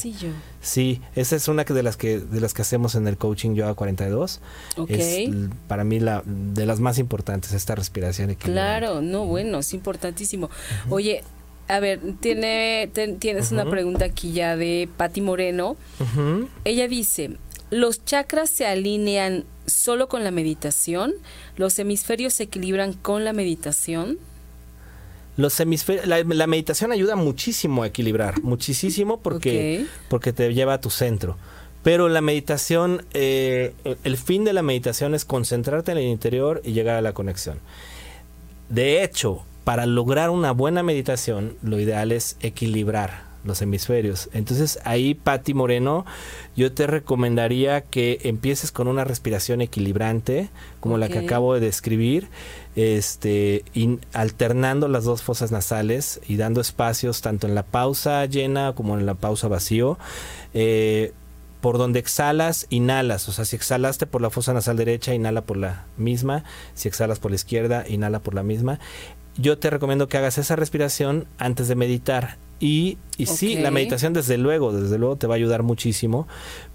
Sí, 0.60 1.00
esa 1.14 1.36
es 1.36 1.48
una 1.48 1.64
de 1.64 1.82
las 1.82 1.96
que 1.96 2.18
de 2.18 2.40
las 2.40 2.54
que 2.54 2.62
hacemos 2.62 2.94
en 2.94 3.06
el 3.06 3.16
coaching 3.16 3.54
Yoga 3.54 3.74
42. 3.74 4.40
Es 4.88 5.30
para 5.68 5.84
mí 5.84 6.00
la 6.00 6.22
de 6.24 6.66
las 6.66 6.80
más 6.80 6.98
importantes 6.98 7.52
esta 7.52 7.74
respiración 7.74 8.30
equilibrante. 8.30 8.80
Claro, 8.80 9.02
no, 9.02 9.26
bueno, 9.26 9.58
es 9.58 9.74
importantísimo. 9.74 10.50
Oye, 10.90 11.22
a 11.68 11.80
ver, 11.80 12.00
tiene, 12.20 12.90
tienes 13.18 13.52
una 13.52 13.64
pregunta 13.68 14.04
aquí 14.04 14.32
ya 14.32 14.56
de 14.56 14.88
Patti 14.96 15.20
Moreno. 15.20 15.76
Ella 16.64 16.88
dice, 16.88 17.38
¿los 17.70 18.04
chakras 18.04 18.50
se 18.50 18.66
alinean 18.66 19.44
solo 19.66 20.08
con 20.08 20.24
la 20.24 20.30
meditación? 20.30 21.12
¿Los 21.56 21.78
hemisferios 21.78 22.34
se 22.34 22.44
equilibran 22.44 22.92
con 22.92 23.24
la 23.24 23.32
meditación? 23.32 24.18
Los 25.36 25.58
hemisferios, 25.58 26.06
la, 26.06 26.46
meditación 26.46 26.92
ayuda 26.92 27.16
muchísimo 27.16 27.82
a 27.82 27.88
equilibrar, 27.88 28.40
muchísimo 28.42 29.20
porque, 29.20 29.86
porque 30.08 30.32
te 30.32 30.54
lleva 30.54 30.74
a 30.74 30.80
tu 30.80 30.90
centro. 30.90 31.36
Pero 31.82 32.08
la 32.08 32.20
meditación, 32.20 33.04
eh, 33.12 33.74
el 34.04 34.16
fin 34.16 34.44
de 34.44 34.52
la 34.52 34.62
meditación 34.62 35.14
es 35.14 35.24
concentrarte 35.24 35.92
en 35.92 35.98
el 35.98 36.04
interior 36.04 36.62
y 36.64 36.72
llegar 36.72 36.96
a 36.96 37.02
la 37.02 37.12
conexión. 37.12 37.58
De 38.68 39.02
hecho, 39.02 39.44
para 39.64 39.86
lograr 39.86 40.30
una 40.30 40.52
buena 40.52 40.82
meditación, 40.82 41.56
lo 41.62 41.80
ideal 41.80 42.12
es 42.12 42.36
equilibrar 42.40 43.33
los 43.44 43.62
hemisferios. 43.62 44.28
Entonces 44.32 44.78
ahí, 44.84 45.14
Patti 45.14 45.54
Moreno, 45.54 46.04
yo 46.56 46.72
te 46.72 46.86
recomendaría 46.86 47.82
que 47.82 48.18
empieces 48.24 48.72
con 48.72 48.88
una 48.88 49.04
respiración 49.04 49.60
equilibrante, 49.60 50.50
como 50.80 50.98
la 50.98 51.08
que 51.08 51.18
acabo 51.18 51.54
de 51.54 51.60
describir, 51.60 52.28
este, 52.76 53.64
alternando 54.12 54.88
las 54.88 55.04
dos 55.04 55.22
fosas 55.22 55.52
nasales 55.52 56.20
y 56.26 56.36
dando 56.36 56.60
espacios 56.60 57.20
tanto 57.20 57.46
en 57.46 57.54
la 57.54 57.62
pausa 57.62 58.24
llena 58.26 58.74
como 58.74 58.98
en 58.98 59.06
la 59.06 59.14
pausa 59.14 59.48
vacío. 59.48 59.98
Eh, 60.54 61.12
por 61.64 61.78
donde 61.78 61.98
exhalas, 61.98 62.66
inhalas. 62.68 63.26
O 63.26 63.32
sea, 63.32 63.46
si 63.46 63.56
exhalaste 63.56 64.06
por 64.06 64.20
la 64.20 64.28
fosa 64.28 64.52
nasal 64.52 64.76
derecha, 64.76 65.14
inhala 65.14 65.46
por 65.46 65.56
la 65.56 65.86
misma. 65.96 66.44
Si 66.74 66.88
exhalas 66.88 67.20
por 67.20 67.30
la 67.30 67.36
izquierda, 67.36 67.86
inhala 67.88 68.18
por 68.18 68.34
la 68.34 68.42
misma. 68.42 68.80
Yo 69.38 69.56
te 69.56 69.70
recomiendo 69.70 70.06
que 70.06 70.18
hagas 70.18 70.36
esa 70.36 70.56
respiración 70.56 71.26
antes 71.38 71.66
de 71.66 71.74
meditar. 71.74 72.36
Y, 72.60 72.98
y 73.18 73.26
sí, 73.26 73.56
la 73.56 73.70
meditación 73.70 74.12
desde 74.12 74.38
luego, 74.38 74.72
desde 74.72 74.98
luego 74.98 75.16
te 75.16 75.26
va 75.26 75.34
a 75.34 75.36
ayudar 75.36 75.62
muchísimo, 75.62 76.26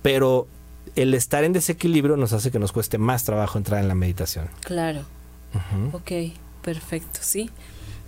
pero 0.01 0.47
el 0.95 1.13
estar 1.13 1.43
en 1.43 1.53
desequilibrio 1.53 2.17
nos 2.17 2.33
hace 2.33 2.51
que 2.51 2.59
nos 2.59 2.71
cueste 2.71 2.97
más 2.97 3.23
trabajo 3.23 3.57
entrar 3.57 3.81
en 3.81 3.87
la 3.87 3.95
meditación. 3.95 4.49
Claro. 4.61 5.01
Ok, 5.93 6.11
perfecto, 6.61 7.19
sí. 7.21 7.49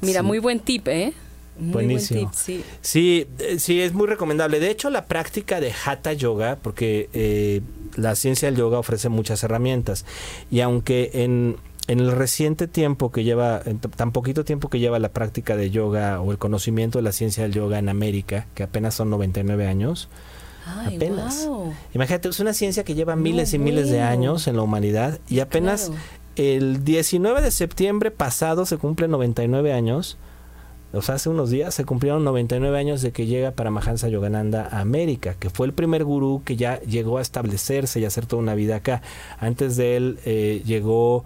Mira, 0.01 0.21
muy 0.23 0.39
buen 0.39 0.59
tip, 0.59 0.87
¿eh? 0.87 1.13
Buenísimo. 1.57 2.31
sí. 2.33 2.63
sí. 2.81 3.27
Eh, 3.39 3.59
sí, 3.59 3.81
es 3.81 3.93
muy 3.93 4.07
recomendable. 4.07 4.59
De 4.59 4.71
hecho, 4.71 4.89
la 4.89 5.05
práctica 5.05 5.59
de 5.59 5.73
Hatha 5.85 6.13
Yoga, 6.13 6.57
porque 6.61 7.09
eh, 7.13 7.61
la 7.95 8.15
ciencia 8.15 8.47
del 8.49 8.57
yoga 8.57 8.79
ofrece 8.79 9.09
muchas 9.09 9.43
herramientas, 9.43 10.05
y 10.49 10.61
aunque 10.61 11.11
en, 11.13 11.57
en 11.87 11.99
el 11.99 12.11
reciente 12.11 12.67
tiempo 12.67 13.11
que 13.11 13.23
lleva, 13.23 13.61
en 13.65 13.79
tan 13.79 14.11
poquito 14.11 14.45
tiempo 14.45 14.69
que 14.69 14.79
lleva 14.79 14.99
la 14.99 15.09
práctica 15.09 15.55
de 15.55 15.71
yoga 15.71 16.21
o 16.21 16.31
el 16.31 16.37
conocimiento 16.37 16.99
de 16.99 17.03
la 17.03 17.11
ciencia 17.11 17.43
del 17.43 17.53
yoga 17.53 17.79
en 17.79 17.89
América, 17.89 18.47
que 18.53 18.63
apenas 18.63 18.95
son 18.95 19.09
99 19.09 19.67
años, 19.67 20.09
apenas. 20.85 21.49
Imagínate, 21.93 22.29
es 22.29 22.39
una 22.39 22.53
ciencia 22.53 22.83
que 22.83 22.93
lleva 22.93 23.15
miles 23.15 23.53
y 23.53 23.59
miles 23.59 23.89
de 23.89 24.01
años 24.01 24.47
en 24.47 24.55
la 24.55 24.61
humanidad 24.61 25.19
y 25.27 25.39
apenas 25.39 25.91
el 26.35 26.83
19 26.83 27.41
de 27.41 27.51
septiembre 27.51 28.11
pasado 28.11 28.65
se 28.65 28.77
cumplen 28.77 29.11
99 29.11 29.73
años 29.73 30.17
o 30.93 31.01
sea, 31.01 31.15
hace 31.15 31.29
unos 31.29 31.49
días 31.49 31.73
se 31.73 31.85
cumplieron 31.85 32.25
99 32.25 32.77
años 32.77 33.01
de 33.01 33.13
que 33.13 33.25
llega 33.25 33.51
Paramahansa 33.51 34.09
Yogananda 34.09 34.67
a 34.69 34.81
América, 34.81 35.35
que 35.39 35.49
fue 35.49 35.65
el 35.65 35.73
primer 35.73 36.03
gurú 36.03 36.41
que 36.43 36.57
ya 36.57 36.81
llegó 36.81 37.17
a 37.17 37.21
establecerse 37.21 38.01
y 38.01 38.05
hacer 38.05 38.25
toda 38.25 38.41
una 38.41 38.55
vida 38.55 38.77
acá. 38.77 39.01
Antes 39.39 39.77
de 39.77 39.95
él 39.95 40.19
eh, 40.25 40.61
llegó 40.65 41.23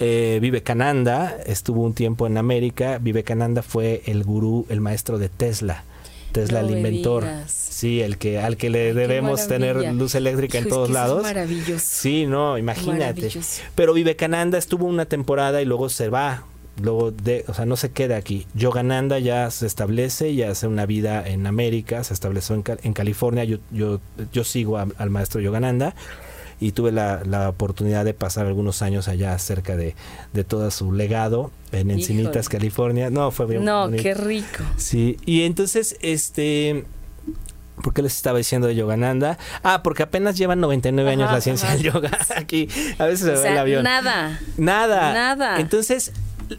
eh, 0.00 0.38
Vivekananda, 0.40 1.36
estuvo 1.46 1.82
un 1.82 1.94
tiempo 1.94 2.26
en 2.26 2.38
América. 2.38 2.98
Vivekananda 2.98 3.62
fue 3.62 4.02
el 4.06 4.24
gurú, 4.24 4.66
el 4.70 4.80
maestro 4.80 5.18
de 5.18 5.28
Tesla. 5.28 5.84
Tesla, 6.32 6.60
el 6.60 6.70
inventor. 6.70 7.26
Sí, 7.46 8.00
el 8.00 8.16
que 8.16 8.38
al 8.38 8.56
que 8.56 8.70
le 8.70 8.94
debemos 8.94 9.46
tener 9.46 9.76
luz 9.94 10.14
eléctrica 10.14 10.58
en 10.58 10.68
todos 10.68 10.90
lados. 10.90 11.22
maravilloso. 11.22 11.84
Sí, 11.84 12.26
no, 12.26 12.56
imagínate. 12.56 13.30
Pero 13.74 13.92
Vivekananda 13.92 14.56
estuvo 14.58 14.86
una 14.86 15.06
temporada 15.06 15.60
y 15.60 15.64
luego 15.64 15.88
se 15.88 16.08
va 16.08 16.44
luego 16.80 17.10
de, 17.10 17.44
o 17.48 17.52
sea, 17.52 17.66
no 17.66 17.76
se 17.76 17.90
queda 17.90 18.16
aquí. 18.16 18.46
Yogananda 18.54 19.18
ya 19.18 19.50
se 19.50 19.66
establece, 19.66 20.34
ya 20.34 20.50
hace 20.50 20.66
una 20.66 20.86
vida 20.86 21.26
en 21.26 21.46
América, 21.46 22.04
se 22.04 22.14
estableció 22.14 22.54
en, 22.54 22.64
en 22.82 22.92
California, 22.94 23.44
yo, 23.44 23.58
yo, 23.70 24.00
yo 24.32 24.44
sigo 24.44 24.78
al 24.78 25.10
maestro 25.10 25.42
Yogananda 25.42 25.94
y 26.60 26.72
tuve 26.72 26.92
la, 26.92 27.22
la, 27.24 27.48
oportunidad 27.48 28.04
de 28.04 28.12
pasar 28.12 28.46
algunos 28.46 28.82
años 28.82 29.08
allá 29.08 29.36
cerca 29.38 29.76
de, 29.76 29.96
de 30.32 30.44
todo 30.44 30.70
su 30.70 30.92
legado 30.92 31.50
en 31.72 31.90
Encinitas, 31.90 32.48
California. 32.48 33.10
No, 33.10 33.30
fue 33.30 33.46
bien 33.46 33.64
No, 33.64 33.90
qué 33.90 34.14
rico. 34.14 34.62
Sí, 34.76 35.16
y 35.24 35.42
entonces, 35.42 35.96
este... 36.02 36.84
¿Por 37.82 37.94
qué 37.94 38.02
les 38.02 38.14
estaba 38.14 38.36
diciendo 38.36 38.66
de 38.68 38.74
Yogananda? 38.74 39.38
Ah, 39.62 39.82
porque 39.82 40.02
apenas 40.02 40.36
llevan 40.36 40.60
99 40.60 41.12
años 41.12 41.32
la 41.32 41.40
ciencia 41.40 41.70
del 41.70 41.82
yoga. 41.82 42.10
Aquí 42.36 42.68
a 42.98 43.06
veces 43.06 43.20
se 43.20 43.42
ve 43.42 43.52
el 43.52 43.56
avión. 43.56 43.84
Nada. 43.84 44.38
Nada. 44.58 45.14
Nada. 45.14 45.58
Entonces, 45.60 46.12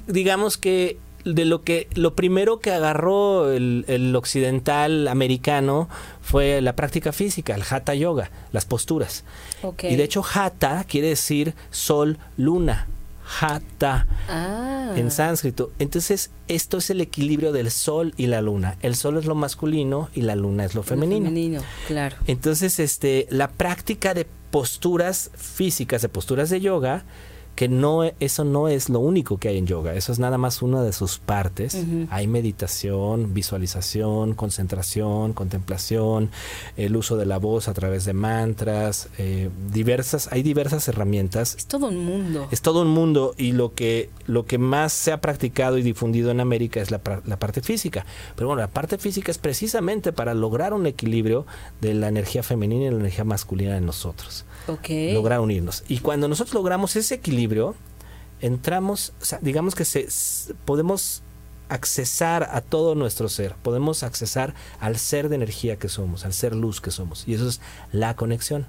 digamos 0.07 0.57
que 0.57 0.97
de 1.25 1.45
lo 1.45 1.63
que 1.63 1.87
lo 1.93 2.15
primero 2.15 2.59
que 2.59 2.71
agarró 2.71 3.51
el, 3.51 4.15
occidental 4.15 5.07
americano 5.07 5.89
fue 6.21 6.61
la 6.61 6.75
práctica 6.75 7.11
física, 7.11 7.55
el 7.55 7.63
hatha 7.69 7.93
yoga, 7.95 8.31
las 8.51 8.65
posturas. 8.65 9.23
Y 9.83 9.95
de 9.95 10.03
hecho 10.03 10.23
hatha 10.23 10.83
quiere 10.85 11.09
decir 11.09 11.55
sol, 11.69 12.17
luna. 12.37 12.87
Hatha 13.39 14.07
ah. 14.27 14.93
en 14.97 15.09
sánscrito. 15.09 15.71
Entonces, 15.79 16.31
esto 16.49 16.79
es 16.79 16.89
el 16.89 16.99
equilibrio 16.99 17.53
del 17.53 17.71
sol 17.71 18.13
y 18.17 18.27
la 18.27 18.41
luna. 18.41 18.77
El 18.81 18.95
sol 18.95 19.17
es 19.17 19.25
lo 19.25 19.35
masculino 19.35 20.09
y 20.13 20.21
la 20.21 20.35
luna 20.35 20.65
es 20.65 20.75
lo 20.75 20.83
femenino. 20.83 21.27
femenino, 21.27 21.61
claro. 21.87 22.17
Entonces, 22.27 22.77
este, 22.79 23.27
la 23.29 23.49
práctica 23.49 24.13
de 24.13 24.27
posturas 24.51 25.31
físicas, 25.35 26.01
de 26.01 26.09
posturas 26.09 26.49
de 26.49 26.59
yoga, 26.59 27.05
que 27.55 27.67
no 27.67 28.03
eso 28.19 28.43
no 28.43 28.67
es 28.67 28.89
lo 28.89 28.99
único 28.99 29.37
que 29.37 29.49
hay 29.49 29.57
en 29.57 29.67
yoga, 29.67 29.93
eso 29.93 30.11
es 30.11 30.19
nada 30.19 30.37
más 30.37 30.61
una 30.61 30.81
de 30.81 30.93
sus 30.93 31.19
partes. 31.19 31.77
Hay 32.09 32.27
meditación, 32.27 33.33
visualización, 33.33 34.33
concentración, 34.33 35.33
contemplación, 35.33 36.31
el 36.77 36.95
uso 36.95 37.17
de 37.17 37.25
la 37.25 37.37
voz 37.37 37.67
a 37.67 37.73
través 37.73 38.05
de 38.05 38.13
mantras, 38.13 39.09
eh, 39.17 39.49
diversas, 39.71 40.29
hay 40.31 40.43
diversas 40.43 40.87
herramientas. 40.87 41.55
Es 41.55 41.67
todo 41.67 41.87
un 41.87 42.05
mundo. 42.05 42.47
Es 42.51 42.61
todo 42.61 42.81
un 42.81 42.89
mundo 42.89 43.33
y 43.37 43.51
lo 43.51 43.73
que 43.73 44.09
lo 44.27 44.45
que 44.45 44.57
más 44.57 44.93
se 44.93 45.11
ha 45.11 45.21
practicado 45.21 45.77
y 45.77 45.81
difundido 45.81 46.31
en 46.31 46.39
América 46.39 46.81
es 46.81 46.89
la, 46.91 47.01
la 47.25 47.37
parte 47.37 47.61
física. 47.61 48.05
Pero 48.35 48.47
bueno, 48.47 48.61
la 48.61 48.69
parte 48.69 48.97
física 48.97 49.31
es 49.31 49.37
precisamente 49.37 50.13
para 50.13 50.33
lograr 50.33 50.73
un 50.73 50.87
equilibrio 50.87 51.45
de 51.81 51.93
la 51.93 52.07
energía 52.07 52.43
femenina 52.43 52.85
y 52.85 52.89
la 52.91 52.99
energía 52.99 53.23
masculina 53.23 53.77
en 53.77 53.85
nosotros 53.85 54.45
lograr 55.13 55.39
unirnos. 55.39 55.83
Y 55.87 55.99
cuando 55.99 56.27
nosotros 56.27 56.53
logramos 56.53 56.95
ese 56.95 57.15
equilibrio, 57.15 57.75
entramos, 58.41 59.13
digamos 59.41 59.75
que 59.75 59.85
se, 59.85 60.07
podemos 60.65 61.21
accesar 61.69 62.49
a 62.51 62.59
todo 62.59 62.95
nuestro 62.95 63.29
ser, 63.29 63.55
podemos 63.63 64.03
accesar 64.03 64.53
al 64.79 64.97
ser 64.97 65.29
de 65.29 65.35
energía 65.35 65.77
que 65.77 65.87
somos, 65.87 66.25
al 66.25 66.33
ser 66.33 66.53
luz 66.53 66.81
que 66.81 66.91
somos. 66.91 67.27
Y 67.27 67.33
eso 67.35 67.47
es 67.47 67.61
la 67.93 68.15
conexión, 68.15 68.65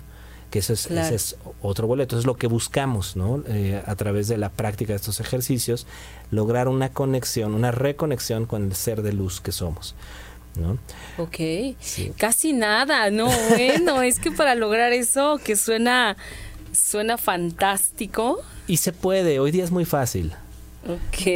que 0.51 0.61
eso 0.61 0.73
es, 0.73 0.87
ese 0.87 1.15
es 1.15 1.37
otro 1.63 1.87
boleto, 1.89 2.17
es 2.17 2.27
lo 2.27 2.37
que 2.37 2.47
buscamos, 2.47 3.17
¿no? 3.17 3.43
Eh, 3.49 3.83
a 3.85 3.97
través 3.97 4.29
de 4.29 4.37
la 4.37 4.51
práctica 4.51 4.93
de 4.93 4.99
estos 4.99 5.19
ejercicios, 5.19 5.87
lograr 6.31 6.69
una 6.69 6.91
conexión, 6.91 7.55
una 7.55 7.73
reconexión 7.73 8.47
con 8.47 8.65
el 8.65 8.75
ser 8.75 9.03
de 9.03 9.13
luz 9.13 9.41
que 9.41 9.51
somos. 9.51 9.97
¿No? 10.57 10.79
Ok, 11.19 11.77
casi 12.17 12.53
nada, 12.53 13.11
no, 13.11 13.29
bueno, 13.51 14.03
es 14.03 14.19
que 14.19 14.31
para 14.31 14.55
lograr 14.55 14.93
eso 14.93 15.41
que 15.43 15.57
suena, 15.57 16.17
suena 16.73 17.19
fantástico. 17.19 18.41
Y 18.67 18.79
se 18.79 18.93
puede, 18.93 19.41
hoy 19.41 19.51
día 19.51 19.65
es 19.65 19.71
muy 19.71 19.85
fácil. 19.85 20.33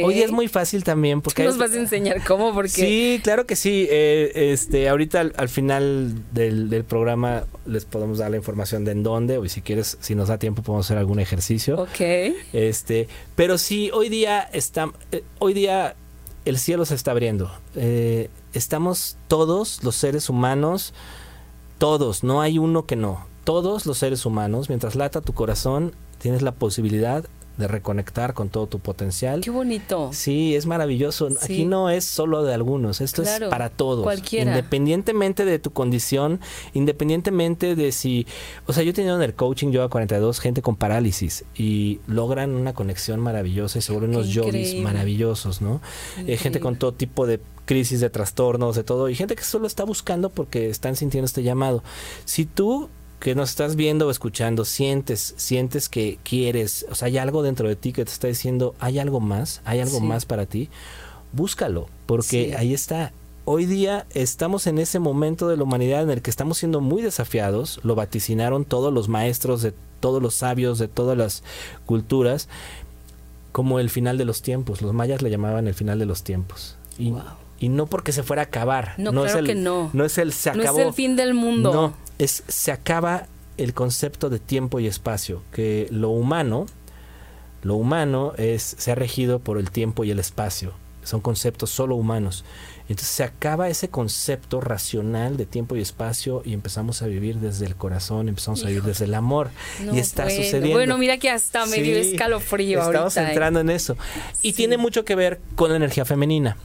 Hoy 0.03 0.13
día 0.13 0.25
es 0.25 0.31
muy 0.31 0.47
fácil 0.47 0.83
también 0.83 1.21
porque... 1.21 1.43
nos 1.43 1.57
vas 1.57 1.71
a 1.71 1.77
enseñar 1.77 2.23
cómo? 2.25 2.53
Porque... 2.53 2.69
Sí, 2.69 3.21
claro 3.23 3.45
que 3.45 3.55
sí. 3.55 3.87
Eh, 3.89 4.51
este, 4.51 4.89
ahorita 4.89 5.21
al, 5.21 5.49
final 5.49 6.15
del, 6.33 6.83
programa 6.83 7.45
les 7.65 7.85
podemos 7.85 8.17
dar 8.17 8.31
la 8.31 8.37
información 8.37 8.83
de 8.83 8.91
en 8.91 9.03
dónde 9.03 9.37
o 9.37 9.47
si 9.47 9.61
quieres, 9.61 9.97
si 10.01 10.15
nos 10.15 10.27
da 10.27 10.37
tiempo 10.37 10.63
podemos 10.63 10.85
hacer 10.85 10.97
algún 10.97 11.19
ejercicio. 11.19 11.81
Ok. 11.81 12.35
Este, 12.51 13.07
pero 13.35 13.57
sí, 13.57 13.89
hoy 13.93 14.09
día 14.09 14.41
está, 14.51 14.91
eh, 15.11 15.23
hoy 15.39 15.53
día 15.53 15.95
el 16.49 16.57
cielo 16.57 16.85
se 16.85 16.95
está 16.95 17.11
abriendo. 17.11 17.51
Eh, 17.75 18.29
estamos 18.53 19.17
todos 19.27 19.83
los 19.83 19.95
seres 19.95 20.29
humanos, 20.29 20.93
todos, 21.77 22.23
no 22.23 22.41
hay 22.41 22.57
uno 22.57 22.85
que 22.85 22.95
no. 22.95 23.25
Todos 23.43 23.85
los 23.85 23.97
seres 23.97 24.25
humanos, 24.25 24.69
mientras 24.69 24.95
lata 24.95 25.21
tu 25.21 25.33
corazón, 25.33 25.93
tienes 26.19 26.41
la 26.41 26.51
posibilidad 26.51 27.25
de 27.57 27.67
reconectar 27.67 28.33
con 28.33 28.49
todo 28.49 28.67
tu 28.67 28.79
potencial. 28.79 29.41
Qué 29.41 29.49
bonito. 29.49 30.11
Sí, 30.13 30.55
es 30.55 30.65
maravilloso. 30.65 31.29
Aquí 31.41 31.65
no 31.65 31.89
es 31.89 32.05
solo 32.05 32.43
de 32.43 32.53
algunos, 32.53 33.01
esto 33.01 33.23
es 33.23 33.39
para 33.49 33.69
todos. 33.69 34.03
Cualquiera. 34.03 34.51
Independientemente 34.51 35.45
de 35.45 35.59
tu 35.59 35.71
condición, 35.71 36.39
independientemente 36.73 37.75
de 37.75 37.91
si, 37.91 38.27
o 38.65 38.73
sea, 38.73 38.83
yo 38.83 38.91
he 38.91 38.93
tenido 38.93 39.15
en 39.15 39.23
el 39.23 39.33
coaching 39.33 39.71
yo 39.71 39.83
a 39.83 39.89
42 39.89 40.39
gente 40.39 40.61
con 40.61 40.75
parálisis 40.75 41.45
y 41.55 41.99
logran 42.07 42.51
una 42.51 42.73
conexión 42.73 43.19
maravillosa 43.19 43.79
y 43.79 43.81
se 43.81 43.91
vuelven 43.91 44.11
unos 44.11 44.29
yogis 44.29 44.75
maravillosos, 44.81 45.61
¿no? 45.61 45.81
Eh, 46.25 46.37
gente 46.37 46.59
con 46.59 46.75
todo 46.77 46.93
tipo 46.93 47.25
de 47.25 47.39
crisis 47.65 47.99
de 47.99 48.09
trastornos, 48.09 48.75
de 48.75 48.83
todo, 48.83 49.09
y 49.09 49.15
gente 49.15 49.35
que 49.35 49.43
solo 49.43 49.67
está 49.67 49.83
buscando 49.83 50.29
porque 50.29 50.69
están 50.69 50.95
sintiendo 50.95 51.25
este 51.25 51.43
llamado. 51.43 51.83
Si 52.25 52.45
tú 52.45 52.89
que 53.19 53.35
nos 53.35 53.49
estás 53.49 53.75
viendo 53.75 54.07
o 54.07 54.11
escuchando, 54.11 54.65
sientes, 54.65 55.33
sientes 55.37 55.89
que 55.89 56.19
quieres, 56.23 56.85
o 56.89 56.95
sea, 56.95 57.07
hay 57.07 57.17
algo 57.17 57.41
dentro 57.43 57.67
de 57.67 57.75
ti 57.75 57.93
que 57.93 58.05
te 58.05 58.11
está 58.11 58.27
diciendo, 58.27 58.75
hay 58.79 58.99
algo 58.99 59.19
más, 59.19 59.61
hay 59.65 59.79
algo 59.79 59.99
más 59.99 60.25
para 60.25 60.45
ti, 60.45 60.69
búscalo, 61.33 61.87
porque 62.05 62.55
ahí 62.57 62.73
está. 62.73 63.11
Hoy 63.45 63.65
día 63.65 64.05
estamos 64.13 64.67
en 64.67 64.77
ese 64.77 64.99
momento 64.99 65.47
de 65.47 65.55
la 65.57 65.63
humanidad 65.63 66.03
en 66.03 66.09
el 66.09 66.21
que 66.21 66.29
estamos 66.29 66.57
siendo 66.57 66.81
muy 66.81 67.01
desafiados, 67.01 67.79
lo 67.83 67.95
vaticinaron 67.95 68.65
todos 68.65 68.93
los 68.93 69.07
maestros 69.07 69.61
de 69.61 69.73
todos 69.99 70.21
los 70.21 70.35
sabios 70.35 70.79
de 70.79 70.87
todas 70.87 71.17
las 71.17 71.43
culturas, 71.85 72.49
como 73.51 73.79
el 73.79 73.89
final 73.89 74.17
de 74.17 74.25
los 74.25 74.41
tiempos. 74.41 74.81
Los 74.81 74.93
mayas 74.93 75.21
le 75.21 75.29
llamaban 75.29 75.67
el 75.67 75.73
final 75.73 75.99
de 75.99 76.05
los 76.05 76.23
tiempos. 76.23 76.77
Y, 76.99 77.13
y 77.59 77.69
no 77.69 77.87
porque 77.87 78.11
se 78.11 78.23
fuera 78.23 78.43
a 78.43 78.45
acabar. 78.45 78.93
No, 78.97 79.11
claro 79.11 79.25
es 79.25 79.35
el, 79.35 79.45
que 79.45 79.55
no. 79.55 79.89
No 79.93 80.05
es 80.05 80.17
el 80.17 80.31
se 80.33 80.51
acabó. 80.51 80.77
No 80.77 80.83
es 80.83 80.87
el 80.87 80.93
fin 80.93 81.15
del 81.15 81.33
mundo. 81.33 81.73
No, 81.73 81.93
es 82.17 82.43
se 82.47 82.71
acaba 82.71 83.27
el 83.57 83.73
concepto 83.73 84.29
de 84.29 84.39
tiempo 84.39 84.79
y 84.79 84.87
espacio, 84.87 85.43
que 85.51 85.87
lo 85.91 86.09
humano, 86.09 86.67
lo 87.63 87.75
humano 87.75 88.33
es 88.37 88.75
se 88.77 88.91
ha 88.91 88.95
regido 88.95 89.39
por 89.39 89.57
el 89.57 89.71
tiempo 89.71 90.03
y 90.03 90.11
el 90.11 90.19
espacio. 90.19 90.73
Son 91.03 91.21
conceptos 91.21 91.69
solo 91.69 91.95
humanos. 91.95 92.43
Entonces 92.89 93.07
se 93.07 93.23
acaba 93.23 93.69
ese 93.69 93.89
concepto 93.89 94.61
racional 94.61 95.37
de 95.37 95.45
tiempo 95.45 95.75
y 95.75 95.81
espacio 95.81 96.41
y 96.45 96.53
empezamos 96.53 97.01
a 97.01 97.07
vivir 97.07 97.37
desde 97.37 97.65
el 97.65 97.75
corazón, 97.75 98.29
empezamos 98.29 98.63
a 98.63 98.67
vivir 98.67 98.83
desde 98.83 99.05
el 99.05 99.13
amor. 99.13 99.49
y 99.91 99.99
está 99.99 100.29
sucediendo. 100.29 100.71
Bueno, 100.71 100.97
mira 100.97 101.17
que 101.17 101.29
hasta 101.29 101.65
me 101.65 101.81
dio 101.81 101.97
escalofrío. 101.97 102.81
Estamos 102.81 103.17
¿eh? 103.17 103.27
entrando 103.27 103.59
en 103.61 103.69
eso. 103.69 103.97
Y 104.41 104.53
tiene 104.53 104.77
mucho 104.77 105.03
que 105.05 105.15
ver 105.15 105.39
con 105.55 105.69
la 105.69 105.77
energía 105.77 106.05
femenina. 106.05 106.57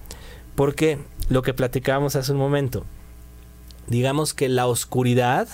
Porque 0.55 0.99
lo 1.29 1.43
que 1.43 1.55
platicábamos 1.55 2.15
hace 2.15 2.33
un 2.33 2.39
momento, 2.39 2.85
digamos 3.87 4.35
que 4.35 4.49
la 4.49 4.67
oscuridad 4.67 5.49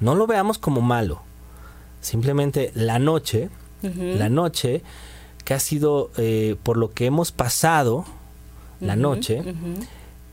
no 0.00 0.14
lo 0.14 0.26
veamos 0.26 0.58
como 0.58 0.80
malo. 0.80 1.22
Simplemente 2.00 2.72
la 2.74 2.98
noche, 2.98 3.48
la 3.82 4.28
noche 4.28 4.82
que 5.44 5.54
ha 5.54 5.60
sido 5.60 6.10
eh, 6.16 6.56
por 6.62 6.76
lo 6.76 6.92
que 6.92 7.06
hemos 7.06 7.32
pasado, 7.32 8.04
la 8.80 8.96
noche, 8.96 9.42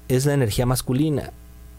es 0.08 0.26
la 0.26 0.34
energía 0.34 0.66
masculina, 0.66 1.32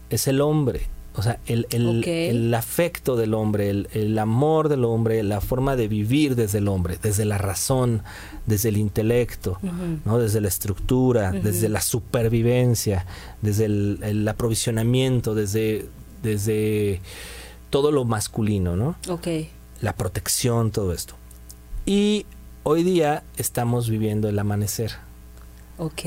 es 0.09 0.27
el 0.27 0.41
hombre. 0.41 0.87
O 1.13 1.21
sea, 1.21 1.39
el, 1.45 1.67
el, 1.71 2.53
afecto 2.53 3.17
del 3.17 3.33
hombre, 3.33 3.69
el, 3.69 4.17
amor 4.17 4.69
del 4.69 4.85
hombre, 4.85 5.21
la 5.23 5.41
forma 5.41 5.75
de 5.75 5.89
vivir 5.89 6.37
desde 6.37 6.59
el 6.59 6.69
hombre, 6.69 6.97
desde 7.01 7.25
la 7.25 7.37
razón, 7.37 8.01
desde 8.45 8.69
el 8.69 8.77
intelecto, 8.77 9.57
¿no? 10.05 10.19
desde 10.19 10.39
la 10.39 10.47
estructura, 10.47 11.33
desde 11.33 11.67
la 11.67 11.81
supervivencia, 11.81 13.05
desde 13.41 13.65
el, 13.65 14.25
aprovisionamiento, 14.25 15.35
desde, 15.35 15.89
desde 16.23 17.01
todo 17.69 17.91
lo 17.91 18.05
masculino, 18.05 18.77
¿no? 18.77 18.95
La 19.81 19.93
protección, 19.93 20.71
todo 20.71 20.93
esto. 20.93 21.15
Y 21.85 22.25
hoy 22.63 22.83
día 22.83 23.23
estamos 23.35 23.89
viviendo 23.89 24.29
el 24.29 24.39
amanecer. 24.39 24.93
Ok. 25.77 26.03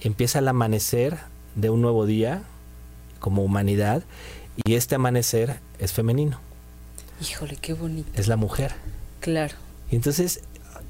Empieza 0.00 0.38
el 0.38 0.46
amanecer 0.46 1.18
de 1.56 1.70
un 1.70 1.82
nuevo 1.82 2.06
día 2.06 2.44
como 3.18 3.42
humanidad 3.42 4.04
y 4.64 4.74
este 4.74 4.94
amanecer 4.94 5.60
es 5.78 5.92
femenino. 5.92 6.40
Híjole, 7.20 7.56
qué 7.56 7.72
bonito. 7.72 8.10
Es 8.14 8.28
la 8.28 8.36
mujer. 8.36 8.72
Claro. 9.20 9.54
Y 9.90 9.96
entonces 9.96 10.40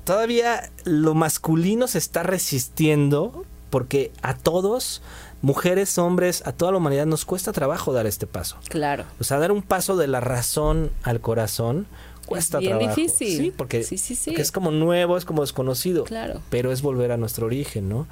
todavía 0.05 0.70
lo 0.85 1.14
masculino 1.14 1.87
se 1.88 1.98
está 1.98 2.22
resistiendo 2.22 3.44
porque 3.70 4.12
a 4.22 4.35
todos, 4.35 5.03
mujeres, 5.42 5.98
hombres, 5.98 6.46
a 6.46 6.53
toda 6.53 6.72
la 6.72 6.79
humanidad 6.79 7.07
nos 7.07 7.24
cuesta 7.24 7.53
trabajo 7.53 7.92
dar 7.92 8.07
este 8.07 8.27
paso. 8.27 8.57
Claro. 8.68 9.05
O 9.18 9.24
sea, 9.24 9.38
dar 9.38 9.50
un 9.50 9.62
paso 9.62 9.96
de 9.96 10.07
la 10.07 10.20
razón 10.20 10.92
al 11.03 11.20
corazón 11.20 11.87
cuesta 12.24 12.58
es 12.58 12.64
bien 12.64 12.78
difícil. 12.78 13.37
Sí, 13.37 13.52
porque, 13.56 13.78
es 13.80 14.52
como 14.52 14.70
nuevo, 14.70 15.16
es 15.16 15.24
como 15.24 15.42
desconocido. 15.42 16.04
Claro. 16.04 16.40
Pero 16.50 16.72
es 16.72 16.82
volver 16.82 17.12
a 17.12 17.16
nuestro 17.16 17.46
origen, 17.46 17.88
¿no? 17.88 18.06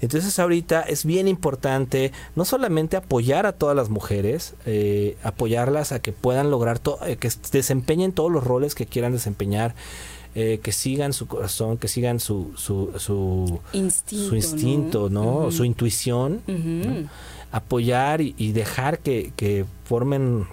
Entonces 0.00 0.38
ahorita 0.38 0.82
es 0.82 1.04
bien 1.04 1.28
importante 1.28 2.12
no 2.36 2.44
solamente 2.44 2.96
apoyar 2.96 3.46
a 3.46 3.52
todas 3.52 3.76
las 3.76 3.90
mujeres, 3.90 4.54
eh, 4.66 5.16
apoyarlas 5.22 5.92
a 5.92 6.00
que 6.00 6.12
puedan 6.12 6.50
lograr, 6.50 6.80
eh, 7.06 7.16
que 7.16 7.30
desempeñen 7.52 8.12
todos 8.12 8.30
los 8.30 8.44
roles 8.44 8.74
que 8.74 8.86
quieran 8.86 9.12
desempeñar. 9.12 9.74
Eh, 10.34 10.60
que 10.62 10.72
sigan 10.72 11.14
su 11.14 11.26
corazón, 11.26 11.78
que 11.78 11.88
sigan 11.88 12.20
su, 12.20 12.52
su, 12.54 12.92
su 12.98 13.60
instinto, 13.72 14.28
su, 14.28 14.36
instinto, 14.36 15.10
¿no? 15.10 15.50
su 15.50 15.64
intuición, 15.64 16.42
apoyar 17.50 18.20
y, 18.20 18.34
y 18.36 18.52
dejar 18.52 19.00
que, 19.00 19.32
que 19.34 19.64
formen 19.84 20.46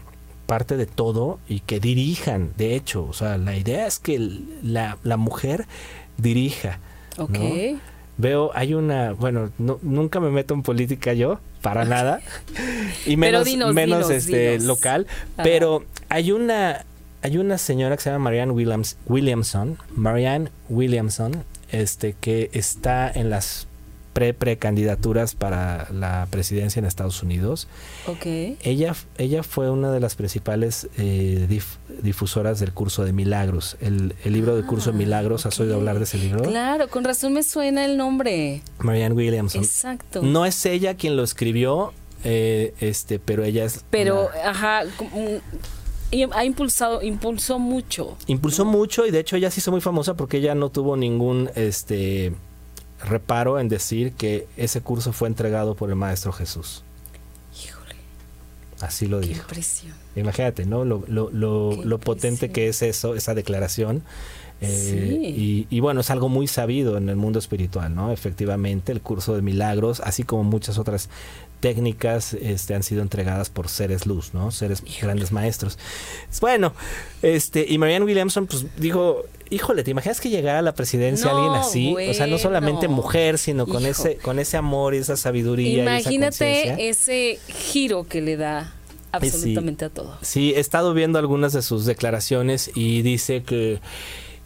parte 0.45 0.77
de 0.77 0.85
todo 0.85 1.39
y 1.47 1.61
que 1.61 1.79
dirijan, 1.79 2.51
de 2.57 2.75
hecho, 2.75 3.05
o 3.05 3.13
sea, 3.13 3.37
la 3.37 3.55
idea 3.57 3.87
es 3.87 3.99
que 3.99 4.19
la, 4.63 4.97
la 5.03 5.17
mujer 5.17 5.65
dirija. 6.17 6.79
Ok. 7.17 7.37
Veo, 8.17 8.51
hay 8.53 8.73
una, 8.73 9.11
bueno, 9.11 9.51
no, 9.57 9.77
nunca 9.81 10.21
me 10.21 10.29
meto 10.29 10.53
en 10.53 10.63
política 10.63 11.13
yo, 11.13 11.39
para 11.61 11.83
nada, 11.85 12.21
y 13.05 13.17
menos, 13.17 13.45
menos 13.73 14.09
este 14.09 14.59
local, 14.59 15.07
pero 15.35 15.83
hay 16.07 16.31
una, 16.31 16.85
hay 17.21 17.37
una 17.37 17.57
señora 17.57 17.97
que 17.97 18.03
se 18.03 18.11
llama 18.11 18.25
Marianne 18.25 18.53
Williams, 18.53 18.97
Williamson, 19.07 19.77
Marianne 19.93 20.49
Williamson, 20.69 21.43
este, 21.71 22.15
que 22.19 22.49
está 22.53 23.11
en 23.11 23.29
las 23.29 23.67
pre-precandidaturas 24.15 25.35
para 25.35 25.89
la 25.91 26.25
presidencia 26.31 26.79
en 26.79 26.85
Estados 26.85 27.21
Unidos. 27.21 27.67
Okay. 28.07 28.57
Ella, 28.61 28.95
ella 29.17 29.43
fue 29.43 29.69
una 29.69 29.91
de 29.91 29.99
las 29.99 30.15
principales 30.15 30.87
eh, 30.97 31.61
difusoras 32.01 32.61
del 32.61 32.71
curso 32.71 33.03
de 33.03 33.11
milagros. 33.11 33.75
El, 33.81 34.15
libro 34.23 34.55
de 34.55 34.65
curso 34.65 34.91
de 34.91 34.95
ah, 34.95 34.99
milagros, 34.99 35.45
¿has 35.45 35.59
oído 35.59 35.75
hablar 35.75 35.97
de 35.97 36.05
ese 36.05 36.17
libro? 36.17 36.43
Claro, 36.43 36.87
con 36.87 37.03
razón 37.03 37.33
me 37.33 37.43
suena 37.43 37.83
el 37.83 37.97
nombre. 37.97 38.61
Marianne 38.79 39.15
Williamson. 39.15 39.61
Exacto. 39.61 40.21
No 40.21 40.45
es 40.45 40.65
ella 40.65 40.95
quien 40.95 41.17
lo 41.17 41.23
escribió, 41.23 41.91
eh, 42.23 42.73
este, 42.79 43.19
pero 43.19 43.43
ella 43.43 43.65
es. 43.65 43.83
Pero, 43.89 44.29
ajá. 44.45 44.83
ha 46.31 46.45
impulsado, 46.45 47.01
impulsó 47.01 47.59
mucho. 47.59 48.15
Impulsó 48.27 48.63
mucho 48.63 49.05
y 49.05 49.11
de 49.11 49.19
hecho 49.19 49.35
ella 49.35 49.51
se 49.51 49.59
hizo 49.59 49.71
muy 49.71 49.81
famosa 49.81 50.13
porque 50.13 50.37
ella 50.37 50.55
no 50.55 50.69
tuvo 50.69 50.95
ningún, 50.95 51.49
este, 51.55 52.33
reparo 53.05 53.59
en 53.59 53.69
decir 53.69 54.13
que 54.13 54.47
ese 54.57 54.81
curso 54.81 55.13
fue 55.13 55.27
entregado 55.27 55.75
por 55.75 55.89
el 55.89 55.95
Maestro 55.95 56.31
Jesús. 56.31 56.83
Híjole. 57.63 57.95
Así 58.81 59.07
lo 59.07 59.21
Qué 59.21 59.27
dijo. 59.27 59.41
Impresión. 59.41 59.93
Imagínate, 60.15 60.65
¿no? 60.65 60.85
Lo, 60.85 61.03
lo, 61.07 61.29
lo, 61.31 61.99
potente 61.99 62.51
que 62.51 62.67
es 62.67 62.81
eso, 62.81 63.15
esa 63.15 63.33
declaración. 63.33 64.03
Eh, 64.61 65.19
y, 65.21 65.67
y, 65.69 65.79
bueno, 65.81 65.99
es 65.99 66.09
algo 66.09 66.29
muy 66.29 66.47
sabido 66.47 66.97
en 66.97 67.09
el 67.09 67.17
mundo 67.17 67.39
espiritual, 67.39 67.93
¿no? 67.93 68.11
Efectivamente, 68.13 68.93
el 68.93 69.01
curso 69.01 69.35
de 69.35 69.41
milagros, 69.41 69.99
así 69.99 70.23
como 70.23 70.45
muchas 70.45 70.77
otras 70.77 71.09
técnicas 71.59 72.33
este, 72.33 72.75
han 72.75 72.83
sido 72.83 73.01
entregadas 73.01 73.49
por 73.49 73.69
seres 73.69 74.05
luz, 74.05 74.33
¿no? 74.33 74.51
Seres 74.51 74.83
grandes 75.01 75.31
maestros. 75.31 75.77
Bueno, 76.39 76.73
este, 77.21 77.65
y 77.67 77.77
Marianne 77.77 78.05
Williamson, 78.05 78.47
pues 78.47 78.65
dijo, 78.77 79.23
híjole, 79.49 79.83
¿te 79.83 79.91
imaginas 79.91 80.19
que 80.21 80.29
llegara 80.29 80.59
a 80.59 80.61
la 80.61 80.73
presidencia 80.73 81.31
alguien 81.31 81.53
así? 81.53 81.95
O 82.09 82.13
sea, 82.13 82.27
no 82.27 82.37
solamente 82.37 82.87
mujer, 82.87 83.37
sino 83.37 83.65
con 83.65 83.85
ese, 83.85 84.17
con 84.17 84.39
ese 84.39 84.57
amor 84.57 84.93
y 84.95 84.97
esa 84.97 85.17
sabiduría. 85.17 85.83
Imagínate 85.83 86.89
ese 86.89 87.39
giro 87.47 88.05
que 88.05 88.21
le 88.21 88.37
da 88.37 88.73
absolutamente 89.11 89.85
a 89.85 89.89
todo. 89.89 90.17
Sí, 90.21 90.53
he 90.55 90.59
estado 90.59 90.93
viendo 90.93 91.19
algunas 91.19 91.53
de 91.53 91.61
sus 91.61 91.85
declaraciones 91.85 92.71
y 92.75 93.01
dice 93.01 93.43
que 93.43 93.79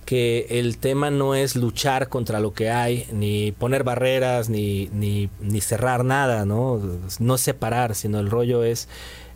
que 0.09 0.47
el 0.49 0.79
tema 0.79 1.11
no 1.11 1.35
es 1.35 1.55
luchar 1.55 2.09
contra 2.09 2.39
lo 2.39 2.51
que 2.51 2.71
hay, 2.71 3.05
ni 3.11 3.51
poner 3.51 3.83
barreras, 3.83 4.49
ni, 4.49 4.89
ni, 4.91 5.29
ni 5.39 5.61
cerrar 5.61 6.03
nada, 6.03 6.45
¿no? 6.45 6.81
No 7.19 7.37
separar, 7.37 7.93
sino 7.93 8.19
el 8.19 8.31
rollo 8.31 8.63
es 8.63 8.87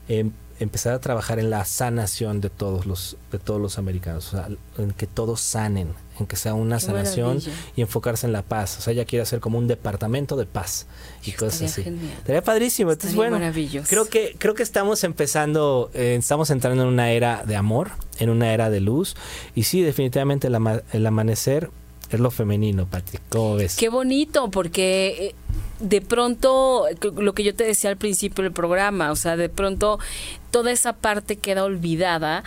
em, 0.08 0.32
empezar 0.60 0.94
a 0.94 1.00
trabajar 1.00 1.40
en 1.40 1.50
la 1.50 1.66
sanación 1.66 2.42
de 2.42 2.50
todos 2.50 2.86
los, 2.86 3.18
de 3.32 3.40
todos 3.40 3.60
los 3.60 3.78
americanos, 3.78 4.34
o 4.34 4.38
sea, 4.38 4.50
en 4.78 4.92
que 4.92 5.08
todos 5.08 5.42
sanen, 5.42 5.90
en 6.20 6.28
que 6.28 6.36
sea 6.36 6.54
una 6.54 6.80
sanación 6.80 7.40
y 7.76 7.82
enfocarse 7.82 8.28
en 8.28 8.34
la 8.34 8.44
paz. 8.44 8.78
O 8.78 8.82
sea, 8.82 8.94
ella 8.94 9.06
quiere 9.06 9.24
hacer 9.24 9.40
como 9.40 9.58
un 9.58 9.68
departamento 9.68 10.36
de 10.36 10.46
paz 10.46 10.86
y 11.26 11.32
cosas 11.32 11.72
así. 11.72 11.84
Sería 12.26 12.44
padrísimo. 12.44 12.92
Entonces, 12.92 13.16
bueno, 13.16 13.40
creo 13.88 14.06
que, 14.08 14.36
creo 14.38 14.54
que 14.54 14.64
estamos 14.64 15.04
empezando, 15.04 15.90
eh, 15.94 16.16
estamos 16.20 16.50
entrando 16.50 16.84
en 16.84 16.90
una 16.90 17.12
era 17.12 17.44
de 17.46 17.56
amor, 17.56 17.92
en 18.20 18.30
una 18.30 18.54
era 18.54 18.70
de 18.70 18.80
luz. 18.80 19.16
Y 19.56 19.64
sí, 19.64 19.82
definitivamente 19.82 20.48
el, 20.48 20.82
el 20.92 21.06
amanecer 21.06 21.70
es 22.10 22.20
lo 22.20 22.32
femenino, 22.32 22.86
Patrick. 22.86 23.22
¿Cómo 23.30 23.56
ves? 23.56 23.76
Qué 23.76 23.90
bonito, 23.90 24.52
porque 24.52 25.30
eh, 25.30 25.36
de 25.84 26.00
pronto, 26.00 26.86
lo 27.18 27.34
que 27.34 27.44
yo 27.44 27.54
te 27.54 27.66
decía 27.66 27.90
al 27.90 27.98
principio 27.98 28.44
del 28.44 28.54
programa, 28.54 29.12
o 29.12 29.18
sea, 29.18 29.36
de 29.36 29.50
pronto 29.50 30.00
toda 30.50 30.72
esa 30.72 30.94
parte 30.94 31.36
queda 31.36 31.66
olvidada 31.66 32.46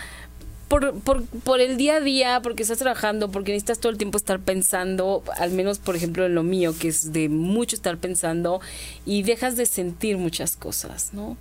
por, 0.68 0.98
por, 1.00 1.24
por, 1.24 1.60
el 1.60 1.76
día 1.76 1.96
a 1.96 2.00
día, 2.00 2.40
porque 2.42 2.62
estás 2.62 2.78
trabajando, 2.78 3.30
porque 3.30 3.52
necesitas 3.52 3.78
todo 3.78 3.92
el 3.92 3.98
tiempo 3.98 4.16
estar 4.16 4.40
pensando, 4.40 5.22
al 5.38 5.52
menos 5.52 5.78
por 5.78 5.96
ejemplo 5.96 6.24
en 6.24 6.34
lo 6.34 6.42
mío, 6.42 6.74
que 6.78 6.88
es 6.88 7.12
de 7.12 7.28
mucho 7.28 7.76
estar 7.76 7.98
pensando, 7.98 8.60
y 9.04 9.22
dejas 9.22 9.56
de 9.56 9.66
sentir 9.66 10.16
muchas 10.16 10.56
cosas, 10.56 11.10
¿no? 11.12 11.36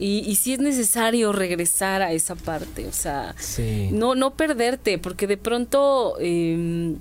Y, 0.00 0.18
y 0.18 0.34
si 0.34 0.52
es 0.52 0.58
necesario 0.58 1.32
regresar 1.32 2.02
a 2.02 2.12
esa 2.12 2.34
parte, 2.34 2.86
o 2.86 2.92
sea, 2.92 3.34
no, 3.92 4.16
no 4.16 4.34
perderte, 4.34 4.98
porque 4.98 5.26
de 5.28 5.36
pronto... 5.36 6.16
Eh, 6.20 6.96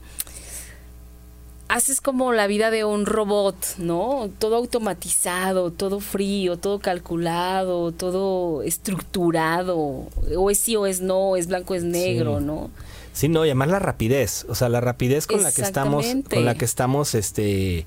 haces 1.69 2.01
como 2.01 2.31
la 2.33 2.47
vida 2.47 2.71
de 2.71 2.85
un 2.85 3.05
robot, 3.05 3.77
¿no? 3.77 4.29
Todo 4.39 4.55
automatizado, 4.55 5.71
todo 5.71 5.99
frío, 5.99 6.57
todo 6.57 6.79
calculado, 6.79 7.91
todo 7.91 8.63
estructurado. 8.63 10.07
O 10.35 10.49
es 10.49 10.59
sí 10.59 10.75
o 10.75 10.85
es 10.85 11.01
no, 11.01 11.35
es 11.35 11.47
blanco, 11.47 11.75
es 11.75 11.83
negro, 11.83 12.39
¿no? 12.39 12.69
Sí, 13.13 13.29
no, 13.29 13.45
y 13.45 13.49
además 13.49 13.69
la 13.69 13.79
rapidez, 13.79 14.45
o 14.47 14.53
sea, 14.53 14.69
la 14.69 14.79
rapidez 14.79 15.25
con 15.25 15.41
la 15.41 15.51
que 15.51 15.63
estamos, 15.63 16.05
con 16.29 16.45
la 16.45 16.53
que 16.53 16.65
estamos, 16.65 17.15
este, 17.15 17.85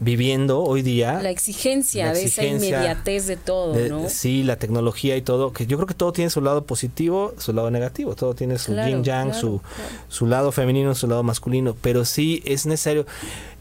viviendo 0.00 0.62
hoy 0.62 0.82
día. 0.82 1.20
La 1.22 1.30
exigencia, 1.30 2.12
de 2.12 2.24
esa 2.24 2.44
inmediatez 2.44 3.26
de 3.26 3.36
todo, 3.36 3.78
¿no? 3.88 4.08
Sí, 4.08 4.42
la 4.42 4.56
tecnología 4.56 5.16
y 5.16 5.22
todo, 5.22 5.52
que 5.52 5.66
yo 5.66 5.76
creo 5.76 5.86
que 5.86 5.94
todo 5.94 6.12
tiene 6.12 6.30
su 6.30 6.40
lado 6.40 6.64
positivo, 6.64 7.34
su 7.36 7.52
lado 7.52 7.70
negativo, 7.70 8.16
todo 8.16 8.34
tiene 8.34 8.58
su 8.58 8.74
yin 8.74 9.04
yang, 9.04 9.34
su, 9.34 9.60
su 10.08 10.26
lado 10.26 10.52
femenino, 10.52 10.94
su 10.94 11.06
lado 11.06 11.22
masculino, 11.22 11.76
pero 11.80 12.04
sí 12.04 12.42
es 12.46 12.66
necesario. 12.66 13.06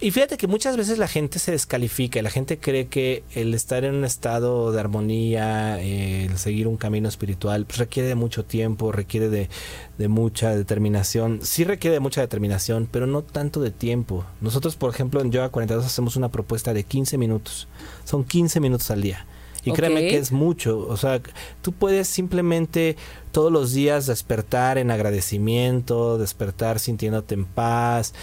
Y 0.01 0.11
fíjate 0.11 0.37
que 0.37 0.47
muchas 0.47 0.77
veces 0.77 0.97
la 0.97 1.09
gente 1.09 1.39
se 1.39 1.51
descalifica, 1.51 2.21
la 2.21 2.29
gente 2.29 2.57
cree 2.57 2.87
que 2.87 3.23
el 3.35 3.53
estar 3.53 3.83
en 3.83 3.95
un 3.95 4.05
estado 4.05 4.71
de 4.71 4.79
armonía, 4.79 5.81
el 5.81 6.37
seguir 6.37 6.69
un 6.69 6.77
camino 6.77 7.09
espiritual, 7.09 7.65
pues 7.65 7.79
requiere 7.79 8.07
de 8.07 8.15
mucho 8.15 8.45
tiempo, 8.45 8.93
requiere 8.93 9.27
de, 9.27 9.49
de 9.97 10.07
mucha 10.07 10.55
determinación. 10.55 11.39
Sí 11.43 11.65
requiere 11.65 11.95
de 11.95 11.99
mucha 11.99 12.21
determinación, 12.21 12.87
pero 12.89 13.07
no 13.07 13.23
tanto 13.23 13.59
de 13.59 13.71
tiempo. 13.71 14.25
Nosotros, 14.39 14.77
por 14.77 14.93
ejemplo, 14.93 15.19
en 15.19 15.31
Yoga 15.31 15.49
42 15.49 15.85
hacemos 15.85 16.15
una 16.15 16.29
propuesta 16.29 16.73
de 16.73 16.85
15 16.85 17.17
minutos. 17.17 17.67
Son 18.05 18.23
15 18.23 18.61
minutos 18.61 18.89
al 18.91 19.01
día. 19.01 19.25
Y 19.65 19.73
créeme 19.73 20.07
que 20.07 20.15
es 20.15 20.31
mucho. 20.31 20.79
O 20.87 20.95
sea, 20.95 21.21
tú 21.61 21.73
puedes 21.73 22.07
simplemente 22.07 22.95
todos 23.33 23.51
los 23.51 23.73
días 23.73 24.07
despertar 24.07 24.77
en 24.77 24.91
agradecimiento, 24.91 26.17
despertar 26.17 26.79
sintiéndote 26.79 27.35
en 27.35 27.43
paz, 27.43 28.13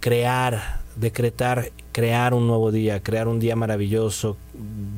crear, 0.00 0.77
decretar, 0.98 1.70
crear 1.92 2.34
un 2.34 2.46
nuevo 2.46 2.72
día, 2.72 3.02
crear 3.02 3.28
un 3.28 3.38
día 3.38 3.56
maravilloso, 3.56 4.36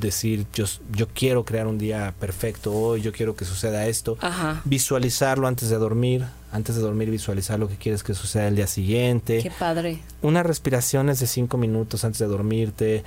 decir 0.00 0.46
yo, 0.54 0.64
yo 0.92 1.08
quiero 1.08 1.44
crear 1.44 1.66
un 1.66 1.78
día 1.78 2.14
perfecto 2.18 2.72
hoy, 2.72 3.02
yo 3.02 3.12
quiero 3.12 3.36
que 3.36 3.44
suceda 3.44 3.86
esto, 3.86 4.16
visualizarlo 4.64 5.46
antes 5.46 5.68
de 5.68 5.76
dormir, 5.76 6.24
antes 6.52 6.76
de 6.76 6.82
dormir 6.82 7.10
visualizar 7.10 7.58
lo 7.58 7.68
que 7.68 7.76
quieres 7.76 8.02
que 8.02 8.14
suceda 8.14 8.48
el 8.48 8.56
día 8.56 8.66
siguiente. 8.66 9.42
Qué 9.42 9.50
padre. 9.50 10.00
Unas 10.22 10.46
respiraciones 10.46 11.20
de 11.20 11.26
cinco 11.26 11.58
minutos 11.58 12.04
antes 12.04 12.18
de 12.18 12.26
dormirte, 12.26 13.04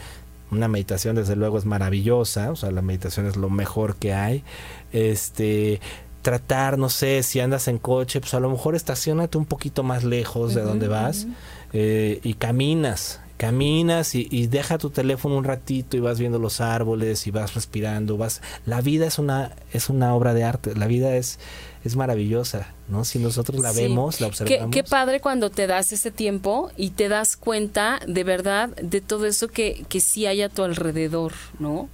una 0.52 0.68
meditación 0.68 1.16
desde 1.16 1.36
luego 1.36 1.58
es 1.58 1.66
maravillosa, 1.66 2.52
o 2.52 2.56
sea, 2.56 2.70
la 2.70 2.84
meditación 2.84 3.26
es 3.26 3.38
lo 3.38 3.50
mejor 3.50 3.96
que 3.96 4.14
hay. 4.14 4.44
Este, 4.92 5.82
tratar, 6.22 6.78
no 6.78 6.90
sé, 6.90 7.24
si 7.24 7.40
andas 7.40 7.68
en 7.68 7.80
coche, 7.80 8.22
pues 8.22 8.36
a 8.36 8.40
lo 8.40 8.52
mejor 8.52 8.76
estacionate 8.76 9.40
un 9.40 9.46
poquito 9.46 9.82
más 9.82 10.04
lejos 10.04 10.54
de 10.54 10.62
donde 10.62 10.88
vas 10.88 11.26
eh, 11.74 12.20
y 12.24 12.36
caminas, 12.36 13.20
caminas 13.38 14.16
y, 14.16 14.48
deja 14.48 14.78
tu 14.78 14.90
teléfono 14.90 15.38
un 15.38 15.44
ratito 15.44 15.98
y 15.98 16.00
vas 16.00 16.20
viendo 16.20 16.40
los 16.40 16.62
árboles 16.62 17.28
y 17.28 17.32
vas 17.32 17.56
respirando, 17.56 18.16
vas 18.16 18.42
la 18.66 18.82
vida 18.82 19.06
es 19.06 19.20
una 19.20 19.52
es 19.74 19.90
una 19.90 20.16
obra 20.16 20.34
de 20.34 20.44
arte, 20.44 20.76
la 20.76 20.88
vida 20.88 21.16
es 21.16 21.40
es 21.84 21.98
maravillosa, 21.98 22.68
¿no? 22.88 23.04
Si 23.04 23.20
nosotros 23.20 23.60
la 23.62 23.74
vemos, 23.74 24.22
la 24.22 24.28
observamos. 24.28 24.74
Qué, 24.74 24.84
qué, 24.84 24.90
padre 24.90 25.20
cuando 25.20 25.50
te 25.50 25.68
das 25.68 25.92
ese 25.92 26.12
tiempo 26.12 26.72
y 26.78 26.92
te 26.92 27.10
das 27.10 27.36
cuenta 27.36 28.00
de 28.08 28.24
verdad 28.24 28.70
de 28.82 29.02
todo 29.02 29.26
eso 29.26 29.50
que, 29.50 29.86
que 29.90 30.00
sí 30.00 30.26
hay 30.26 30.42
a 30.42 30.50
tu 30.50 30.64
alrededor, 30.64 31.34
¿no? 31.60 31.90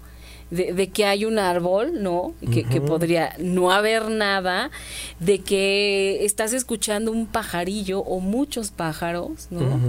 De, 0.52 0.90
que 0.90 1.06
hay 1.06 1.26
un 1.26 1.38
árbol, 1.38 2.02
¿no? 2.02 2.34
Que, 2.52 2.82
podría 2.82 3.36
no 3.38 3.72
haber 3.72 4.10
nada, 4.10 4.72
de 5.20 5.40
que 5.40 6.26
estás 6.26 6.54
escuchando 6.54 7.12
un 7.12 7.28
pajarillo 7.28 8.00
o 8.00 8.20
muchos 8.20 8.72
pájaros, 8.72 9.48
¿no? 9.50 9.80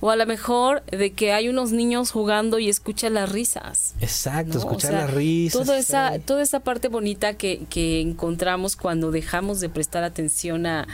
O 0.00 0.10
a 0.10 0.16
lo 0.16 0.26
mejor 0.26 0.82
de 0.86 1.12
que 1.12 1.32
hay 1.32 1.48
unos 1.48 1.72
niños 1.72 2.10
jugando 2.10 2.58
y 2.58 2.68
escuchas 2.68 3.12
las 3.12 3.30
risas. 3.30 3.94
Exacto, 4.00 4.58
escuchar 4.58 4.94
las 4.94 5.14
risas. 5.14 5.64
Toda 5.64 5.78
esa, 5.78 6.18
toda 6.18 6.42
esa 6.42 6.60
parte 6.60 6.88
bonita 6.88 7.34
que, 7.34 7.62
que 7.70 8.00
encontramos 8.00 8.76
cuando 8.76 9.10
dejamos 9.10 9.60
de 9.60 9.68
prestar 9.68 10.04
atención 10.04 10.66
a 10.66 10.86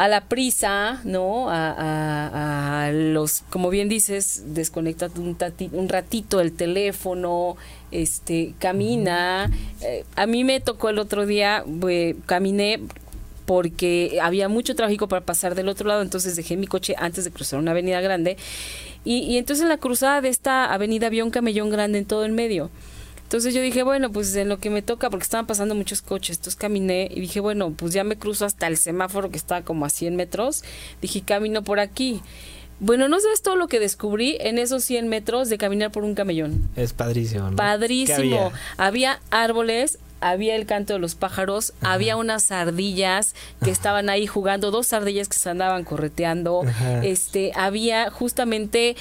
a 0.00 0.08
la 0.08 0.22
prisa, 0.22 1.02
¿no? 1.04 1.50
A, 1.50 2.86
a, 2.86 2.90
los, 2.90 3.42
como 3.50 3.68
bien 3.68 3.90
dices, 3.90 4.54
desconecta 4.54 5.10
un, 5.16 5.36
un 5.72 5.88
ratito 5.90 6.40
el 6.40 6.52
teléfono, 6.52 7.58
este, 7.90 8.54
camina. 8.58 9.50
Eh, 9.82 10.04
a 10.16 10.26
mí 10.26 10.44
me 10.44 10.60
tocó 10.60 10.88
el 10.88 10.98
otro 10.98 11.26
día, 11.26 11.64
caminé 12.26 12.80
porque 13.46 14.18
había 14.22 14.48
mucho 14.48 14.76
tráfico 14.76 15.08
para 15.08 15.24
pasar 15.24 15.54
del 15.54 15.68
otro 15.68 15.88
lado, 15.88 16.02
entonces 16.02 16.36
dejé 16.36 16.56
mi 16.56 16.68
coche 16.68 16.94
antes 16.96 17.24
de 17.24 17.30
cruzar 17.32 17.58
una 17.58 17.72
avenida 17.72 18.00
grande. 18.00 18.36
Y, 19.04 19.22
y 19.22 19.38
entonces 19.38 19.62
en 19.62 19.68
la 19.68 19.78
cruzada 19.78 20.20
de 20.20 20.28
esta 20.28 20.72
avenida 20.72 21.08
había 21.08 21.24
un 21.24 21.30
camellón 21.30 21.70
grande 21.70 21.98
en 21.98 22.04
todo 22.04 22.24
el 22.24 22.32
medio. 22.32 22.70
Entonces 23.30 23.54
yo 23.54 23.62
dije, 23.62 23.84
bueno, 23.84 24.10
pues 24.10 24.34
en 24.34 24.48
lo 24.48 24.58
que 24.58 24.70
me 24.70 24.82
toca, 24.82 25.08
porque 25.08 25.22
estaban 25.22 25.46
pasando 25.46 25.76
muchos 25.76 26.02
coches, 26.02 26.38
entonces 26.38 26.56
caminé 26.56 27.08
y 27.08 27.20
dije, 27.20 27.38
bueno, 27.38 27.70
pues 27.70 27.92
ya 27.92 28.02
me 28.02 28.16
cruzo 28.16 28.44
hasta 28.44 28.66
el 28.66 28.76
semáforo 28.76 29.30
que 29.30 29.36
estaba 29.36 29.62
como 29.62 29.84
a 29.84 29.88
100 29.88 30.16
metros, 30.16 30.64
dije, 31.00 31.22
camino 31.22 31.62
por 31.62 31.78
aquí. 31.78 32.22
Bueno, 32.80 33.08
no 33.08 33.20
sabes 33.20 33.42
todo 33.42 33.56
lo 33.56 33.68
que 33.68 33.78
descubrí 33.78 34.38
en 34.40 34.58
esos 34.58 34.82
100 34.84 35.08
metros 35.08 35.48
de 35.50 35.58
caminar 35.58 35.92
por 35.92 36.02
un 36.02 36.14
camellón. 36.14 36.68
Es 36.76 36.92
padrísimo. 36.94 37.50
¿no? 37.50 37.56
Padrísimo. 37.56 38.52
Había? 38.78 39.20
árboles, 39.30 39.98
había 40.20 40.56
el 40.56 40.66
canto 40.66 40.94
de 40.94 40.98
los 40.98 41.14
pájaros, 41.14 41.72
había 41.82 42.16
unas 42.16 42.50
ardillas 42.50 43.34
que 43.62 43.70
estaban 43.70 44.08
ahí 44.08 44.26
jugando, 44.26 44.70
dos 44.70 44.92
ardillas 44.92 45.28
que 45.28 45.36
se 45.36 45.50
andaban 45.50 45.84
correteando, 45.84 46.62
este, 47.02 47.52
había 47.54 48.10
justamente 48.10 48.96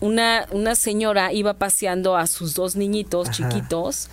una, 0.00 0.46
una 0.50 0.74
señora 0.74 1.32
iba 1.32 1.54
paseando 1.54 2.16
a 2.16 2.26
sus 2.26 2.54
dos 2.54 2.76
niñitos 2.76 3.30
chiquitos. 3.30 4.08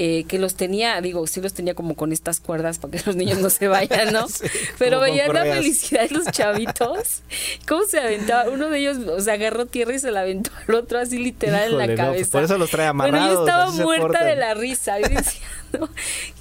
Eh, 0.00 0.26
que 0.28 0.38
los 0.38 0.54
tenía, 0.54 1.00
digo, 1.00 1.26
sí 1.26 1.40
los 1.40 1.54
tenía 1.54 1.74
como 1.74 1.96
con 1.96 2.12
estas 2.12 2.38
cuerdas 2.38 2.78
para 2.78 2.96
que 2.96 3.02
los 3.04 3.16
niños 3.16 3.38
no 3.38 3.50
se 3.50 3.66
vayan, 3.66 4.12
¿no? 4.12 4.28
Pero 4.78 5.00
veía 5.00 5.26
la 5.26 5.42
felicidad 5.42 6.08
de 6.08 6.14
los 6.14 6.26
chavitos, 6.26 7.22
cómo 7.66 7.82
se 7.82 7.98
aventaba, 7.98 8.48
uno 8.48 8.70
de 8.70 8.78
ellos, 8.78 8.98
o 8.98 9.20
sea, 9.20 9.34
agarró 9.34 9.66
tierra 9.66 9.96
y 9.96 9.98
se 9.98 10.12
la 10.12 10.20
aventó 10.20 10.52
al 10.68 10.76
otro 10.76 11.00
así 11.00 11.18
literal 11.18 11.72
en 11.72 11.78
la 11.78 11.86
cabeza. 11.96 12.12
Pues 12.12 12.28
por 12.28 12.44
eso 12.44 12.58
los 12.58 12.70
trae 12.70 12.86
amarrados. 12.86 13.26
Bueno, 13.26 13.34
yo 13.34 13.44
estaba 13.44 13.70
muerta 13.72 14.24
de 14.24 14.36
la 14.36 14.54
risa, 14.54 15.00
y 15.00 15.02
decía, 15.02 15.42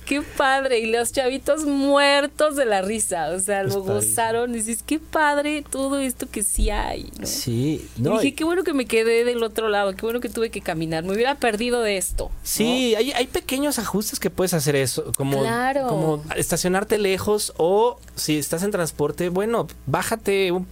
qué 0.07 0.21
padre. 0.21 0.79
Y 0.79 0.87
los 0.87 1.11
chavitos 1.11 1.65
muertos 1.65 2.55
de 2.55 2.65
la 2.65 2.81
risa. 2.81 3.29
O 3.29 3.39
sea, 3.39 3.63
lo 3.63 3.83
gozaron. 3.83 4.51
Y 4.51 4.59
dices, 4.59 4.83
qué 4.83 4.99
padre 4.99 5.63
todo 5.69 5.99
esto 5.99 6.27
que 6.29 6.41
sí 6.41 6.69
hay. 6.69 7.11
Sí. 7.23 7.87
y 7.97 8.01
dije, 8.01 8.33
qué 8.33 8.43
bueno 8.43 8.63
que 8.63 8.73
me 8.73 8.85
quedé 8.85 9.23
del 9.25 9.43
otro 9.43 9.69
lado. 9.69 9.95
Qué 9.95 10.01
bueno 10.01 10.19
que 10.19 10.29
tuve 10.29 10.49
que 10.49 10.61
caminar. 10.61 11.03
Me 11.03 11.13
hubiera 11.13 11.35
perdido 11.35 11.81
de 11.81 11.97
esto. 11.97 12.31
Sí, 12.41 12.95
hay, 12.95 13.11
hay, 13.11 13.27
pequeños 13.27 13.77
ajustes 13.77 14.19
que 14.19 14.29
puedes 14.29 14.53
hacer 14.53 14.75
eso. 14.75 15.11
Como, 15.15 15.43
como 15.87 16.23
estacionarte 16.35 16.97
lejos 16.97 17.53
o 17.57 17.99
si 18.15 18.37
estás 18.37 18.63
en 18.63 18.71
transporte, 18.71 19.29
bueno, 19.29 19.67
bájate 19.85 20.51
un 20.51 20.65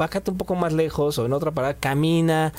bájate 0.00 0.30
un 0.30 0.38
poco 0.38 0.54
más 0.54 0.72
lejos 0.72 1.18
o 1.18 1.26
en 1.26 1.32
otra 1.34 1.50
parada, 1.50 1.74
camina, 1.74 2.54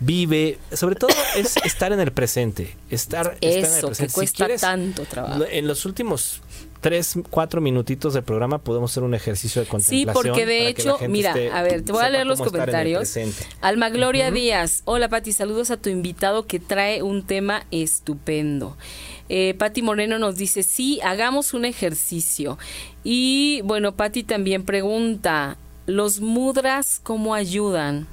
vive. 0.00 0.58
Sobre 0.72 0.96
todo 0.96 1.10
es 1.36 1.56
estar 1.58 1.92
en 1.92 2.00
el 2.00 2.12
presente. 2.12 2.76
Estar, 2.90 3.36
Eso, 3.40 3.58
en 3.58 3.64
el 3.64 3.70
presente. 3.70 4.06
que 4.06 4.12
cuesta 4.12 4.48
tanto 4.56 5.04
trabajo. 5.04 5.44
En 5.50 5.66
los 5.66 5.84
últimos 5.84 6.40
tres, 6.80 7.14
cuatro 7.30 7.60
minutitos 7.60 8.12
de 8.12 8.20
programa 8.20 8.58
podemos 8.58 8.90
hacer 8.90 9.02
un 9.02 9.14
ejercicio 9.14 9.62
de 9.62 9.68
contemplación. 9.68 10.12
Sí, 10.12 10.28
porque 10.28 10.44
de 10.44 10.68
hecho, 10.68 10.98
mira, 11.08 11.32
a 11.52 11.62
ver, 11.62 11.82
te 11.82 11.92
voy 11.92 12.04
a 12.04 12.10
leer 12.10 12.26
los 12.26 12.40
comentarios. 12.40 13.16
Alma 13.60 13.88
Gloria 13.88 14.30
Díaz, 14.30 14.82
hola 14.84 15.08
Pati, 15.08 15.32
saludos 15.32 15.70
a 15.70 15.78
tu 15.78 15.88
invitado 15.88 16.46
que 16.46 16.60
trae 16.60 17.02
un 17.02 17.26
tema 17.26 17.64
estupendo. 17.70 18.76
Eh, 19.30 19.54
Pati 19.58 19.80
Moreno 19.80 20.18
nos 20.18 20.36
dice, 20.36 20.62
sí, 20.62 21.00
hagamos 21.02 21.54
un 21.54 21.64
ejercicio. 21.64 22.58
Y 23.02 23.62
bueno, 23.64 23.96
Pati 23.96 24.22
también 24.22 24.64
pregunta, 24.64 25.56
¿Los 25.86 26.20
mudras 26.20 26.98
cómo 27.02 27.34
ayudan? 27.34 28.06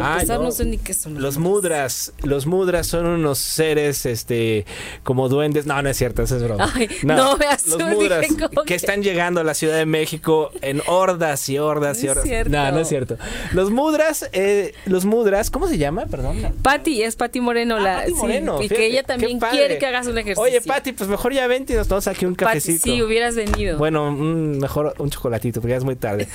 Ah, 0.00 0.22
no. 0.26 0.50
sé 0.50 0.64
ni 0.64 0.78
qué 0.78 0.94
son. 0.94 1.20
Los 1.20 1.38
mudras, 1.38 2.12
los 2.22 2.46
mudras 2.46 2.86
son 2.86 3.06
unos 3.06 3.38
seres, 3.38 4.06
este, 4.06 4.64
como 5.02 5.28
duendes. 5.28 5.66
No, 5.66 5.80
no 5.82 5.88
es 5.88 5.96
cierto, 5.96 6.22
eso 6.22 6.36
es 6.36 6.42
broma. 6.42 6.72
no, 7.02 7.36
Los 7.66 7.82
mudras 7.82 8.26
que, 8.66 8.74
están 8.74 9.02
llegando 9.02 9.40
a 9.40 9.44
la 9.44 9.54
Ciudad 9.54 9.76
de 9.76 9.86
México 9.86 10.50
en 10.60 10.82
hordas 10.86 11.48
y 11.48 11.58
hordas 11.58 12.02
y 12.02 12.08
hordas. 12.08 12.48
No, 12.48 12.72
no 12.72 12.80
es 12.80 12.88
cierto. 12.88 13.16
Los 13.52 13.70
mudras, 13.70 14.28
eh, 14.32 14.74
los 14.86 15.04
mudras, 15.04 15.50
¿cómo 15.50 15.68
se 15.68 15.78
llama? 15.78 16.06
Perdón. 16.06 16.54
Patti, 16.62 17.02
es 17.02 17.16
Patti 17.16 17.40
Moreno. 17.40 17.76
Ah, 17.76 17.80
la, 17.80 18.04
Moreno. 18.14 18.62
y 18.62 18.68
que 18.68 18.86
ella 18.86 19.02
también 19.02 19.38
quiere 19.38 19.78
que 19.78 19.86
hagas 19.86 20.06
un 20.06 20.18
ejercicio. 20.18 20.42
Oye, 20.42 20.60
Patti, 20.60 20.92
pues 20.92 21.08
mejor 21.08 21.32
ya 21.32 21.46
vente 21.46 21.72
y 21.72 21.76
nos 21.76 21.88
tomamos 21.88 22.06
aquí 22.06 22.26
un 22.26 22.34
cafecito. 22.34 22.80
Pati, 22.80 22.96
sí, 22.96 23.02
hubieras 23.02 23.34
venido. 23.34 23.78
Bueno, 23.78 24.12
mejor 24.12 24.94
un 24.98 25.10
chocolatito, 25.10 25.60
porque 25.60 25.72
ya 25.72 25.78
es 25.78 25.84
muy 25.84 25.96
tarde 25.96 26.28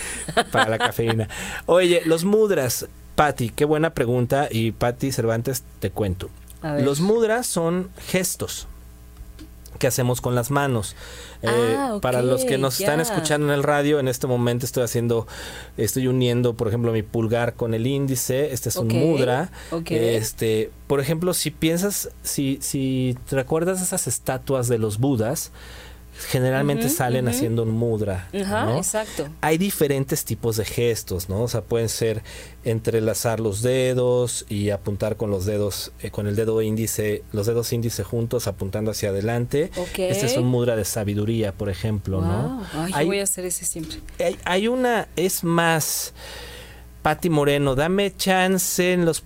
para 0.51 0.69
la 0.69 0.77
cafeína. 0.77 1.27
Oye, 1.65 2.01
los 2.05 2.23
mudras 2.23 2.87
Patti, 3.17 3.49
qué 3.49 3.65
buena 3.65 3.95
pregunta. 3.95 4.47
Y 4.51 4.73
Patti 4.73 5.11
Cervantes, 5.11 5.63
te 5.79 5.89
cuento. 5.89 6.29
Los 6.61 7.01
mudras 7.01 7.47
son 7.47 7.89
gestos 8.07 8.67
que 9.79 9.87
hacemos 9.87 10.21
con 10.21 10.35
las 10.35 10.51
manos. 10.51 10.95
Eh, 11.41 11.49
ah, 11.49 11.97
para 11.99 12.21
los 12.21 12.45
que 12.45 12.59
nos 12.59 12.79
están 12.79 12.99
escuchando 12.99 13.47
en 13.47 13.53
el 13.53 13.63
radio, 13.63 13.99
en 13.99 14.07
este 14.07 14.27
momento 14.27 14.65
estoy 14.67 14.83
haciendo, 14.83 15.27
estoy 15.77 16.07
uniendo, 16.07 16.53
por 16.53 16.67
ejemplo, 16.67 16.91
mi 16.91 17.01
pulgar 17.01 17.55
con 17.55 17.73
el 17.73 17.87
índice. 17.87 18.53
Este 18.53 18.69
es 18.69 18.75
un 18.75 18.87
mudra. 18.87 19.49
Este, 19.89 20.69
por 20.85 20.99
ejemplo, 20.99 21.33
si 21.33 21.49
piensas, 21.49 22.09
si, 22.21 22.59
si 22.61 23.17
recuerdas 23.31 23.81
esas 23.81 24.05
estatuas 24.05 24.67
de 24.67 24.77
los 24.77 24.99
budas, 24.99 25.51
generalmente 26.29 26.89
salen 26.89 27.27
haciendo 27.27 27.63
un 27.63 27.71
mudra. 27.71 28.27
Ajá, 28.33 28.77
exacto. 28.77 29.27
Hay 29.41 29.57
diferentes 29.57 30.25
tipos 30.25 30.57
de 30.57 30.65
gestos, 30.65 31.29
¿no? 31.29 31.43
O 31.43 31.47
sea, 31.47 31.61
pueden 31.61 31.89
ser 31.89 32.23
entrelazar 32.63 33.39
los 33.39 33.61
dedos 33.61 34.45
y 34.49 34.71
apuntar 34.71 35.15
con 35.15 35.29
los 35.29 35.45
dedos, 35.45 35.91
eh, 36.01 36.11
con 36.11 36.27
el 36.27 36.35
dedo 36.35 36.61
índice, 36.61 37.23
los 37.31 37.45
dedos 37.45 37.71
índice 37.71 38.03
juntos 38.03 38.47
apuntando 38.47 38.91
hacia 38.91 39.09
adelante. 39.09 39.71
Este 39.97 40.25
es 40.25 40.37
un 40.37 40.47
mudra 40.47 40.75
de 40.75 40.85
sabiduría, 40.85 41.51
por 41.51 41.69
ejemplo, 41.69 42.21
¿no? 42.21 42.65
Ay, 42.93 43.05
voy 43.05 43.19
a 43.19 43.23
hacer 43.23 43.45
ese 43.45 43.65
siempre. 43.65 43.97
Hay, 44.19 44.37
hay 44.45 44.67
una, 44.67 45.07
es 45.15 45.43
más... 45.43 46.13
Patti 47.03 47.29
Moreno, 47.29 47.73
dame 47.75 48.13
chance 48.17 48.91
en 48.91 49.05
los 49.05 49.23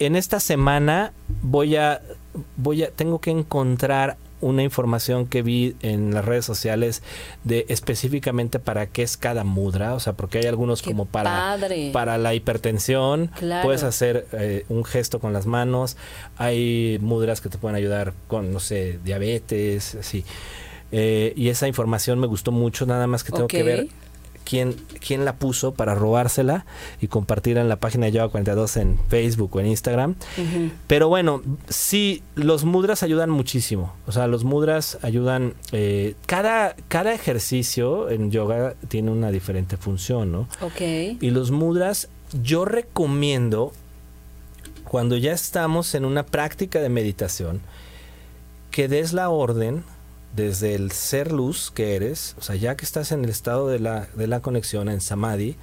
en 0.00 0.16
esta 0.16 0.40
semana 0.40 1.12
voy 1.42 1.76
a 1.76 2.02
voy 2.56 2.82
a 2.82 2.90
tengo 2.90 3.20
que 3.20 3.30
encontrar 3.30 4.16
una 4.42 4.62
información 4.62 5.26
que 5.26 5.40
vi 5.40 5.76
en 5.80 6.12
las 6.12 6.24
redes 6.24 6.44
sociales 6.44 7.02
de 7.44 7.64
específicamente 7.68 8.58
para 8.58 8.86
qué 8.86 9.02
es 9.02 9.16
cada 9.16 9.44
mudra, 9.44 9.94
o 9.94 10.00
sea, 10.00 10.12
porque 10.12 10.38
hay 10.38 10.46
algunos 10.46 10.82
como 10.82 11.06
para, 11.06 11.56
para 11.92 12.18
la 12.18 12.34
hipertensión, 12.34 13.30
puedes 13.62 13.82
hacer 13.82 14.26
eh, 14.32 14.66
un 14.68 14.84
gesto 14.84 15.20
con 15.20 15.32
las 15.32 15.46
manos, 15.46 15.96
hay 16.36 16.98
mudras 17.00 17.40
que 17.40 17.48
te 17.48 17.56
pueden 17.56 17.76
ayudar 17.76 18.12
con, 18.28 18.52
no 18.52 18.60
sé, 18.60 18.98
diabetes, 19.02 19.94
así. 19.94 20.24
Eh, 20.90 21.32
y 21.36 21.48
esa 21.48 21.66
información 21.68 22.18
me 22.18 22.26
gustó 22.26 22.52
mucho, 22.52 22.84
nada 22.84 23.06
más 23.06 23.24
que 23.24 23.32
tengo 23.32 23.48
que 23.48 23.62
ver 23.62 23.88
quién, 24.44 24.76
quién 25.06 25.24
la 25.24 25.36
puso 25.36 25.74
para 25.74 25.94
robársela 25.94 26.64
y 27.00 27.08
compartirla 27.08 27.60
en 27.60 27.68
la 27.68 27.76
página 27.76 28.06
de 28.06 28.12
Yoga 28.12 28.28
42 28.28 28.76
en 28.76 28.98
Facebook 29.08 29.54
o 29.56 29.60
en 29.60 29.66
Instagram. 29.66 30.14
Pero 30.86 31.08
bueno, 31.08 31.42
sí, 31.68 32.22
los 32.34 32.64
mudras 32.64 33.02
ayudan 33.02 33.30
muchísimo. 33.30 33.94
O 34.06 34.12
sea, 34.12 34.26
los 34.26 34.44
mudras 34.44 34.98
ayudan. 35.02 35.54
Eh, 35.72 36.14
cada, 36.26 36.74
cada 36.88 37.12
ejercicio 37.12 38.10
en 38.10 38.30
yoga 38.30 38.74
tiene 38.88 39.10
una 39.10 39.30
diferente 39.30 39.76
función, 39.76 40.32
¿no? 40.32 40.48
Ok. 40.60 40.80
Y 41.20 41.30
los 41.30 41.50
mudras, 41.50 42.08
yo 42.42 42.64
recomiendo, 42.64 43.72
cuando 44.84 45.16
ya 45.16 45.32
estamos 45.32 45.94
en 45.94 46.04
una 46.04 46.24
práctica 46.26 46.80
de 46.80 46.88
meditación, 46.88 47.60
que 48.70 48.88
des 48.88 49.12
la 49.12 49.28
orden 49.28 49.84
desde 50.34 50.74
el 50.74 50.92
ser 50.92 51.32
luz 51.32 51.70
que 51.70 51.94
eres, 51.94 52.34
o 52.38 52.42
sea, 52.42 52.56
ya 52.56 52.76
que 52.76 52.84
estás 52.84 53.12
en 53.12 53.24
el 53.24 53.30
estado 53.30 53.68
de 53.68 53.78
la, 53.78 54.08
de 54.14 54.26
la 54.26 54.40
conexión, 54.40 54.88
en 54.88 55.00
samadhi, 55.00 55.56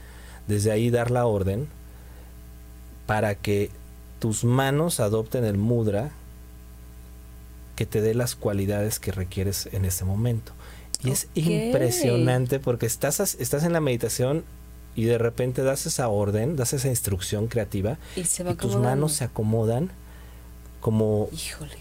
desde 0.47 0.71
ahí 0.71 0.89
dar 0.89 1.11
la 1.11 1.25
orden 1.25 1.67
para 3.05 3.35
que 3.35 3.71
tus 4.19 4.43
manos 4.43 4.99
adopten 4.99 5.45
el 5.45 5.57
mudra 5.57 6.11
que 7.75 7.85
te 7.85 8.01
dé 8.01 8.13
las 8.13 8.35
cualidades 8.35 8.99
que 8.99 9.11
requieres 9.11 9.69
en 9.71 9.85
ese 9.85 10.05
momento. 10.05 10.51
Y 11.03 11.11
es 11.11 11.27
impresionante 11.33 12.59
porque 12.59 12.85
estás, 12.85 13.19
estás 13.39 13.63
en 13.63 13.71
la 13.71 13.79
meditación 13.79 14.43
y 14.95 15.05
de 15.05 15.17
repente 15.17 15.63
das 15.63 15.85
esa 15.85 16.09
orden, 16.09 16.57
das 16.57 16.73
esa 16.73 16.89
instrucción 16.89 17.47
creativa 17.47 17.97
y, 18.17 18.23
tus 18.55 18.75
manos 18.75 19.13
se 19.13 19.23
acomodan 19.23 19.91
como, 20.79 21.29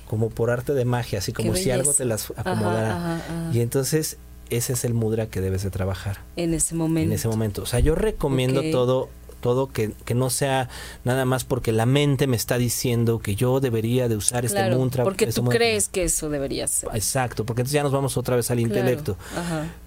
como 0.07 0.31
por 0.31 0.51
arte 0.51 0.75
de 0.75 0.85
magia, 0.85 1.19
así 1.19 1.33
como 1.33 1.55
si 1.55 1.71
algo 1.71 1.93
te 1.95 2.05
las 2.05 2.33
acomodara. 2.37 3.51
Y 3.53 3.61
entonces 3.61 4.19
ese 4.51 4.73
es 4.73 4.85
el 4.85 4.95
mudra 4.95 5.27
que 5.27 5.41
debes 5.41 5.63
de 5.63 5.71
trabajar. 5.71 6.19
En 6.37 6.55
ese 6.55 6.75
momento. 6.75 7.07
En 7.07 7.13
ese 7.13 7.29
momento. 7.29 7.63
O 7.63 7.67
sea, 7.67 7.81
yo 7.81 7.95
recomiendo 7.95 8.63
todo 8.71 9.09
todo 9.41 9.69
que, 9.69 9.93
que, 10.05 10.15
no 10.15 10.31
sea 10.31 10.69
nada 11.05 11.25
más 11.25 11.45
porque 11.45 11.71
la 11.71 11.87
mente 11.87 12.27
me 12.27 12.37
está 12.37 12.59
diciendo 12.59 13.21
que 13.21 13.37
yo 13.37 13.61
debería 13.61 14.09
de 14.09 14.17
usar 14.17 14.45
este 14.45 14.69
mudra. 14.71 15.05
Porque 15.05 15.29
tú 15.29 15.45
crees 15.45 15.89
que 15.89 16.05
eso 16.05 16.29
debería 16.29 16.67
ser. 16.67 16.91
Exacto, 16.93 17.47
porque 17.47 17.63
entonces 17.63 17.75
ya 17.75 17.83
nos 17.85 17.93
vamos 17.93 18.17
otra 18.17 18.35
vez 18.35 18.51
al 18.51 18.61
intelecto. 18.61 19.17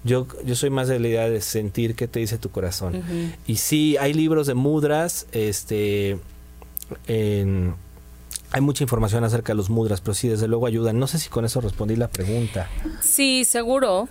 Yo, 0.04 0.26
yo 0.44 0.54
soy 0.54 0.70
más 0.70 0.88
de 0.88 0.98
la 0.98 1.08
idea 1.08 1.28
de 1.28 1.40
sentir 1.40 1.94
qué 1.94 2.08
te 2.08 2.20
dice 2.20 2.38
tu 2.38 2.50
corazón. 2.50 3.02
Y 3.46 3.56
sí, 3.56 3.96
hay 3.98 4.14
libros 4.14 4.46
de 4.46 4.54
mudras, 4.54 5.26
este, 5.32 6.18
en 7.06 7.74
hay 8.52 8.60
mucha 8.60 8.84
información 8.84 9.24
acerca 9.24 9.52
de 9.52 9.56
los 9.56 9.70
mudras, 9.70 10.00
pero 10.00 10.14
sí, 10.14 10.28
desde 10.28 10.46
luego 10.46 10.66
ayudan. 10.66 10.98
No 10.98 11.06
sé 11.06 11.18
si 11.18 11.28
con 11.28 11.44
eso 11.44 11.60
respondí 11.60 11.96
la 11.96 12.08
pregunta. 12.08 12.68
Sí, 13.00 13.44
seguro. 13.44 14.08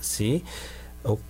Sí. 0.00 0.44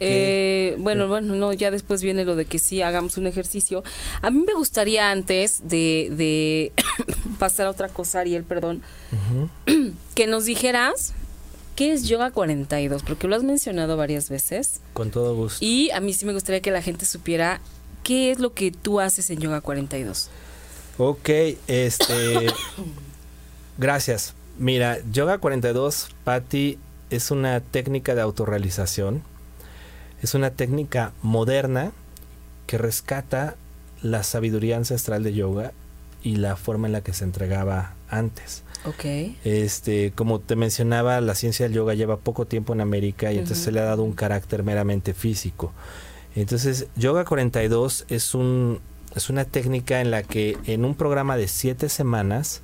Eh, 0.01 0.77
bueno, 0.79 1.07
bueno, 1.07 1.35
no, 1.37 1.53
ya 1.53 1.71
después 1.71 2.03
viene 2.03 2.25
lo 2.25 2.35
de 2.37 2.47
que 2.47 2.59
sí 2.59 2.83
hagamos 2.83 3.17
un 3.17 3.27
ejercicio. 3.27 3.85
A 4.23 4.31
mí 4.31 4.43
me 4.45 4.55
gustaría 4.55 5.11
antes 5.11 5.69
de, 5.69 6.09
de 6.11 6.73
pasar 7.39 7.67
a 7.67 7.71
otra 7.71 7.89
cosa, 7.89 8.21
Ariel, 8.21 8.43
perdón, 8.43 8.83
que 10.15 10.27
nos 10.27 10.45
dijeras 10.47 11.13
qué 11.77 11.93
es 11.93 12.09
Yoga 12.09 12.33
42, 12.33 13.05
porque 13.05 13.29
lo 13.29 13.37
has 13.37 13.45
mencionado 13.45 13.97
varias 13.97 14.29
veces. 14.31 14.81
Con 14.95 15.11
todo 15.11 15.37
gusto. 15.37 15.65
Y 15.65 15.91
a 15.91 16.01
mí 16.01 16.13
sí 16.13 16.27
me 16.27 16.33
gustaría 16.33 16.61
que 16.61 16.73
la 16.73 16.83
gente 16.83 17.07
supiera 17.07 17.61
qué 18.03 18.33
es 18.33 18.41
lo 18.41 18.53
que 18.53 18.73
tú 18.73 19.01
haces 19.01 19.31
en 19.31 19.39
Yoga 19.39 19.61
42. 19.61 20.31
Ok, 20.99 21.31
este. 21.69 22.49
gracias. 23.79 24.35
Mira, 24.59 24.99
Yoga 25.13 25.39
42, 25.39 26.09
Patti, 26.25 26.79
es 27.11 27.31
una 27.31 27.61
técnica 27.61 28.15
de 28.15 28.21
autorrealización. 28.21 29.23
Es 30.21 30.35
una 30.35 30.51
técnica 30.51 31.13
moderna 31.23 31.93
que 32.67 32.77
rescata 32.77 33.57
la 34.03 34.25
sabiduría 34.25 34.77
ancestral 34.77 35.23
de 35.23 35.33
yoga 35.33 35.73
y 36.23 36.37
la 36.37 36.57
forma 36.57 36.89
en 36.89 36.93
la 36.93 37.01
que 37.03 37.15
se 37.15 37.25
entregaba 37.25 37.95
antes. 38.11 38.65
Ok. 38.85 39.05
Este, 39.45 40.13
como 40.13 40.41
te 40.41 40.57
mencionaba, 40.57 41.21
la 41.21 41.37
ciencia 41.37 41.67
del 41.67 41.75
yoga 41.75 41.95
lleva 41.95 42.17
poco 42.17 42.47
tiempo 42.47 42.73
en 42.73 42.81
América 42.81 43.33
y 43.33 43.39
entonces 43.39 43.65
se 43.65 43.73
le 43.73 43.81
ha 43.81 43.85
dado 43.85 44.03
un 44.03 44.13
carácter 44.13 44.65
meramente 44.65 45.15
físico. 45.15 45.73
Entonces, 46.35 46.87
Yoga 46.97 47.25
42 47.25 48.05
es 48.09 48.35
un 48.35 48.81
es 49.15 49.31
una 49.31 49.45
técnica 49.45 50.01
en 50.01 50.11
la 50.11 50.23
que 50.23 50.57
en 50.67 50.85
un 50.85 50.95
programa 50.95 51.37
de 51.37 51.49
siete 51.49 51.89
semanas 51.89 52.63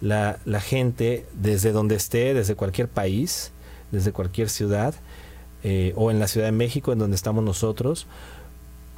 la, 0.00 0.60
gente, 0.60 1.26
desde 1.34 1.72
donde 1.72 1.96
esté, 1.96 2.34
desde 2.34 2.54
cualquier 2.54 2.88
país, 2.88 3.52
desde 3.90 4.12
cualquier 4.12 4.50
ciudad, 4.50 4.94
eh, 5.62 5.94
o 5.96 6.10
en 6.10 6.18
la 6.18 6.28
Ciudad 6.28 6.46
de 6.46 6.52
México, 6.52 6.92
en 6.92 6.98
donde 6.98 7.16
estamos 7.16 7.42
nosotros, 7.42 8.06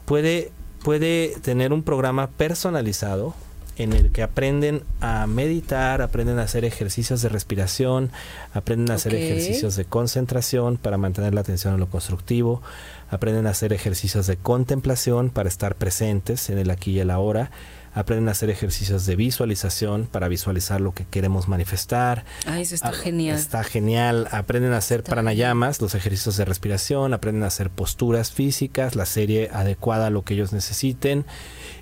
puede, 0.05 0.51
puede 0.83 1.37
tener 1.43 1.73
un 1.73 1.83
programa 1.85 2.29
personalizado 2.29 3.35
en 3.79 3.93
el 3.93 4.11
que 4.11 4.23
aprenden 4.23 4.83
a 5.01 5.27
meditar, 5.27 6.01
aprenden 6.03 6.39
a 6.39 6.43
hacer 6.43 6.65
ejercicios 6.65 7.21
de 7.23 7.29
respiración, 7.29 8.11
aprenden 8.55 8.91
a 8.91 8.95
hacer 8.95 9.15
ejercicios 9.15 9.77
de 9.77 9.85
concentración 9.85 10.79
para 10.79 10.97
mantener 10.97 11.35
la 11.35 11.43
atención 11.43 11.75
en 11.75 11.81
lo 11.81 11.89
constructivo, 11.89 12.63
aprenden 13.11 13.47
a 13.47 13.51
hacer 13.51 13.73
ejercicios 13.73 14.27
de 14.27 14.37
contemplación 14.37 15.31
para 15.31 15.49
estar 15.49 15.77
presentes 15.77 16.51
en 16.51 16.59
el 16.59 16.71
aquí 16.71 16.93
y 16.93 17.01
el 17.01 17.11
ahora, 17.11 17.51
aprenden 17.97 18.29
a 18.29 18.33
hacer 18.33 18.51
ejercicios 18.51 19.07
de 19.07 19.17
visualización 19.17 20.07
para 20.07 20.29
visualizar 20.29 20.83
lo 20.83 20.93
que 20.93 21.07
queremos 21.07 21.49
manifestar. 21.49 22.27
Ah, 22.47 22.61
eso 22.61 22.75
está 22.75 22.93
genial. 22.93 23.37
Está 23.39 23.65
genial. 23.65 24.29
Aprenden 24.33 24.75
a 24.75 24.77
hacer 24.77 25.03
pranayamas, 25.03 25.81
los 25.81 25.95
ejercicios 25.95 26.37
de 26.37 26.45
respiración, 26.45 27.15
aprenden 27.15 27.43
a 27.45 27.47
hacer 27.47 27.71
posturas 27.71 28.33
físicas, 28.33 28.97
la 28.97 29.07
serie 29.07 29.49
adecuada 29.51 30.09
a 30.09 30.11
lo 30.11 30.23
que 30.23 30.35
ellos 30.35 30.53
necesiten 30.53 31.25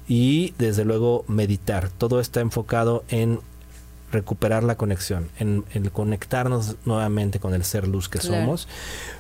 y 0.07 0.55
desde 0.57 0.85
luego 0.85 1.25
meditar. 1.27 1.89
Todo 1.89 2.21
está 2.21 2.41
enfocado 2.41 3.03
en 3.09 3.41
recuperar 4.13 4.63
la 4.63 4.77
conexión, 4.77 5.29
en, 5.41 5.65
en 5.75 5.89
conectarnos 5.91 6.77
nuevamente 6.85 7.41
con 7.41 7.55
el 7.55 7.65
ser 7.65 7.89
luz 7.89 8.09
que 8.09 8.21
somos, 8.21 8.69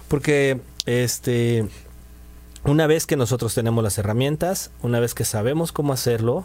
porque 0.07 0.61
este 0.87 1.67
una 2.65 2.87
vez 2.87 3.07
que 3.07 3.17
nosotros 3.17 3.55
tenemos 3.55 3.85
las 3.85 3.99
herramientas, 3.99 4.71
una 4.83 5.01
vez 5.01 5.15
que 5.15 5.25
sabemos 5.25 5.73
cómo 5.73 5.93
hacerlo, 5.93 6.45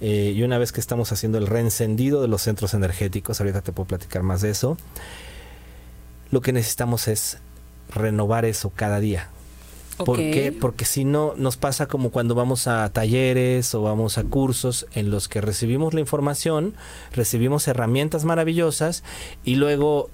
eh, 0.00 0.32
y 0.34 0.42
una 0.42 0.58
vez 0.58 0.72
que 0.72 0.80
estamos 0.80 1.12
haciendo 1.12 1.38
el 1.38 1.46
reencendido 1.46 2.22
de 2.22 2.28
los 2.28 2.42
centros 2.42 2.74
energéticos, 2.74 3.40
ahorita 3.40 3.62
te 3.62 3.72
puedo 3.72 3.86
platicar 3.86 4.22
más 4.22 4.40
de 4.40 4.50
eso, 4.50 4.76
lo 6.30 6.40
que 6.40 6.52
necesitamos 6.52 7.08
es 7.08 7.38
renovar 7.94 8.44
eso 8.44 8.72
cada 8.74 9.00
día. 9.00 9.28
¿Por 9.96 10.16
qué? 10.16 10.56
Porque 10.58 10.84
si 10.84 11.04
no, 11.04 11.34
nos 11.36 11.56
pasa 11.56 11.86
como 11.86 12.10
cuando 12.10 12.34
vamos 12.34 12.66
a 12.66 12.88
talleres 12.90 13.74
o 13.76 13.82
vamos 13.82 14.18
a 14.18 14.24
cursos 14.24 14.86
en 14.92 15.10
los 15.10 15.28
que 15.28 15.40
recibimos 15.40 15.94
la 15.94 16.00
información, 16.00 16.74
recibimos 17.12 17.68
herramientas 17.68 18.24
maravillosas 18.24 19.04
y 19.44 19.54
luego 19.54 20.10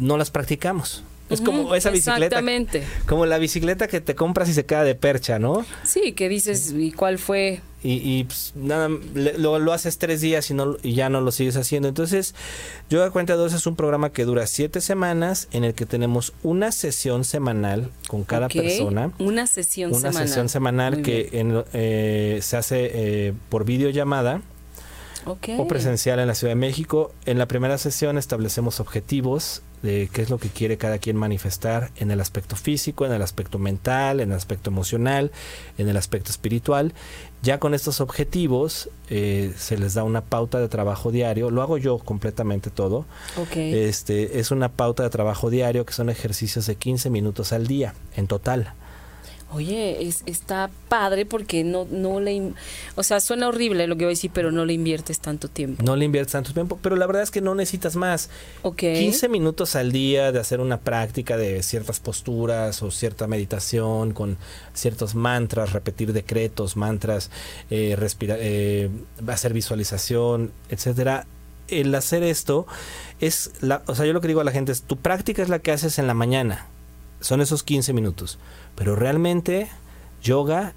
no 0.00 0.16
las 0.16 0.32
practicamos. 0.32 1.04
Es 1.28 1.40
como 1.40 1.74
esa 1.74 1.90
bicicleta. 1.90 2.26
Exactamente. 2.26 2.84
Como 3.06 3.26
la 3.26 3.38
bicicleta 3.38 3.88
que 3.88 4.00
te 4.00 4.14
compras 4.14 4.48
y 4.48 4.54
se 4.54 4.64
queda 4.64 4.84
de 4.84 4.94
percha, 4.94 5.38
¿no? 5.38 5.64
Sí, 5.84 6.12
que 6.12 6.28
dices, 6.28 6.72
¿y 6.76 6.92
cuál 6.92 7.18
fue? 7.18 7.60
Y, 7.88 8.24
pues, 8.24 8.52
nada, 8.56 8.88
lo, 9.14 9.60
lo, 9.60 9.72
haces 9.72 9.98
tres 9.98 10.20
días 10.20 10.50
y, 10.50 10.54
no, 10.54 10.76
y 10.82 10.94
ya 10.94 11.08
no 11.08 11.20
lo 11.20 11.30
sigues 11.30 11.56
haciendo. 11.56 11.86
Entonces, 11.86 12.34
Yoga 12.90 13.10
Cuenta 13.10 13.34
2 13.34 13.52
es 13.52 13.66
un 13.66 13.76
programa 13.76 14.10
que 14.10 14.24
dura 14.24 14.48
siete 14.48 14.80
semanas 14.80 15.46
en 15.52 15.62
el 15.62 15.74
que 15.74 15.86
tenemos 15.86 16.32
una 16.42 16.72
sesión 16.72 17.22
semanal 17.22 17.90
con 18.08 18.24
cada 18.24 18.48
persona. 18.48 19.12
Una 19.20 19.46
sesión 19.46 19.94
semanal. 19.94 20.16
Una 20.16 20.26
sesión 20.26 20.48
semanal 20.48 21.02
que 21.02 21.28
eh, 21.32 22.38
se 22.42 22.56
hace 22.56 22.90
eh, 22.92 23.34
por 23.50 23.64
videollamada. 23.64 24.42
o 25.24 25.68
presencial 25.68 26.18
en 26.18 26.26
la 26.26 26.34
Ciudad 26.34 26.52
de 26.52 26.56
México. 26.56 27.12
En 27.24 27.38
la 27.38 27.46
primera 27.46 27.78
sesión 27.78 28.18
establecemos 28.18 28.80
objetivos 28.80 29.62
de 29.86 30.10
qué 30.12 30.22
es 30.22 30.30
lo 30.30 30.38
que 30.38 30.48
quiere 30.48 30.76
cada 30.76 30.98
quien 30.98 31.16
manifestar 31.16 31.90
en 31.96 32.10
el 32.10 32.20
aspecto 32.20 32.56
físico, 32.56 33.06
en 33.06 33.12
el 33.12 33.22
aspecto 33.22 33.58
mental, 33.58 34.20
en 34.20 34.32
el 34.32 34.36
aspecto 34.36 34.68
emocional, 34.68 35.30
en 35.78 35.88
el 35.88 35.96
aspecto 35.96 36.30
espiritual. 36.30 36.92
Ya 37.42 37.58
con 37.58 37.72
estos 37.72 38.00
objetivos 38.00 38.90
eh, 39.08 39.54
se 39.56 39.78
les 39.78 39.94
da 39.94 40.02
una 40.02 40.20
pauta 40.20 40.58
de 40.58 40.68
trabajo 40.68 41.12
diario. 41.12 41.50
Lo 41.50 41.62
hago 41.62 41.78
yo 41.78 41.98
completamente 41.98 42.70
todo. 42.70 43.06
Este, 43.54 44.40
es 44.40 44.50
una 44.50 44.68
pauta 44.70 45.04
de 45.04 45.10
trabajo 45.10 45.48
diario 45.48 45.86
que 45.86 45.94
son 45.94 46.10
ejercicios 46.10 46.66
de 46.66 46.74
15 46.74 47.08
minutos 47.08 47.52
al 47.52 47.66
día 47.66 47.94
en 48.16 48.26
total. 48.26 48.74
Oye, 49.52 50.04
es, 50.06 50.24
está 50.26 50.70
padre 50.88 51.24
porque 51.24 51.62
no, 51.62 51.86
no 51.88 52.18
le... 52.18 52.52
O 52.96 53.04
sea, 53.04 53.20
suena 53.20 53.48
horrible 53.48 53.86
lo 53.86 53.96
que 53.96 54.04
voy 54.04 54.10
a 54.10 54.16
decir, 54.16 54.32
pero 54.34 54.50
no 54.50 54.64
le 54.64 54.72
inviertes 54.72 55.20
tanto 55.20 55.48
tiempo. 55.48 55.84
No 55.84 55.94
le 55.94 56.04
inviertes 56.04 56.32
tanto 56.32 56.52
tiempo, 56.52 56.78
pero 56.82 56.96
la 56.96 57.06
verdad 57.06 57.22
es 57.22 57.30
que 57.30 57.40
no 57.40 57.54
necesitas 57.54 57.94
más. 57.94 58.28
Ok. 58.62 58.78
15 58.78 59.28
minutos 59.28 59.76
al 59.76 59.92
día 59.92 60.32
de 60.32 60.40
hacer 60.40 60.60
una 60.60 60.80
práctica 60.80 61.36
de 61.36 61.62
ciertas 61.62 62.00
posturas 62.00 62.82
o 62.82 62.90
cierta 62.90 63.28
meditación 63.28 64.12
con 64.12 64.36
ciertos 64.74 65.14
mantras, 65.14 65.72
repetir 65.72 66.12
decretos, 66.12 66.76
mantras, 66.76 67.30
eh, 67.70 67.94
respirar, 67.96 68.38
eh, 68.40 68.90
hacer 69.28 69.52
visualización, 69.52 70.50
etcétera. 70.70 71.24
El 71.68 71.94
hacer 71.94 72.24
esto 72.24 72.66
es, 73.20 73.52
la, 73.60 73.82
o 73.86 73.94
sea, 73.94 74.06
yo 74.06 74.12
lo 74.12 74.20
que 74.20 74.28
digo 74.28 74.40
a 74.40 74.44
la 74.44 74.52
gente 74.52 74.72
es, 74.72 74.82
tu 74.82 74.96
práctica 74.96 75.42
es 75.42 75.48
la 75.48 75.60
que 75.60 75.70
haces 75.70 76.00
en 76.00 76.08
la 76.08 76.14
mañana. 76.14 76.66
Son 77.20 77.40
esos 77.40 77.62
15 77.62 77.92
minutos 77.92 78.38
pero 78.76 78.94
realmente 78.94 79.68
yoga 80.22 80.74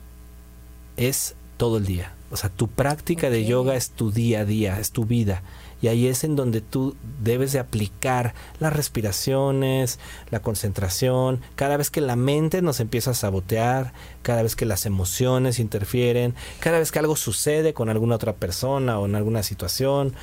es 0.97 1.36
todo 1.58 1.78
el 1.78 1.86
día. 1.86 2.14
O 2.32 2.38
sea, 2.38 2.50
tu 2.50 2.68
práctica 2.68 3.30
de 3.30 3.45
yoga 3.45 3.76
es 3.76 3.89
tu 3.89 4.12
día 4.12 4.41
a 4.41 4.45
día, 4.45 4.80
es 4.80 4.91
tu 4.91 5.06
vida. 5.06 5.41
Y 5.82 5.88
ahí 5.88 6.08
es 6.08 6.24
en 6.24 6.36
donde 6.36 6.60
tú 6.62 6.95
debes 7.24 7.54
de 7.54 7.60
aplicar 7.60 8.34
las 8.60 8.74
respiraciones, 8.74 9.97
la 10.30 10.41
concentración, 10.41 11.39
cada 11.56 11.78
vez 11.78 11.89
que 11.89 12.02
la 12.02 12.18
mente 12.18 12.62
nos 12.62 12.82
empieza 12.82 13.12
a 13.12 13.14
sabotear, 13.14 13.93
cada 14.22 14.43
vez 14.43 14.56
que 14.58 14.66
las 14.66 14.86
emociones 14.86 15.58
interfieren, 15.58 16.36
cada 16.60 16.80
vez 16.80 16.91
que 16.91 17.00
algo 17.00 17.16
sucede 17.16 17.74
con 17.74 17.89
alguna 17.89 18.16
otra 18.16 18.34
persona 18.34 19.00
o 19.00 19.06
en 19.06 19.16
alguna 19.16 19.41
situación, 19.41 20.14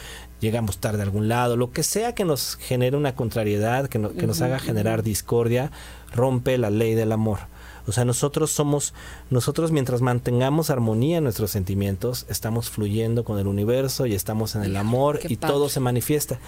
llegamos 0.41 0.79
tarde 0.79 1.01
a 1.01 1.05
algún 1.05 1.29
lado, 1.29 1.57
lo 1.57 1.73
que 1.73 1.83
sea 1.83 2.15
que 2.15 2.27
nos 2.27 2.57
genere 2.57 2.97
una 2.97 3.15
contrariedad, 3.15 3.89
que, 3.89 3.99
que 4.11 4.27
nos 4.27 4.43
haga 4.43 4.59
generar 4.59 5.03
discordia, 5.03 5.71
rompe 6.13 6.59
la 6.59 6.69
ley 6.69 6.95
del 6.95 7.13
amor. 7.13 7.41
O 7.87 7.93
sea, 7.93 8.05
nosotros 8.05 8.51
somos, 8.51 8.95
nosotros 9.31 9.71
mientras 9.71 10.01
mantengamos 10.01 10.71
armonía 10.71 11.19
en 11.19 11.25
nuestros 11.25 11.51
sentimientos, 11.51 12.27
estamos 12.29 12.69
fluyendo 12.69 13.25
con 13.25 13.39
el 13.39 13.47
universo 13.47 14.07
y 14.07 14.15
estamos 14.15 14.57
en 14.57 14.65
el 14.65 14.77
amor 14.77 15.21
y 15.29 15.37
todo 15.37 15.69
se 15.69 15.81
manifiesta. 15.81 16.39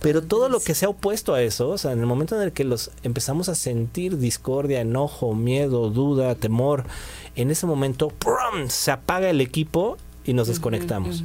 Pero 0.00 0.22
todo 0.22 0.48
lo 0.48 0.60
que 0.60 0.74
sea 0.74 0.88
opuesto 0.88 1.34
a 1.34 1.42
eso, 1.42 1.68
o 1.68 1.78
sea, 1.78 1.92
en 1.92 2.00
el 2.00 2.06
momento 2.06 2.36
en 2.36 2.42
el 2.42 2.52
que 2.52 2.64
los 2.64 2.90
empezamos 3.02 3.48
a 3.48 3.54
sentir 3.54 4.18
discordia, 4.18 4.80
enojo, 4.80 5.34
miedo, 5.34 5.90
duda, 5.90 6.34
temor, 6.34 6.84
en 7.34 7.50
ese 7.50 7.66
momento 7.66 8.12
se 8.68 8.90
apaga 8.90 9.28
el 9.28 9.40
equipo 9.40 9.98
y 10.24 10.32
nos 10.32 10.48
desconectamos. 10.48 11.22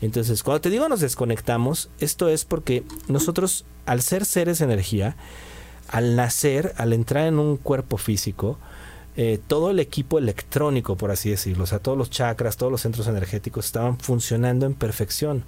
Entonces, 0.00 0.42
cuando 0.42 0.60
te 0.60 0.70
digo 0.70 0.88
nos 0.88 1.00
desconectamos, 1.00 1.88
esto 1.98 2.28
es 2.28 2.44
porque 2.44 2.84
nosotros, 3.08 3.64
al 3.86 4.02
ser 4.02 4.24
seres 4.26 4.60
energía, 4.60 5.16
al 5.88 6.14
nacer, 6.14 6.74
al 6.76 6.92
entrar 6.92 7.26
en 7.26 7.38
un 7.38 7.56
cuerpo 7.56 7.96
físico, 7.96 8.58
eh, 9.20 9.40
todo 9.48 9.72
el 9.72 9.80
equipo 9.80 10.16
electrónico, 10.20 10.94
por 10.94 11.10
así 11.10 11.28
decirlo, 11.28 11.64
o 11.64 11.66
sea, 11.66 11.80
todos 11.80 11.98
los 11.98 12.08
chakras, 12.08 12.56
todos 12.56 12.70
los 12.70 12.82
centros 12.82 13.08
energéticos 13.08 13.66
estaban 13.66 13.98
funcionando 13.98 14.64
en 14.64 14.74
perfección 14.74 15.42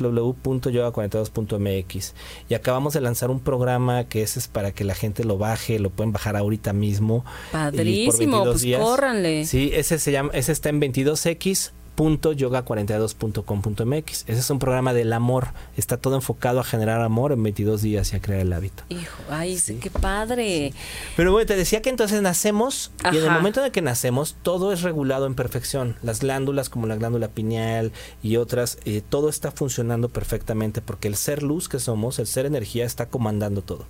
www.yoga42.mx. 0.00 2.14
Y 2.48 2.54
acabamos 2.54 2.94
de 2.94 3.00
lanzar 3.00 3.30
un 3.30 3.38
programa 3.40 4.04
que 4.04 4.22
ese 4.22 4.38
es 4.38 4.46
para 4.48 4.72
que 4.72 4.84
la 4.84 4.94
gente 4.94 5.24
lo 5.24 5.36
baje, 5.38 5.78
lo 5.78 5.90
pueden 5.90 6.12
bajar 6.12 6.36
ahorita 6.36 6.72
mismo. 6.72 7.24
Padrísimo, 7.52 8.44
pues 8.44 8.64
córranle. 8.78 9.44
Sí, 9.46 9.70
ese 9.72 9.98
se 9.98 10.12
llama, 10.12 10.30
ese 10.32 10.52
está 10.52 10.70
en 10.70 10.80
22x 10.80 11.72
yoga42.com.mx. 11.98 14.24
Ese 14.26 14.38
es 14.38 14.50
un 14.50 14.58
programa 14.58 14.94
del 14.94 15.12
amor. 15.12 15.48
Está 15.76 15.96
todo 15.96 16.14
enfocado 16.14 16.60
a 16.60 16.64
generar 16.64 17.00
amor 17.00 17.32
en 17.32 17.42
22 17.42 17.82
días 17.82 18.12
y 18.12 18.16
a 18.16 18.20
crear 18.20 18.40
el 18.40 18.52
hábito. 18.52 18.84
Hijo, 18.88 19.22
ay, 19.30 19.58
sí. 19.58 19.78
qué 19.82 19.90
padre. 19.90 20.72
Pero 21.16 21.32
bueno, 21.32 21.46
te 21.46 21.56
decía 21.56 21.82
que 21.82 21.90
entonces 21.90 22.22
nacemos 22.22 22.92
y 23.12 23.16
en 23.16 23.24
el 23.24 23.30
momento 23.30 23.64
en 23.64 23.72
que 23.72 23.82
nacemos 23.82 24.36
todo 24.42 24.72
es 24.72 24.82
regulado 24.82 25.26
en 25.26 25.34
perfección. 25.34 25.96
Las 26.02 26.20
glándulas 26.20 26.68
como 26.68 26.86
la 26.86 26.96
glándula 26.96 27.28
pineal 27.28 27.92
y 28.22 28.36
otras, 28.36 28.78
eh, 28.84 29.02
todo 29.06 29.28
está 29.28 29.50
funcionando 29.50 30.08
perfectamente 30.08 30.80
porque 30.80 31.08
el 31.08 31.16
ser 31.16 31.42
luz 31.42 31.68
que 31.68 31.80
somos, 31.80 32.18
el 32.18 32.26
ser 32.26 32.46
energía 32.46 32.84
está 32.84 33.06
comandando 33.06 33.62
todo. 33.62 33.86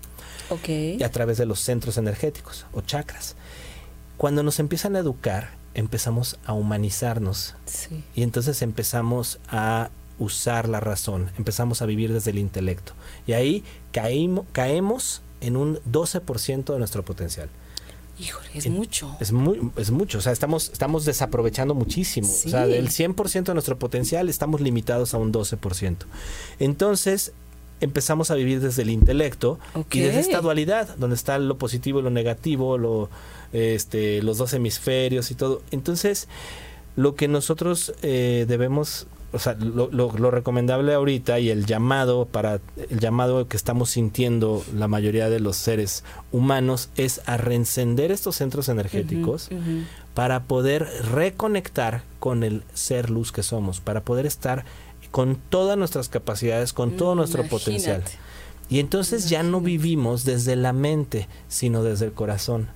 Ok. 0.51 0.69
Y 0.69 1.03
a 1.03 1.11
través 1.11 1.39
de 1.39 1.47
los 1.47 1.61
centros 1.61 1.99
energéticos 1.99 2.67
o 2.73 2.81
chakras. 2.81 3.37
Cuando 4.17 4.43
nos 4.43 4.59
empiezan 4.59 4.97
a 4.97 4.99
educar, 4.99 5.58
empezamos 5.75 6.39
a 6.45 6.53
humanizarnos. 6.53 7.55
Y 8.14 8.23
entonces 8.23 8.62
empezamos 8.62 9.39
a 9.49 9.91
usar 10.19 10.69
la 10.69 10.81
razón, 10.81 11.31
empezamos 11.39 11.83
a 11.83 11.87
vivir 11.87 12.12
desde 12.12 12.31
el 12.33 12.39
intelecto. 12.39 12.93
Y 13.27 13.33
ahí 13.33 13.64
caemos 13.93 15.23
en 15.41 15.57
un 15.57 15.79
12% 15.91 16.73
de 16.73 16.79
nuestro 16.79 17.05
potencial. 17.05 17.49
Híjole, 18.21 18.49
es 18.53 18.69
mucho. 18.69 19.16
Es, 19.21 19.31
muy, 19.31 19.71
es 19.77 19.93
mucho, 19.93 20.19
o 20.19 20.21
sea, 20.21 20.33
estamos, 20.33 20.71
estamos 20.73 21.05
desaprovechando 21.05 21.75
muchísimo. 21.75 22.27
O 22.27 22.49
sea, 22.49 22.66
del 22.66 22.89
100% 22.89 23.45
de 23.45 23.55
nuestro 23.55 23.79
potencial 23.79 24.29
estamos 24.29 24.61
limitados 24.61 25.14
a 25.14 25.19
un 25.19 25.33
12%. 25.33 25.97
Entonces, 26.59 27.33
empezamos 27.81 28.31
a 28.31 28.35
vivir 28.35 28.61
desde 28.61 28.83
el 28.83 28.91
intelecto 28.91 29.59
y 29.91 30.01
desde 30.01 30.20
esta 30.20 30.41
dualidad, 30.41 30.97
donde 30.97 31.16
está 31.16 31.39
lo 31.39 31.59
positivo 31.59 32.01
y 32.01 32.03
lo 32.03 32.11
negativo, 32.11 32.79
lo, 32.79 33.09
este, 33.53 34.22
los 34.22 34.39
dos 34.39 34.53
hemisferios 34.53 35.31
y 35.31 35.35
todo. 35.35 35.62
Entonces, 35.70 36.29
lo 36.97 37.14
que 37.14 37.29
nosotros 37.29 37.95
eh, 38.03 38.45
debemos, 38.49 39.07
o 39.33 39.39
sea, 39.39 39.55
lo, 39.55 39.89
lo, 39.93 40.31
recomendable 40.31 40.93
ahorita 40.95 41.39
y 41.39 41.51
el 41.51 41.64
llamado 41.64 42.26
para 42.26 42.61
el 42.91 42.99
llamado 42.99 43.47
que 43.47 43.57
estamos 43.57 43.91
sintiendo 43.91 44.64
la 44.74 44.89
mayoría 44.89 45.31
de 45.31 45.39
los 45.39 45.57
seres 45.57 46.03
humanos 46.33 46.91
es 46.97 47.20
a 47.26 47.37
reencender 47.37 48.11
estos 48.11 48.37
centros 48.37 48.68
energéticos 48.68 49.49
para 50.14 50.43
poder 50.43 50.89
reconectar 51.12 52.03
con 52.18 52.43
el 52.43 52.64
ser 52.74 53.11
luz 53.11 53.31
que 53.31 53.45
somos, 53.45 53.81
para 53.81 54.01
poder 54.01 54.26
estar 54.26 54.64
con 55.11 55.37
todas 55.37 55.77
nuestras 55.77 56.09
capacidades, 56.09 56.73
con 56.73 56.97
todo 56.97 57.15
nuestro 57.15 57.45
potencial. 57.45 58.03
Y 58.69 58.81
entonces 58.81 59.31
ya 59.31 59.43
no 59.43 59.61
vivimos 59.61 60.25
desde 60.25 60.57
la 60.57 60.73
mente, 60.73 61.29
sino 61.49 61.83
desde 61.83 62.07
el 62.07 62.13
corazón. 62.13 62.69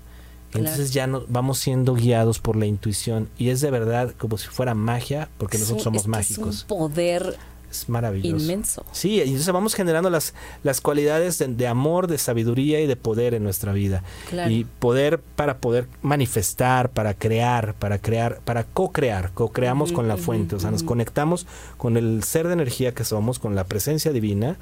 Entonces 0.54 0.92
ya 0.92 1.06
no, 1.06 1.24
vamos 1.28 1.58
siendo 1.58 1.94
guiados 1.94 2.38
por 2.38 2.56
la 2.56 2.66
intuición 2.66 3.30
y 3.38 3.48
es 3.48 3.62
de 3.62 3.70
verdad 3.70 4.12
como 4.18 4.36
si 4.36 4.48
fuera 4.48 4.74
magia, 4.74 5.30
porque 5.38 5.58
nosotros 5.58 5.82
somos 5.82 6.06
mágicos. 6.06 6.56
Es 6.56 6.62
un 6.62 6.68
poder 6.68 7.38
es 7.72 7.88
maravilloso. 7.88 8.36
Inmenso. 8.36 8.86
Sí, 8.92 9.16
y 9.16 9.20
entonces 9.22 9.52
vamos 9.52 9.74
generando 9.74 10.10
las, 10.10 10.34
las 10.62 10.80
cualidades 10.80 11.42
de, 11.44 11.66
amor, 11.66 12.06
de 12.06 12.18
sabiduría 12.18 12.80
y 12.80 12.86
de 12.86 12.96
poder 12.96 13.34
en 13.34 13.42
nuestra 13.42 13.72
vida. 13.72 14.04
Y 14.48 14.64
poder 14.64 15.20
para 15.20 15.58
poder 15.58 15.88
manifestar, 16.02 16.90
para 16.90 17.14
crear, 17.14 17.74
para 17.74 17.98
crear, 17.98 18.40
para 18.44 18.64
co-crear. 18.64 19.32
Co-creamos 19.32 19.92
con 19.92 20.06
la 20.06 20.16
fuente, 20.16 20.54
o 20.54 20.60
sea, 20.60 20.70
nos 20.70 20.82
conectamos 20.82 21.46
con 21.78 21.96
el 21.96 22.22
ser 22.22 22.46
de 22.46 22.52
energía 22.52 22.92
que 22.92 23.04
somos, 23.04 23.38
con 23.38 23.54
la 23.54 23.64
presencia 23.64 24.12
divina 24.12 24.56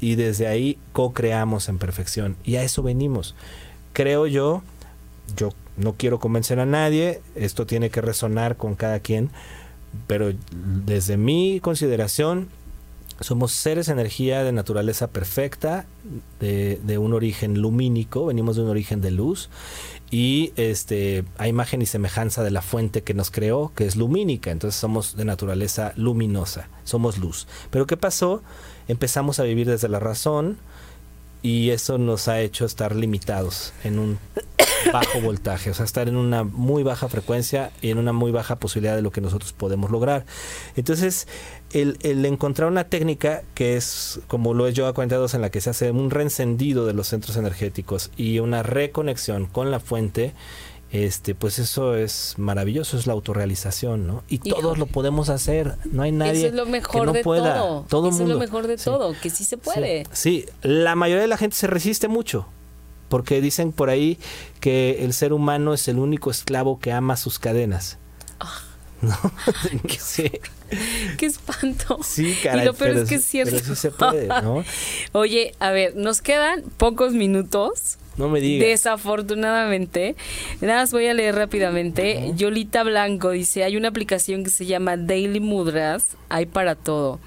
y 0.00 0.16
desde 0.16 0.46
ahí 0.46 0.78
co-creamos 0.92 1.68
en 1.68 1.78
perfección. 1.78 2.36
Y 2.44 2.56
a 2.56 2.62
eso 2.62 2.82
venimos. 2.82 3.34
Creo 3.92 4.26
yo 4.26 4.62
yo 5.34 5.50
no 5.76 5.94
quiero 5.94 6.18
convencer 6.18 6.60
a 6.60 6.66
nadie, 6.66 7.20
esto 7.34 7.66
tiene 7.66 7.90
que 7.90 8.00
resonar 8.00 8.56
con 8.56 8.74
cada 8.74 9.00
quien, 9.00 9.30
pero 10.06 10.32
desde 10.84 11.16
mi 11.16 11.60
consideración, 11.60 12.48
somos 13.20 13.52
seres 13.52 13.88
energía 13.88 14.44
de 14.44 14.52
naturaleza 14.52 15.08
perfecta, 15.08 15.86
de, 16.40 16.80
de, 16.82 16.98
un 16.98 17.14
origen 17.14 17.60
lumínico, 17.60 18.26
venimos 18.26 18.56
de 18.56 18.62
un 18.62 18.68
origen 18.68 19.00
de 19.00 19.10
luz 19.10 19.48
y 20.10 20.52
este 20.56 21.24
a 21.38 21.48
imagen 21.48 21.82
y 21.82 21.86
semejanza 21.86 22.44
de 22.44 22.50
la 22.50 22.62
fuente 22.62 23.02
que 23.02 23.14
nos 23.14 23.30
creó, 23.30 23.72
que 23.74 23.86
es 23.86 23.96
lumínica, 23.96 24.50
entonces 24.50 24.78
somos 24.78 25.16
de 25.16 25.24
naturaleza 25.24 25.92
luminosa, 25.96 26.68
somos 26.84 27.18
luz. 27.18 27.46
Pero 27.70 27.86
¿qué 27.86 27.96
pasó? 27.96 28.42
Empezamos 28.86 29.40
a 29.40 29.44
vivir 29.44 29.66
desde 29.66 29.88
la 29.88 29.98
razón 29.98 30.58
y 31.42 31.70
eso 31.70 31.98
nos 31.98 32.28
ha 32.28 32.40
hecho 32.40 32.64
estar 32.64 32.94
limitados 32.94 33.72
en 33.84 33.98
un 33.98 34.18
bajo 34.92 35.20
voltaje, 35.20 35.70
o 35.70 35.74
sea, 35.74 35.84
estar 35.84 36.08
en 36.08 36.16
una 36.16 36.44
muy 36.44 36.82
baja 36.82 37.08
frecuencia 37.08 37.70
y 37.80 37.90
en 37.90 37.98
una 37.98 38.12
muy 38.12 38.32
baja 38.32 38.56
posibilidad 38.56 38.96
de 38.96 39.02
lo 39.02 39.10
que 39.10 39.20
nosotros 39.20 39.52
podemos 39.52 39.90
lograr. 39.90 40.24
Entonces, 40.76 41.28
el, 41.72 41.98
el 42.02 42.24
encontrar 42.24 42.68
una 42.68 42.84
técnica 42.84 43.42
que 43.54 43.76
es, 43.76 44.20
como 44.28 44.54
lo 44.54 44.66
he 44.66 44.72
yo 44.72 44.86
a 44.86 44.94
42, 44.94 45.34
en 45.34 45.40
la 45.40 45.50
que 45.50 45.60
se 45.60 45.70
hace 45.70 45.90
un 45.90 46.10
reencendido 46.10 46.86
de 46.86 46.94
los 46.94 47.08
centros 47.08 47.36
energéticos 47.36 48.10
y 48.16 48.38
una 48.38 48.62
reconexión 48.62 49.46
con 49.46 49.70
la 49.70 49.80
fuente, 49.80 50.32
este, 51.04 51.34
pues 51.34 51.58
eso 51.58 51.96
es 51.96 52.34
maravilloso, 52.38 52.96
es 52.96 53.06
la 53.06 53.12
autorrealización, 53.12 54.06
¿no? 54.06 54.22
Y 54.28 54.38
todos 54.38 54.78
lo 54.78 54.86
podemos 54.86 55.28
hacer, 55.28 55.76
no 55.84 56.02
hay 56.02 56.12
nadie 56.12 56.38
eso 56.38 56.46
es 56.48 56.54
lo 56.54 56.66
mejor 56.66 57.00
que 57.00 57.06
no 57.06 57.12
de 57.12 57.22
pueda. 57.22 57.58
Todo. 57.58 57.84
todo 57.88 58.08
eso 58.08 58.22
es 58.22 58.28
lo 58.28 58.38
mejor 58.38 58.66
de 58.66 58.76
todo, 58.76 59.14
que 59.20 59.30
sí 59.30 59.44
se 59.44 59.56
puede. 59.56 60.06
sí, 60.12 60.46
la 60.62 60.94
mayoría 60.94 61.22
de 61.22 61.28
la 61.28 61.36
gente 61.36 61.56
se 61.56 61.66
resiste 61.66 62.08
mucho, 62.08 62.46
porque 63.08 63.40
dicen 63.40 63.72
por 63.72 63.90
ahí 63.90 64.18
que 64.60 65.04
el 65.04 65.12
ser 65.12 65.32
humano 65.32 65.74
es 65.74 65.88
el 65.88 65.98
único 65.98 66.30
esclavo 66.30 66.78
que 66.78 66.92
ama 66.92 67.16
sus 67.16 67.38
cadenas. 67.38 67.98
Ah. 68.40 68.62
¿No? 69.02 69.16
¿Qué, 69.86 69.98
sí. 69.98 70.30
Qué 71.18 71.26
espanto. 71.26 71.98
Sí, 72.02 72.36
caray, 72.42 72.62
y 72.62 72.64
lo 72.64 72.74
peor 72.74 72.96
es 72.96 73.08
que 73.08 73.16
es 73.16 73.24
cierto. 73.24 73.54
Pero 73.54 73.64
sí 73.66 73.76
se 73.76 73.90
puede, 73.90 74.26
¿no? 74.28 74.64
Oye, 75.12 75.54
a 75.60 75.70
ver, 75.70 75.94
nos 75.96 76.22
quedan 76.22 76.62
pocos 76.76 77.12
minutos. 77.12 77.98
No 78.16 78.28
me 78.28 78.40
digas. 78.40 78.66
Desafortunadamente. 78.66 80.16
Nada 80.60 80.80
más 80.80 80.92
voy 80.92 81.06
a 81.06 81.14
leer 81.14 81.34
rápidamente. 81.34 82.32
Yolita 82.36 82.82
Blanco 82.82 83.30
dice, 83.30 83.64
hay 83.64 83.76
una 83.76 83.88
aplicación 83.88 84.44
que 84.44 84.50
se 84.50 84.66
llama 84.66 84.96
Daily 84.96 85.40
Mudras. 85.40 86.16
Hay 86.28 86.46
para 86.46 86.74
todo. 86.74 87.20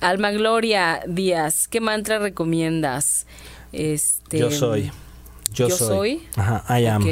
Alma 0.00 0.32
Gloria 0.32 1.00
Díaz, 1.06 1.68
¿qué 1.68 1.80
mantra 1.80 2.18
recomiendas? 2.18 3.26
Este, 3.72 4.38
yo 4.38 4.50
soy. 4.50 4.90
Yo, 5.54 5.70
soy. 5.70 6.22
Ajá, 6.36 6.64
I 6.80 6.86
am. 6.86 7.04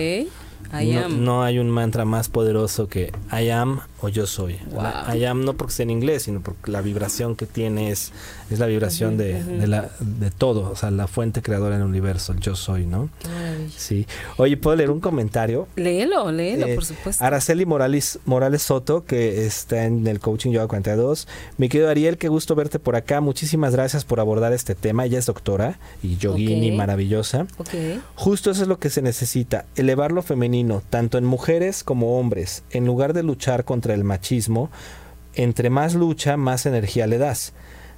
No, 1.09 1.43
hay 1.43 1.59
un 1.59 1.69
mantra 1.69 2.05
más 2.05 2.29
poderoso 2.29 2.89
que 2.89 3.13
I 3.33 3.51
am 3.51 3.81
o 4.01 4.09
yo 4.09 4.27
soy. 4.27 4.59
I 5.13 5.25
am 5.25 5.45
no 5.45 5.55
porque 5.55 5.73
sea 5.73 5.85
en 5.85 5.91
inglés, 5.91 6.25
sino 6.25 6.41
porque 6.41 6.71
la 6.71 6.81
vibración 6.81 7.37
que 7.37 7.47
tiene 7.47 7.91
es, 7.91 8.13
la 8.51 8.67
vibración 8.67 9.17
de, 9.17 9.43
la, 9.67 9.91
de 10.01 10.31
todo, 10.31 10.71
o 10.71 10.77
sea, 10.77 10.91
la 10.91 11.07
fuente 11.07 11.43
creadora 11.43 11.77
del 11.77 11.87
universo, 11.87 12.33
el 12.33 12.41
yo 12.41 12.57
soy, 12.57 12.87
¿no? 12.87 13.11
Sí. 13.77 14.07
Oye, 14.37 14.57
¿puedo 14.57 14.77
leer 14.77 14.91
un 14.91 15.01
comentario? 15.01 15.69
Léelo, 15.77 16.31
léelo, 16.33 16.67
eh, 16.67 16.75
por 16.75 16.85
supuesto. 16.85 17.25
Araceli 17.25 17.67
Morales, 17.67 18.19
Morales 18.25 18.63
Soto, 18.63 19.05
que 19.05 19.47
está 19.47 19.85
en 19.85 20.07
el 20.07 20.21
Coaching 20.21 20.53
Yoga 20.53 20.69
42. 20.69 21.29
Mi 21.59 21.69
querido 21.69 21.91
Ariel, 21.91 22.19
qué 22.19 22.29
gusto 22.29 22.55
verte 22.55 22.79
por 22.79 22.97
acá. 22.97 23.21
Muchísimas 23.21 23.73
gracias 23.75 24.05
por 24.05 24.21
abordar 24.21 24.53
este 24.53 24.75
tema. 24.75 25.05
Ella 25.05 25.19
es 25.19 25.27
doctora 25.27 25.79
y 26.03 26.17
yogini 26.17 26.73
maravillosa. 26.73 27.47
Justo 28.15 28.51
eso 28.51 28.63
es 28.63 28.69
lo 28.69 28.79
que 28.79 28.91
se 28.91 29.03
necesita, 29.03 29.67
elevar 29.77 30.13
lo 30.13 30.23
femenino, 30.23 30.50
tanto 30.89 31.19
en 31.19 31.25
mujeres 31.25 31.85
como 31.85 32.19
hombres, 32.19 32.65
en 32.71 32.87
lugar 32.87 33.13
de 33.13 33.23
luchar 33.23 33.65
contra 33.65 33.95
el 33.95 34.05
machismo, 34.05 34.71
entre 35.35 35.71
más 35.71 35.95
lucha, 35.95 36.37
más 36.37 36.67
energía 36.67 37.07
le 37.07 37.19
das. 37.19 37.53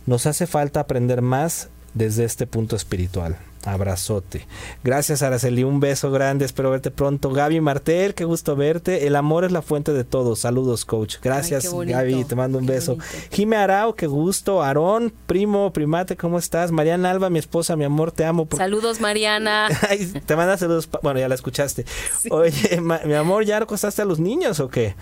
Nos 0.07 0.27
hace 0.27 0.47
falta 0.47 0.81
aprender 0.81 1.23
más 1.23 1.69
desde 1.95 2.25
este 2.25 2.47
punto 2.47 2.77
espiritual. 2.77 3.39
Abrazote. 3.65 4.47
Gracias, 4.83 5.23
Araceli. 5.23 5.65
Un 5.65 5.81
beso 5.81 6.11
grande. 6.11 6.45
Espero 6.45 6.71
verte 6.71 6.91
pronto. 6.91 7.31
Gaby 7.31 7.61
Martel, 7.61 8.15
qué 8.15 8.25
gusto 8.25 8.57
verte. 8.57 9.07
El 9.07 9.17
amor 9.17 9.45
es 9.45 9.53
la 9.53 9.63
fuente 9.63 9.93
de 9.93 10.05
todo. 10.05 10.37
Saludos, 10.37 10.85
coach. 10.85 11.17
Gracias, 11.23 11.73
Gaby. 11.73 12.25
Te 12.25 12.35
mando 12.35 12.59
un 12.59 12.67
beso. 12.67 12.99
Jime 13.31 13.57
Arao, 13.57 13.95
qué 13.95 14.07
gusto. 14.07 14.63
Aarón, 14.63 15.13
primo, 15.27 15.73
primate, 15.73 16.17
¿cómo 16.17 16.39
estás? 16.39 16.73
Mariana 16.73 17.11
Alba, 17.11 17.31
mi 17.31 17.39
esposa, 17.39 17.77
mi 17.77 17.85
amor, 17.85 18.11
te 18.13 18.25
amo. 18.25 18.49
Saludos, 18.57 19.01
Mariana. 19.01 19.69
te 20.27 20.37
manda 20.37 20.57
saludos. 20.57 20.89
Bueno, 21.03 21.21
ya 21.21 21.29
la 21.29 21.35
escuchaste. 21.35 21.85
Oye, 22.31 22.81
mi 22.81 23.15
amor, 23.15 23.45
¿ya 23.45 23.59
acostaste 23.59 24.03
a 24.03 24.05
los 24.05 24.19
niños 24.19 24.61
o 24.61 24.69
qué? 24.69 24.97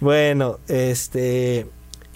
Bueno, 0.00 0.58
este 0.68 1.66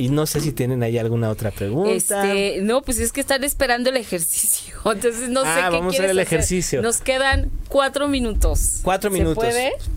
y 0.00 0.08
no 0.08 0.24
sé 0.24 0.40
si 0.40 0.52
tienen 0.52 0.82
ahí 0.82 0.96
alguna 0.96 1.28
otra 1.28 1.50
pregunta. 1.50 1.92
Este, 1.92 2.62
no, 2.62 2.80
pues 2.80 2.98
es 3.00 3.12
que 3.12 3.20
están 3.20 3.44
esperando 3.44 3.90
el 3.90 3.98
ejercicio. 3.98 4.74
Entonces 4.86 5.28
no 5.28 5.42
sé 5.42 5.48
ah, 5.48 5.68
qué 5.68 5.76
vamos 5.76 5.94
a 5.94 5.98
hacer 5.98 6.10
el 6.10 6.18
ejercicio. 6.18 6.80
Nos 6.80 7.02
quedan 7.02 7.50
cuatro 7.68 8.08
minutos. 8.08 8.80
Cuatro 8.82 9.10
minutos. 9.10 9.44
¿Se 9.44 9.50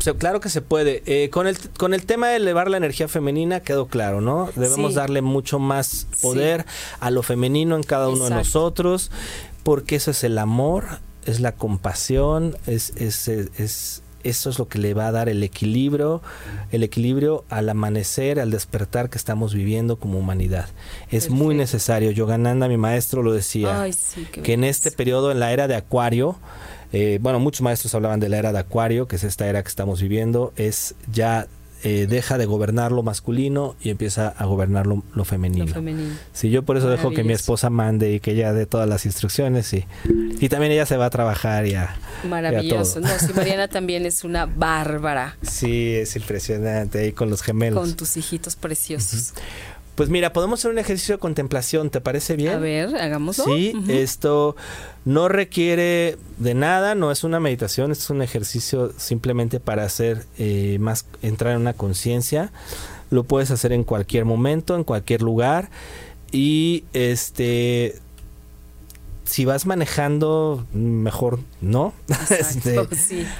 puede? 0.03 0.17
claro 0.17 0.41
que 0.41 0.49
se 0.49 0.61
puede. 0.61 1.03
Eh, 1.05 1.29
con 1.29 1.47
el 1.47 1.57
con 1.77 1.93
el 1.93 2.05
tema 2.05 2.27
de 2.27 2.35
elevar 2.35 2.69
la 2.69 2.75
energía 2.75 3.07
femenina 3.07 3.61
quedó 3.61 3.87
claro, 3.87 4.19
¿no? 4.19 4.49
Debemos 4.57 4.93
darle 4.93 5.21
mucho 5.21 5.57
más 5.57 6.05
poder 6.21 6.65
a 6.99 7.09
lo 7.09 7.23
femenino 7.23 7.77
en 7.77 7.83
cada 7.83 8.09
uno 8.09 8.25
de 8.25 8.31
nosotros, 8.31 9.09
porque 9.63 9.95
eso 9.95 10.11
es 10.11 10.25
el 10.25 10.37
amor, 10.37 10.99
es 11.25 11.39
la 11.39 11.53
compasión, 11.53 12.57
es, 12.67 12.91
es, 12.97 13.29
es 13.29 14.02
eso 14.23 14.49
es 14.49 14.59
lo 14.59 14.67
que 14.67 14.79
le 14.79 14.93
va 14.93 15.07
a 15.07 15.11
dar 15.11 15.29
el 15.29 15.43
equilibrio, 15.43 16.21
el 16.71 16.83
equilibrio 16.83 17.43
al 17.49 17.69
amanecer, 17.69 18.39
al 18.39 18.51
despertar 18.51 19.09
que 19.09 19.17
estamos 19.17 19.53
viviendo 19.53 19.97
como 19.97 20.19
humanidad. 20.19 20.69
Es 21.09 21.29
muy 21.29 21.55
necesario. 21.55 22.11
Yogananda, 22.11 22.67
mi 22.67 22.77
maestro, 22.77 23.23
lo 23.23 23.33
decía, 23.33 23.85
que 24.31 24.53
en 24.53 24.63
este 24.63 24.91
periodo, 24.91 25.31
en 25.31 25.39
la 25.39 25.51
era 25.51 25.67
de 25.67 25.75
Acuario, 25.75 26.37
eh, 26.91 27.17
bueno, 27.21 27.39
muchos 27.39 27.61
maestros 27.61 27.93
hablaban 27.95 28.19
de 28.19 28.29
la 28.29 28.37
era 28.37 28.51
de 28.51 28.59
Acuario, 28.59 29.07
que 29.07 29.15
es 29.15 29.23
esta 29.23 29.47
era 29.47 29.63
que 29.63 29.69
estamos 29.69 30.01
viviendo, 30.01 30.53
es 30.55 30.95
ya 31.11 31.47
eh, 31.83 32.07
deja 32.09 32.37
de 32.37 32.45
gobernar 32.45 32.91
lo 32.91 33.03
masculino 33.03 33.75
y 33.81 33.89
empieza 33.89 34.29
a 34.29 34.45
gobernar 34.45 34.87
lo, 34.87 35.25
femenino. 35.25 35.73
Sí, 36.31 36.49
yo 36.49 36.63
por 36.63 36.77
eso 36.77 36.89
dejo 36.89 37.11
que 37.11 37.23
mi 37.23 37.33
esposa 37.33 37.69
mande 37.69 38.13
y 38.13 38.19
que 38.19 38.31
ella 38.31 38.53
dé 38.53 38.65
todas 38.65 38.87
las 38.87 39.05
instrucciones 39.05 39.73
y, 39.73 39.85
y 40.39 40.49
también 40.49 40.71
ella 40.71 40.85
se 40.85 40.97
va 40.97 41.05
a 41.05 41.09
trabajar 41.09 41.65
y 41.65 41.75
a, 41.75 41.95
Maravilloso. 42.27 42.99
no, 42.99 43.07
sí, 43.19 43.33
Mariana 43.35 43.67
también 43.69 44.05
es 44.05 44.23
una 44.23 44.45
bárbara. 44.45 45.37
Sí, 45.41 45.93
es 45.95 46.15
impresionante 46.15 46.99
ahí 46.99 47.11
con 47.11 47.29
los 47.29 47.41
gemelos. 47.41 47.79
Con 47.79 47.95
tus 47.95 48.17
hijitos 48.17 48.55
preciosos. 48.55 49.33
Pues 49.95 50.09
mira, 50.09 50.33
podemos 50.33 50.59
hacer 50.59 50.71
un 50.71 50.79
ejercicio 50.79 51.15
de 51.15 51.19
contemplación, 51.19 51.91
¿te 51.91 52.01
parece 52.01 52.35
bien? 52.35 52.53
A 52.53 52.59
ver, 52.59 52.95
hagámoslo. 52.95 53.45
Sí, 53.45 53.73
esto 53.89 54.55
no 55.05 55.27
requiere 55.27 56.17
de 56.39 56.55
nada, 56.55 56.95
no 56.95 57.11
es 57.11 57.23
una 57.23 57.39
meditación, 57.39 57.91
es 57.91 58.09
un 58.09 58.23
ejercicio 58.23 58.91
simplemente 58.97 59.59
para 59.59 59.83
hacer 59.83 60.25
eh, 60.39 60.77
más, 60.79 61.05
entrar 61.21 61.53
en 61.53 61.61
una 61.61 61.73
conciencia. 61.73 62.51
Lo 63.11 63.23
puedes 63.23 63.51
hacer 63.51 63.71
en 63.71 63.83
cualquier 63.83 64.25
momento, 64.25 64.75
en 64.75 64.83
cualquier 64.83 65.21
lugar. 65.21 65.69
Y 66.31 66.85
este 66.93 68.01
si 69.33 69.45
vas 69.45 69.65
manejando, 69.65 70.67
mejor 70.73 71.39
no. 71.59 71.91
Este, 72.29 72.79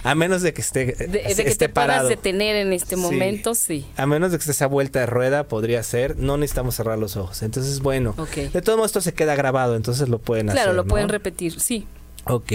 a 0.03 0.15
menos 0.15 0.41
de 0.41 0.51
que 0.51 0.61
esté, 0.61 0.85
de, 0.85 1.21
que 1.21 1.55
te 1.55 1.69
puedas 1.69 2.09
detener 2.09 2.55
en 2.55 2.73
este 2.73 2.95
momento, 2.95 3.53
sí. 3.53 3.85
A 3.95 4.07
menos 4.07 4.31
de 4.31 4.39
que 4.39 4.41
esté 4.41 4.53
esa 4.53 4.65
vuelta 4.65 5.01
de 5.01 5.05
rueda, 5.05 5.43
podría 5.43 5.83
ser. 5.83 6.17
No 6.17 6.37
necesitamos 6.37 6.73
cerrar 6.73 6.97
los 6.97 7.15
ojos. 7.15 7.43
Entonces, 7.43 7.79
bueno. 7.81 8.15
De 8.35 8.61
todo 8.63 8.77
modo, 8.77 8.87
esto 8.87 9.01
se 9.01 9.13
queda 9.13 9.35
grabado, 9.35 9.75
entonces 9.75 10.09
lo 10.09 10.17
pueden 10.17 10.49
hacer. 10.49 10.63
Claro, 10.63 10.73
lo 10.73 10.85
pueden 10.85 11.09
repetir, 11.09 11.59
sí. 11.59 11.85
Ok. 12.25 12.53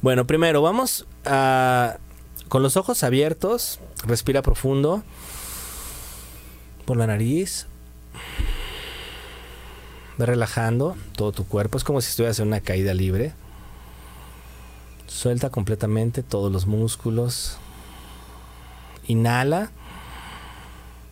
Bueno, 0.00 0.26
primero 0.26 0.62
vamos 0.62 1.06
a. 1.26 1.98
Con 2.48 2.62
los 2.62 2.78
ojos 2.78 3.04
abiertos, 3.04 3.80
respira 4.06 4.40
profundo. 4.40 5.02
Por 6.86 6.96
la 6.96 7.06
nariz 7.06 7.66
relajando 10.18 10.96
todo 11.16 11.32
tu 11.32 11.46
cuerpo. 11.46 11.78
Es 11.78 11.84
como 11.84 12.00
si 12.00 12.10
estuvieras 12.10 12.38
en 12.38 12.48
una 12.48 12.60
caída 12.60 12.94
libre. 12.94 13.32
Suelta 15.06 15.50
completamente 15.50 16.22
todos 16.22 16.50
los 16.50 16.66
músculos. 16.66 17.58
Inhala. 19.06 19.70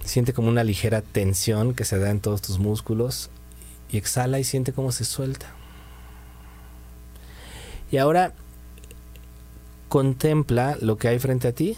Siente 0.05 0.32
como 0.32 0.48
una 0.48 0.64
ligera 0.64 1.03
tensión 1.03 1.74
que 1.74 1.84
se 1.84 1.98
da 1.98 2.11
en 2.11 2.20
todos 2.20 2.42
tus 2.42 2.59
músculos. 2.59 3.30
Y 3.90 3.96
exhala 3.96 4.38
y 4.38 4.44
siente 4.44 4.72
cómo 4.72 4.92
se 4.92 5.05
suelta. 5.05 5.46
Y 7.90 7.96
ahora 7.96 8.34
contempla 9.88 10.76
lo 10.80 10.96
que 10.96 11.09
hay 11.09 11.18
frente 11.18 11.48
a 11.48 11.53
ti. 11.53 11.76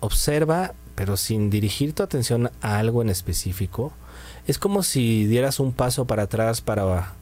Observa, 0.00 0.74
pero 1.02 1.16
sin 1.16 1.50
dirigir 1.50 1.94
tu 1.94 2.04
atención 2.04 2.52
a 2.60 2.78
algo 2.78 3.02
en 3.02 3.08
específico 3.08 3.92
es 4.46 4.56
como 4.56 4.84
si 4.84 5.26
dieras 5.26 5.58
un 5.58 5.72
paso 5.72 6.04
para 6.04 6.22
atrás 6.22 6.60
para, 6.60 7.14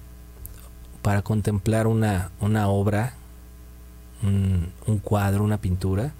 para 1.01 1.23
contemplar 1.23 1.87
una, 1.87 2.31
una 2.43 2.69
obra, 2.69 3.15
un, 4.23 4.99
cuadro, 5.03 5.43
una 5.45 5.63
pintura, 5.63 6.13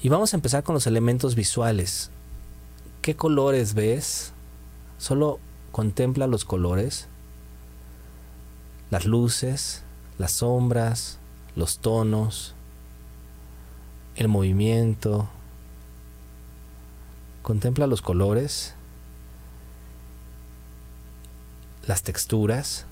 Y 0.00 0.08
vamos 0.08 0.32
a 0.32 0.36
empezar 0.36 0.62
con 0.62 0.74
los 0.74 0.86
elementos 0.86 1.34
visuales. 1.34 2.12
¿Qué 3.02 3.16
colores 3.16 3.74
ves? 3.74 4.32
Solo 4.98 5.40
contempla 5.72 6.28
los 6.28 6.44
colores, 6.44 7.08
las 8.90 9.06
luces, 9.06 9.82
las 10.18 10.30
sombras, 10.30 11.18
los 11.56 11.80
tonos, 11.80 12.54
el 14.14 14.28
movimiento. 14.28 15.30
Contempla 17.46 17.86
los 17.86 18.02
colores, 18.02 18.74
las 21.86 22.02
texturas. 22.02 22.86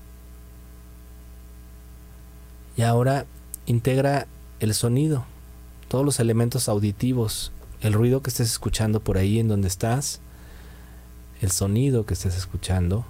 Y 2.77 2.83
ahora 2.83 3.25
integra 3.65 4.27
el 4.61 4.73
sonido, 4.73 5.25
todos 5.89 6.05
los 6.05 6.21
elementos 6.21 6.69
auditivos, 6.69 7.51
el 7.81 7.91
ruido 7.91 8.21
que 8.21 8.29
estés 8.29 8.49
escuchando 8.49 9.01
por 9.01 9.17
ahí 9.17 9.39
en 9.39 9.49
donde 9.49 9.67
estás, 9.67 10.21
el 11.41 11.51
sonido 11.51 12.05
que 12.05 12.13
estés 12.13 12.37
escuchando, 12.37 13.03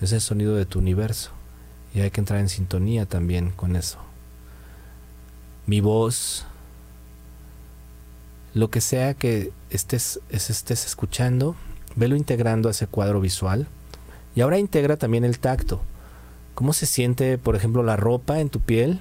es 0.00 0.12
el 0.12 0.22
sonido 0.22 0.56
de 0.56 0.64
tu 0.64 0.78
universo. 0.78 1.32
Y 1.92 2.00
hay 2.00 2.10
que 2.10 2.22
entrar 2.22 2.40
en 2.40 2.48
sintonía 2.48 3.04
también 3.04 3.50
con 3.50 3.76
eso. 3.76 3.98
Mi 5.66 5.82
voz, 5.82 6.46
lo 8.54 8.70
que 8.70 8.80
sea 8.80 9.14
que 9.14 9.52
estés, 9.70 10.20
estés 10.30 10.86
escuchando, 10.86 11.56
velo 11.96 12.16
integrando 12.16 12.68
a 12.68 12.72
ese 12.72 12.86
cuadro 12.86 13.20
visual. 13.20 13.66
Y 14.34 14.40
ahora 14.40 14.58
integra 14.58 14.96
también 14.96 15.24
el 15.24 15.38
tacto. 15.38 15.82
¿Cómo 16.54 16.72
se 16.72 16.86
siente, 16.86 17.38
por 17.38 17.56
ejemplo, 17.56 17.82
la 17.82 17.96
ropa 17.96 18.40
en 18.40 18.50
tu 18.50 18.60
piel? 18.60 19.00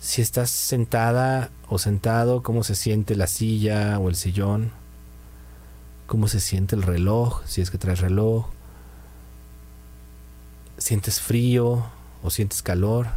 Si 0.00 0.22
estás 0.22 0.50
sentada 0.50 1.50
o 1.68 1.78
sentado, 1.78 2.42
¿cómo 2.42 2.64
se 2.64 2.74
siente 2.74 3.16
la 3.16 3.26
silla 3.26 3.98
o 3.98 4.08
el 4.08 4.14
sillón? 4.14 4.70
¿Cómo 6.06 6.28
se 6.28 6.40
siente 6.40 6.76
el 6.76 6.82
reloj, 6.82 7.42
si 7.46 7.60
es 7.60 7.70
que 7.70 7.78
traes 7.78 8.00
reloj? 8.00 8.46
¿Sientes 10.78 11.20
frío 11.20 11.84
o 12.22 12.30
sientes 12.30 12.62
calor? 12.62 13.08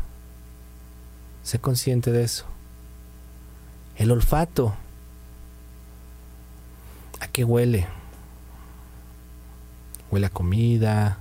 Sé 1.44 1.60
consciente 1.60 2.12
de 2.12 2.24
eso. 2.24 2.46
El 3.96 4.12
olfato. 4.12 4.74
¿A 7.22 7.28
qué 7.28 7.44
huele? 7.44 7.88
¿Huele 10.10 10.26
a 10.26 10.30
comida? 10.32 11.20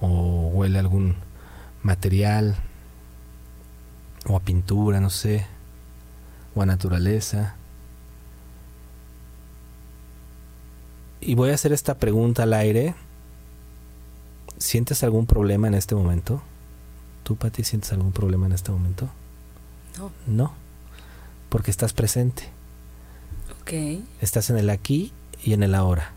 ¿O 0.00 0.48
huele 0.52 0.78
a 0.78 0.80
algún 0.80 1.14
material? 1.84 2.56
¿O 4.26 4.36
a 4.36 4.40
pintura, 4.40 5.00
no 5.00 5.08
sé? 5.08 5.46
¿O 6.56 6.62
a 6.62 6.66
naturaleza? 6.66 7.54
Y 11.20 11.36
voy 11.36 11.50
a 11.50 11.54
hacer 11.54 11.72
esta 11.72 11.96
pregunta 11.98 12.42
al 12.42 12.52
aire. 12.52 12.96
¿Sientes 14.58 15.04
algún 15.04 15.26
problema 15.26 15.68
en 15.68 15.74
este 15.74 15.94
momento? 15.94 16.42
¿Tú, 17.22 17.36
Pati, 17.36 17.62
sientes 17.62 17.92
algún 17.92 18.10
problema 18.10 18.46
en 18.46 18.52
este 18.52 18.72
momento? 18.72 19.08
No. 19.98 20.10
No, 20.26 20.52
porque 21.48 21.70
estás 21.70 21.92
presente. 21.92 22.50
Estás 24.20 24.50
en 24.50 24.58
el 24.58 24.70
aquí 24.70 25.12
y 25.42 25.52
en 25.52 25.62
el 25.62 25.74
ahora. 25.74 26.12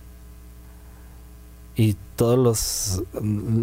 Y 1.75 1.95
todos 2.15 2.37
los, 2.37 3.03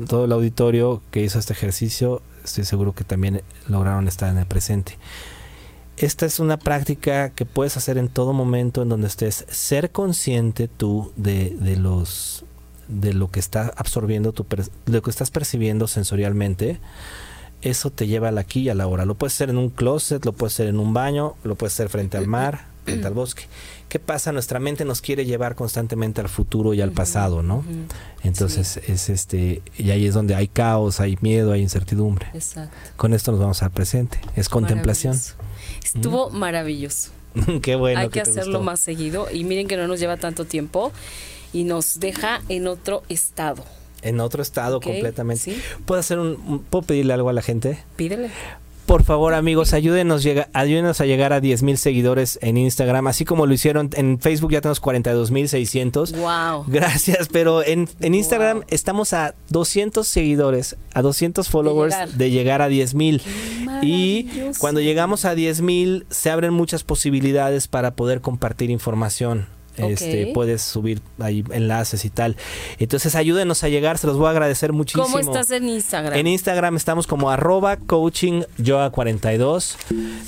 todo 0.08 0.24
el 0.24 0.32
auditorio 0.32 1.00
que 1.10 1.22
hizo 1.22 1.38
este 1.38 1.52
ejercicio, 1.52 2.22
estoy 2.44 2.64
seguro 2.64 2.94
que 2.94 3.04
también 3.04 3.42
lograron 3.68 4.08
estar 4.08 4.30
en 4.30 4.38
el 4.38 4.46
presente. 4.46 4.98
Esta 5.96 6.26
es 6.26 6.40
una 6.40 6.56
práctica 6.56 7.30
que 7.30 7.44
puedes 7.44 7.76
hacer 7.76 7.98
en 7.98 8.08
todo 8.08 8.32
momento 8.32 8.82
en 8.82 8.88
donde 8.88 9.06
estés, 9.06 9.44
ser 9.48 9.90
consciente 9.92 10.66
tú 10.66 11.12
de, 11.16 11.50
de 11.50 11.76
los 11.76 12.44
de 12.88 13.14
lo 13.14 13.30
que 13.30 13.38
está 13.38 13.72
absorbiendo 13.76 14.32
tu 14.32 14.44
de 14.48 14.92
lo 14.92 15.02
que 15.02 15.10
estás 15.10 15.30
percibiendo 15.30 15.86
sensorialmente. 15.86 16.80
Eso 17.62 17.90
te 17.90 18.06
lleva 18.06 18.28
al 18.28 18.38
aquí 18.38 18.62
y 18.62 18.68
a 18.70 18.74
la 18.74 18.86
hora 18.86 19.04
lo 19.04 19.14
puedes 19.14 19.34
hacer 19.34 19.50
en 19.50 19.58
un 19.58 19.68
closet 19.68 20.24
lo 20.24 20.32
puedes 20.32 20.54
hacer 20.54 20.68
en 20.68 20.80
un 20.80 20.94
baño 20.94 21.34
lo 21.44 21.54
puedes 21.56 21.74
hacer 21.74 21.90
frente 21.90 22.16
al 22.16 22.26
mar 22.26 22.69
frente 22.90 23.06
al 23.06 23.14
bosque 23.14 23.44
qué 23.88 23.98
pasa 23.98 24.32
nuestra 24.32 24.60
mente 24.60 24.84
nos 24.84 25.00
quiere 25.00 25.24
llevar 25.24 25.54
constantemente 25.54 26.20
al 26.20 26.28
futuro 26.28 26.74
y 26.74 26.80
al 26.80 26.92
pasado 26.92 27.42
no 27.42 27.64
entonces 28.22 28.78
es 28.86 29.08
este 29.08 29.62
y 29.76 29.90
ahí 29.90 30.06
es 30.06 30.14
donde 30.14 30.34
hay 30.34 30.48
caos 30.48 31.00
hay 31.00 31.18
miedo 31.20 31.52
hay 31.52 31.62
incertidumbre 31.62 32.28
Exacto. 32.34 32.76
con 32.96 33.14
esto 33.14 33.32
nos 33.32 33.40
vamos 33.40 33.62
al 33.62 33.70
presente 33.70 34.20
es 34.36 34.48
contemplación 34.48 35.16
Estuvo 35.84 36.30
maravilloso. 36.30 37.10
Qué 37.62 37.76
bueno. 37.76 38.00
Hay 38.00 38.08
que, 38.08 38.20
hacerlo 38.20 38.60
más 38.62 38.80
seguido 38.80 39.28
y 39.32 39.44
miren 39.44 39.68
que 39.68 39.76
no 39.76 39.86
nos 39.86 40.00
lleva 40.00 40.16
tanto 40.16 40.44
tiempo 40.44 40.92
y 41.52 41.64
nos 41.64 42.00
deja 42.00 42.42
en 42.48 42.66
otro 42.66 43.02
estado. 43.08 43.64
En 44.02 44.20
otro 44.20 44.42
estado 44.42 44.80
completamente. 44.80 45.42
¿Sí? 45.42 45.62
¿Puedo 45.84 46.00
hacer 46.00 46.18
un, 46.18 46.64
puedo 46.70 46.82
pedirle 46.82 47.12
algo 47.12 47.28
a 47.28 47.32
la 47.32 47.42
gente? 47.42 47.78
Pídele. 47.96 48.30
Por 48.90 49.04
favor, 49.04 49.34
amigos, 49.34 49.72
ayúdenos, 49.72 50.24
llega, 50.24 50.48
ayúdenos 50.52 51.00
a 51.00 51.06
llegar 51.06 51.32
a 51.32 51.40
10 51.40 51.62
mil 51.62 51.78
seguidores 51.78 52.40
en 52.42 52.56
Instagram, 52.56 53.06
así 53.06 53.24
como 53.24 53.46
lo 53.46 53.54
hicieron 53.54 53.88
en 53.94 54.18
Facebook, 54.18 54.50
ya 54.50 54.60
tenemos 54.60 54.80
42 54.80 55.30
mil 55.30 55.48
600. 55.48 56.10
Wow. 56.10 56.64
Gracias, 56.66 57.28
pero 57.30 57.64
en, 57.64 57.88
en 58.00 58.14
Instagram 58.16 58.56
wow. 58.56 58.66
estamos 58.66 59.12
a 59.12 59.36
200 59.50 60.04
seguidores, 60.04 60.76
a 60.92 61.02
200 61.02 61.48
followers 61.48 61.94
de 61.94 62.00
llegar, 62.00 62.18
de 62.18 62.30
llegar 62.32 62.62
a 62.62 62.66
10 62.66 62.94
mil. 62.94 63.22
Y 63.80 64.28
cuando 64.58 64.80
llegamos 64.80 65.24
a 65.24 65.36
10 65.36 65.60
mil, 65.60 66.04
se 66.10 66.30
abren 66.30 66.52
muchas 66.52 66.82
posibilidades 66.82 67.68
para 67.68 67.94
poder 67.94 68.20
compartir 68.20 68.70
información. 68.70 69.46
Este, 69.76 70.32
puedes 70.34 70.62
subir 70.62 71.00
ahí 71.18 71.44
enlaces 71.50 72.04
y 72.04 72.10
tal. 72.10 72.36
Entonces 72.78 73.14
ayúdenos 73.14 73.64
a 73.64 73.68
llegar, 73.68 73.98
se 73.98 74.06
los 74.06 74.16
voy 74.16 74.26
a 74.26 74.30
agradecer 74.30 74.72
muchísimo. 74.72 75.04
¿Cómo 75.04 75.18
estás 75.18 75.50
en 75.50 75.68
Instagram? 75.68 76.18
En 76.18 76.26
Instagram 76.26 76.76
estamos 76.76 77.06
como 77.06 77.30
arroba 77.30 77.76
coaching 77.76 78.42
yoga 78.58 78.90
42. 78.90 79.76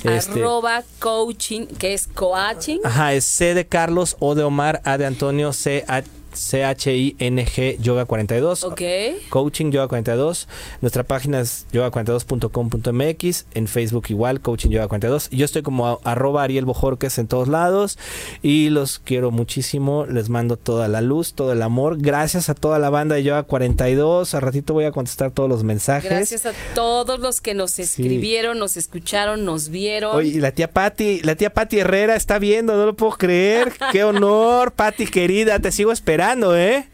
Este, 0.03 0.39
arroba 0.39 0.83
coaching, 0.99 1.67
que 1.67 1.93
es 1.93 2.07
coaching. 2.07 2.79
Ajá, 2.83 3.13
es 3.13 3.25
C 3.25 3.53
de 3.53 3.67
Carlos, 3.67 4.15
O 4.19 4.35
de 4.35 4.43
Omar, 4.43 4.81
A 4.85 4.97
de 4.97 5.05
Antonio, 5.05 5.53
C 5.53 5.85
H 5.87 6.07
C-H-I-N-G 6.33 7.77
Yoga 7.79 8.05
42. 8.05 8.63
Ok. 8.63 8.81
Coaching 9.29 9.71
Yoga 9.71 9.87
42. 9.87 10.47
Nuestra 10.81 11.03
página 11.03 11.41
es 11.41 11.67
yoga42.com.mx. 11.71 13.45
En 13.53 13.67
Facebook 13.67 14.05
igual, 14.09 14.41
Coaching 14.41 14.69
Yoga 14.69 14.87
42. 14.87 15.29
Yo 15.29 15.45
estoy 15.45 15.61
como 15.61 15.99
arroba 16.03 16.43
Ariel 16.43 16.65
Bojorques 16.65 17.17
en 17.17 17.27
todos 17.27 17.47
lados. 17.47 17.97
Y 18.41 18.69
los 18.69 18.99
quiero 18.99 19.31
muchísimo. 19.31 20.05
Les 20.05 20.29
mando 20.29 20.57
toda 20.57 20.87
la 20.87 21.01
luz, 21.01 21.33
todo 21.33 21.53
el 21.53 21.61
amor. 21.61 21.97
Gracias 21.99 22.49
a 22.49 22.55
toda 22.55 22.79
la 22.79 22.89
banda 22.89 23.15
de 23.15 23.23
Yoga 23.23 23.43
42. 23.43 24.33
A 24.33 24.39
ratito 24.39 24.73
voy 24.73 24.85
a 24.85 24.91
contestar 24.91 25.31
todos 25.31 25.49
los 25.49 25.63
mensajes. 25.63 26.09
Gracias 26.09 26.45
a 26.45 26.53
todos 26.73 27.19
los 27.19 27.41
que 27.41 27.53
nos 27.53 27.79
escribieron, 27.79 28.55
sí. 28.55 28.59
nos 28.59 28.77
escucharon, 28.77 29.45
nos 29.45 29.69
vieron. 29.69 30.15
Oye, 30.15 30.29
y 30.29 30.39
la 30.39 30.51
tía 30.51 30.71
Patti, 30.71 31.21
la 31.21 31.35
tía 31.35 31.53
Patti 31.53 31.79
Herrera 31.79 32.15
está 32.15 32.39
viendo, 32.39 32.75
no 32.75 32.85
lo 32.85 32.95
puedo 32.95 33.13
creer. 33.13 33.73
Qué 33.91 34.03
honor, 34.03 34.71
Patti 34.71 35.05
querida. 35.05 35.59
Te 35.59 35.71
sigo 35.71 35.91
esperando. 35.91 36.22
¿Eh? 36.55 36.87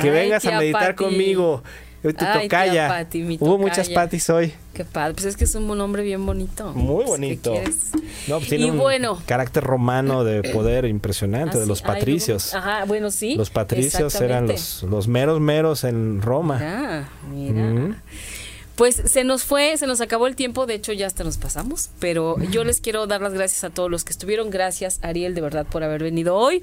Que 0.00 0.08
Ay, 0.08 0.10
vengas 0.10 0.44
a 0.44 0.58
meditar 0.58 0.94
Pati. 0.94 1.04
conmigo. 1.04 1.62
Tu 2.02 2.08
Ay, 2.18 2.48
tocaya. 2.48 2.88
Pati, 2.88 3.22
mi 3.22 3.36
Hubo 3.36 3.52
tocaya. 3.52 3.58
muchas 3.68 3.88
patis 3.90 4.28
hoy. 4.28 4.52
Qué 4.74 4.84
padre, 4.84 5.14
pues 5.14 5.26
es 5.26 5.36
que 5.36 5.44
es 5.44 5.54
un 5.54 5.80
hombre 5.80 6.02
bien 6.02 6.26
bonito. 6.26 6.72
Muy 6.72 7.04
Pues, 7.04 7.04
¿qué 7.04 7.10
bonito. 7.10 7.54
No, 8.26 8.38
pues 8.38 8.48
tiene 8.48 8.66
y 8.66 8.70
un 8.70 8.78
bueno, 8.78 9.22
carácter 9.24 9.62
romano 9.62 10.24
de 10.24 10.42
poder 10.42 10.86
impresionante, 10.86 11.58
de 11.58 11.62
así- 11.62 11.68
los 11.68 11.80
ay, 11.82 11.86
patricios. 11.86 12.54
ajá, 12.54 12.84
bueno, 12.86 13.12
sí. 13.12 13.36
Los 13.36 13.50
patricios 13.50 14.14
eran 14.16 14.48
los, 14.48 14.82
los 14.82 15.06
meros 15.06 15.38
meros 15.40 15.84
en 15.84 16.20
Roma. 16.22 16.58
Ah, 16.60 17.08
mira. 17.32 17.62
Mm. 17.62 17.96
Pues 18.76 18.96
se 18.96 19.24
nos 19.24 19.44
fue, 19.44 19.76
se 19.76 19.86
nos 19.86 20.00
acabó 20.00 20.26
el 20.26 20.36
tiempo, 20.36 20.66
de 20.66 20.74
hecho 20.74 20.92
ya 20.92 21.06
hasta 21.06 21.24
nos 21.24 21.36
pasamos, 21.36 21.90
pero 21.98 22.36
yo 22.50 22.64
les 22.64 22.80
quiero 22.80 23.06
dar 23.06 23.20
las 23.20 23.32
gracias 23.34 23.64
a 23.64 23.70
todos 23.70 23.90
los 23.90 24.04
que 24.04 24.12
estuvieron. 24.12 24.50
Gracias, 24.50 24.98
Ariel, 25.02 25.34
de 25.34 25.40
verdad, 25.40 25.66
por 25.66 25.82
haber 25.82 26.02
venido 26.02 26.36
hoy. 26.36 26.62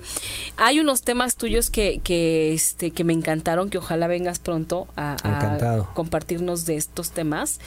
Hay 0.57 0.79
unos 0.79 1.03
temas 1.03 1.35
tuyos 1.35 1.69
que, 1.69 1.99
que, 2.03 2.53
este, 2.53 2.91
que 2.91 3.03
me 3.03 3.13
encantaron, 3.13 3.69
que 3.69 3.77
ojalá 3.77 4.07
vengas 4.07 4.39
pronto 4.39 4.87
a, 4.95 5.85
compartirnos 5.93 6.65
de 6.65 6.77
estos 6.77 7.11
temas. 7.11 7.59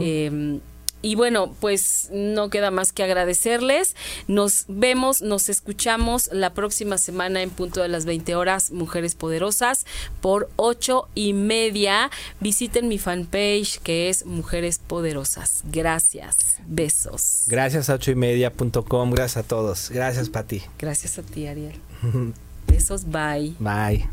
Eh, 0.00 0.60
y 1.02 1.16
bueno, 1.16 1.54
pues 1.60 2.08
no 2.12 2.48
queda 2.48 2.70
más 2.70 2.92
que 2.92 3.02
agradecerles. 3.02 3.96
Nos 4.28 4.64
vemos, 4.68 5.20
nos 5.20 5.48
escuchamos 5.48 6.30
la 6.32 6.54
próxima 6.54 6.96
semana 6.96 7.42
en 7.42 7.50
punto 7.50 7.82
de 7.82 7.88
las 7.88 8.04
20 8.04 8.34
horas, 8.36 8.70
Mujeres 8.70 9.14
Poderosas, 9.14 9.84
por 10.20 10.48
ocho 10.56 11.08
y 11.14 11.32
media. 11.32 12.10
Visiten 12.40 12.88
mi 12.88 12.98
fanpage 12.98 13.78
que 13.82 14.08
es 14.08 14.24
Mujeres 14.24 14.78
Poderosas. 14.78 15.62
Gracias. 15.64 16.56
Besos. 16.66 17.44
Gracias 17.48 17.90
a 17.90 17.94
ochoymedia.com. 17.94 19.10
Gracias 19.10 19.44
a 19.44 19.48
todos. 19.48 19.90
Gracias, 19.90 20.28
Pati. 20.28 20.62
Gracias 20.78 21.18
a 21.18 21.22
ti, 21.22 21.46
Ariel. 21.46 21.74
Besos. 22.66 23.04
Bye. 23.04 23.54
Bye. 23.58 24.08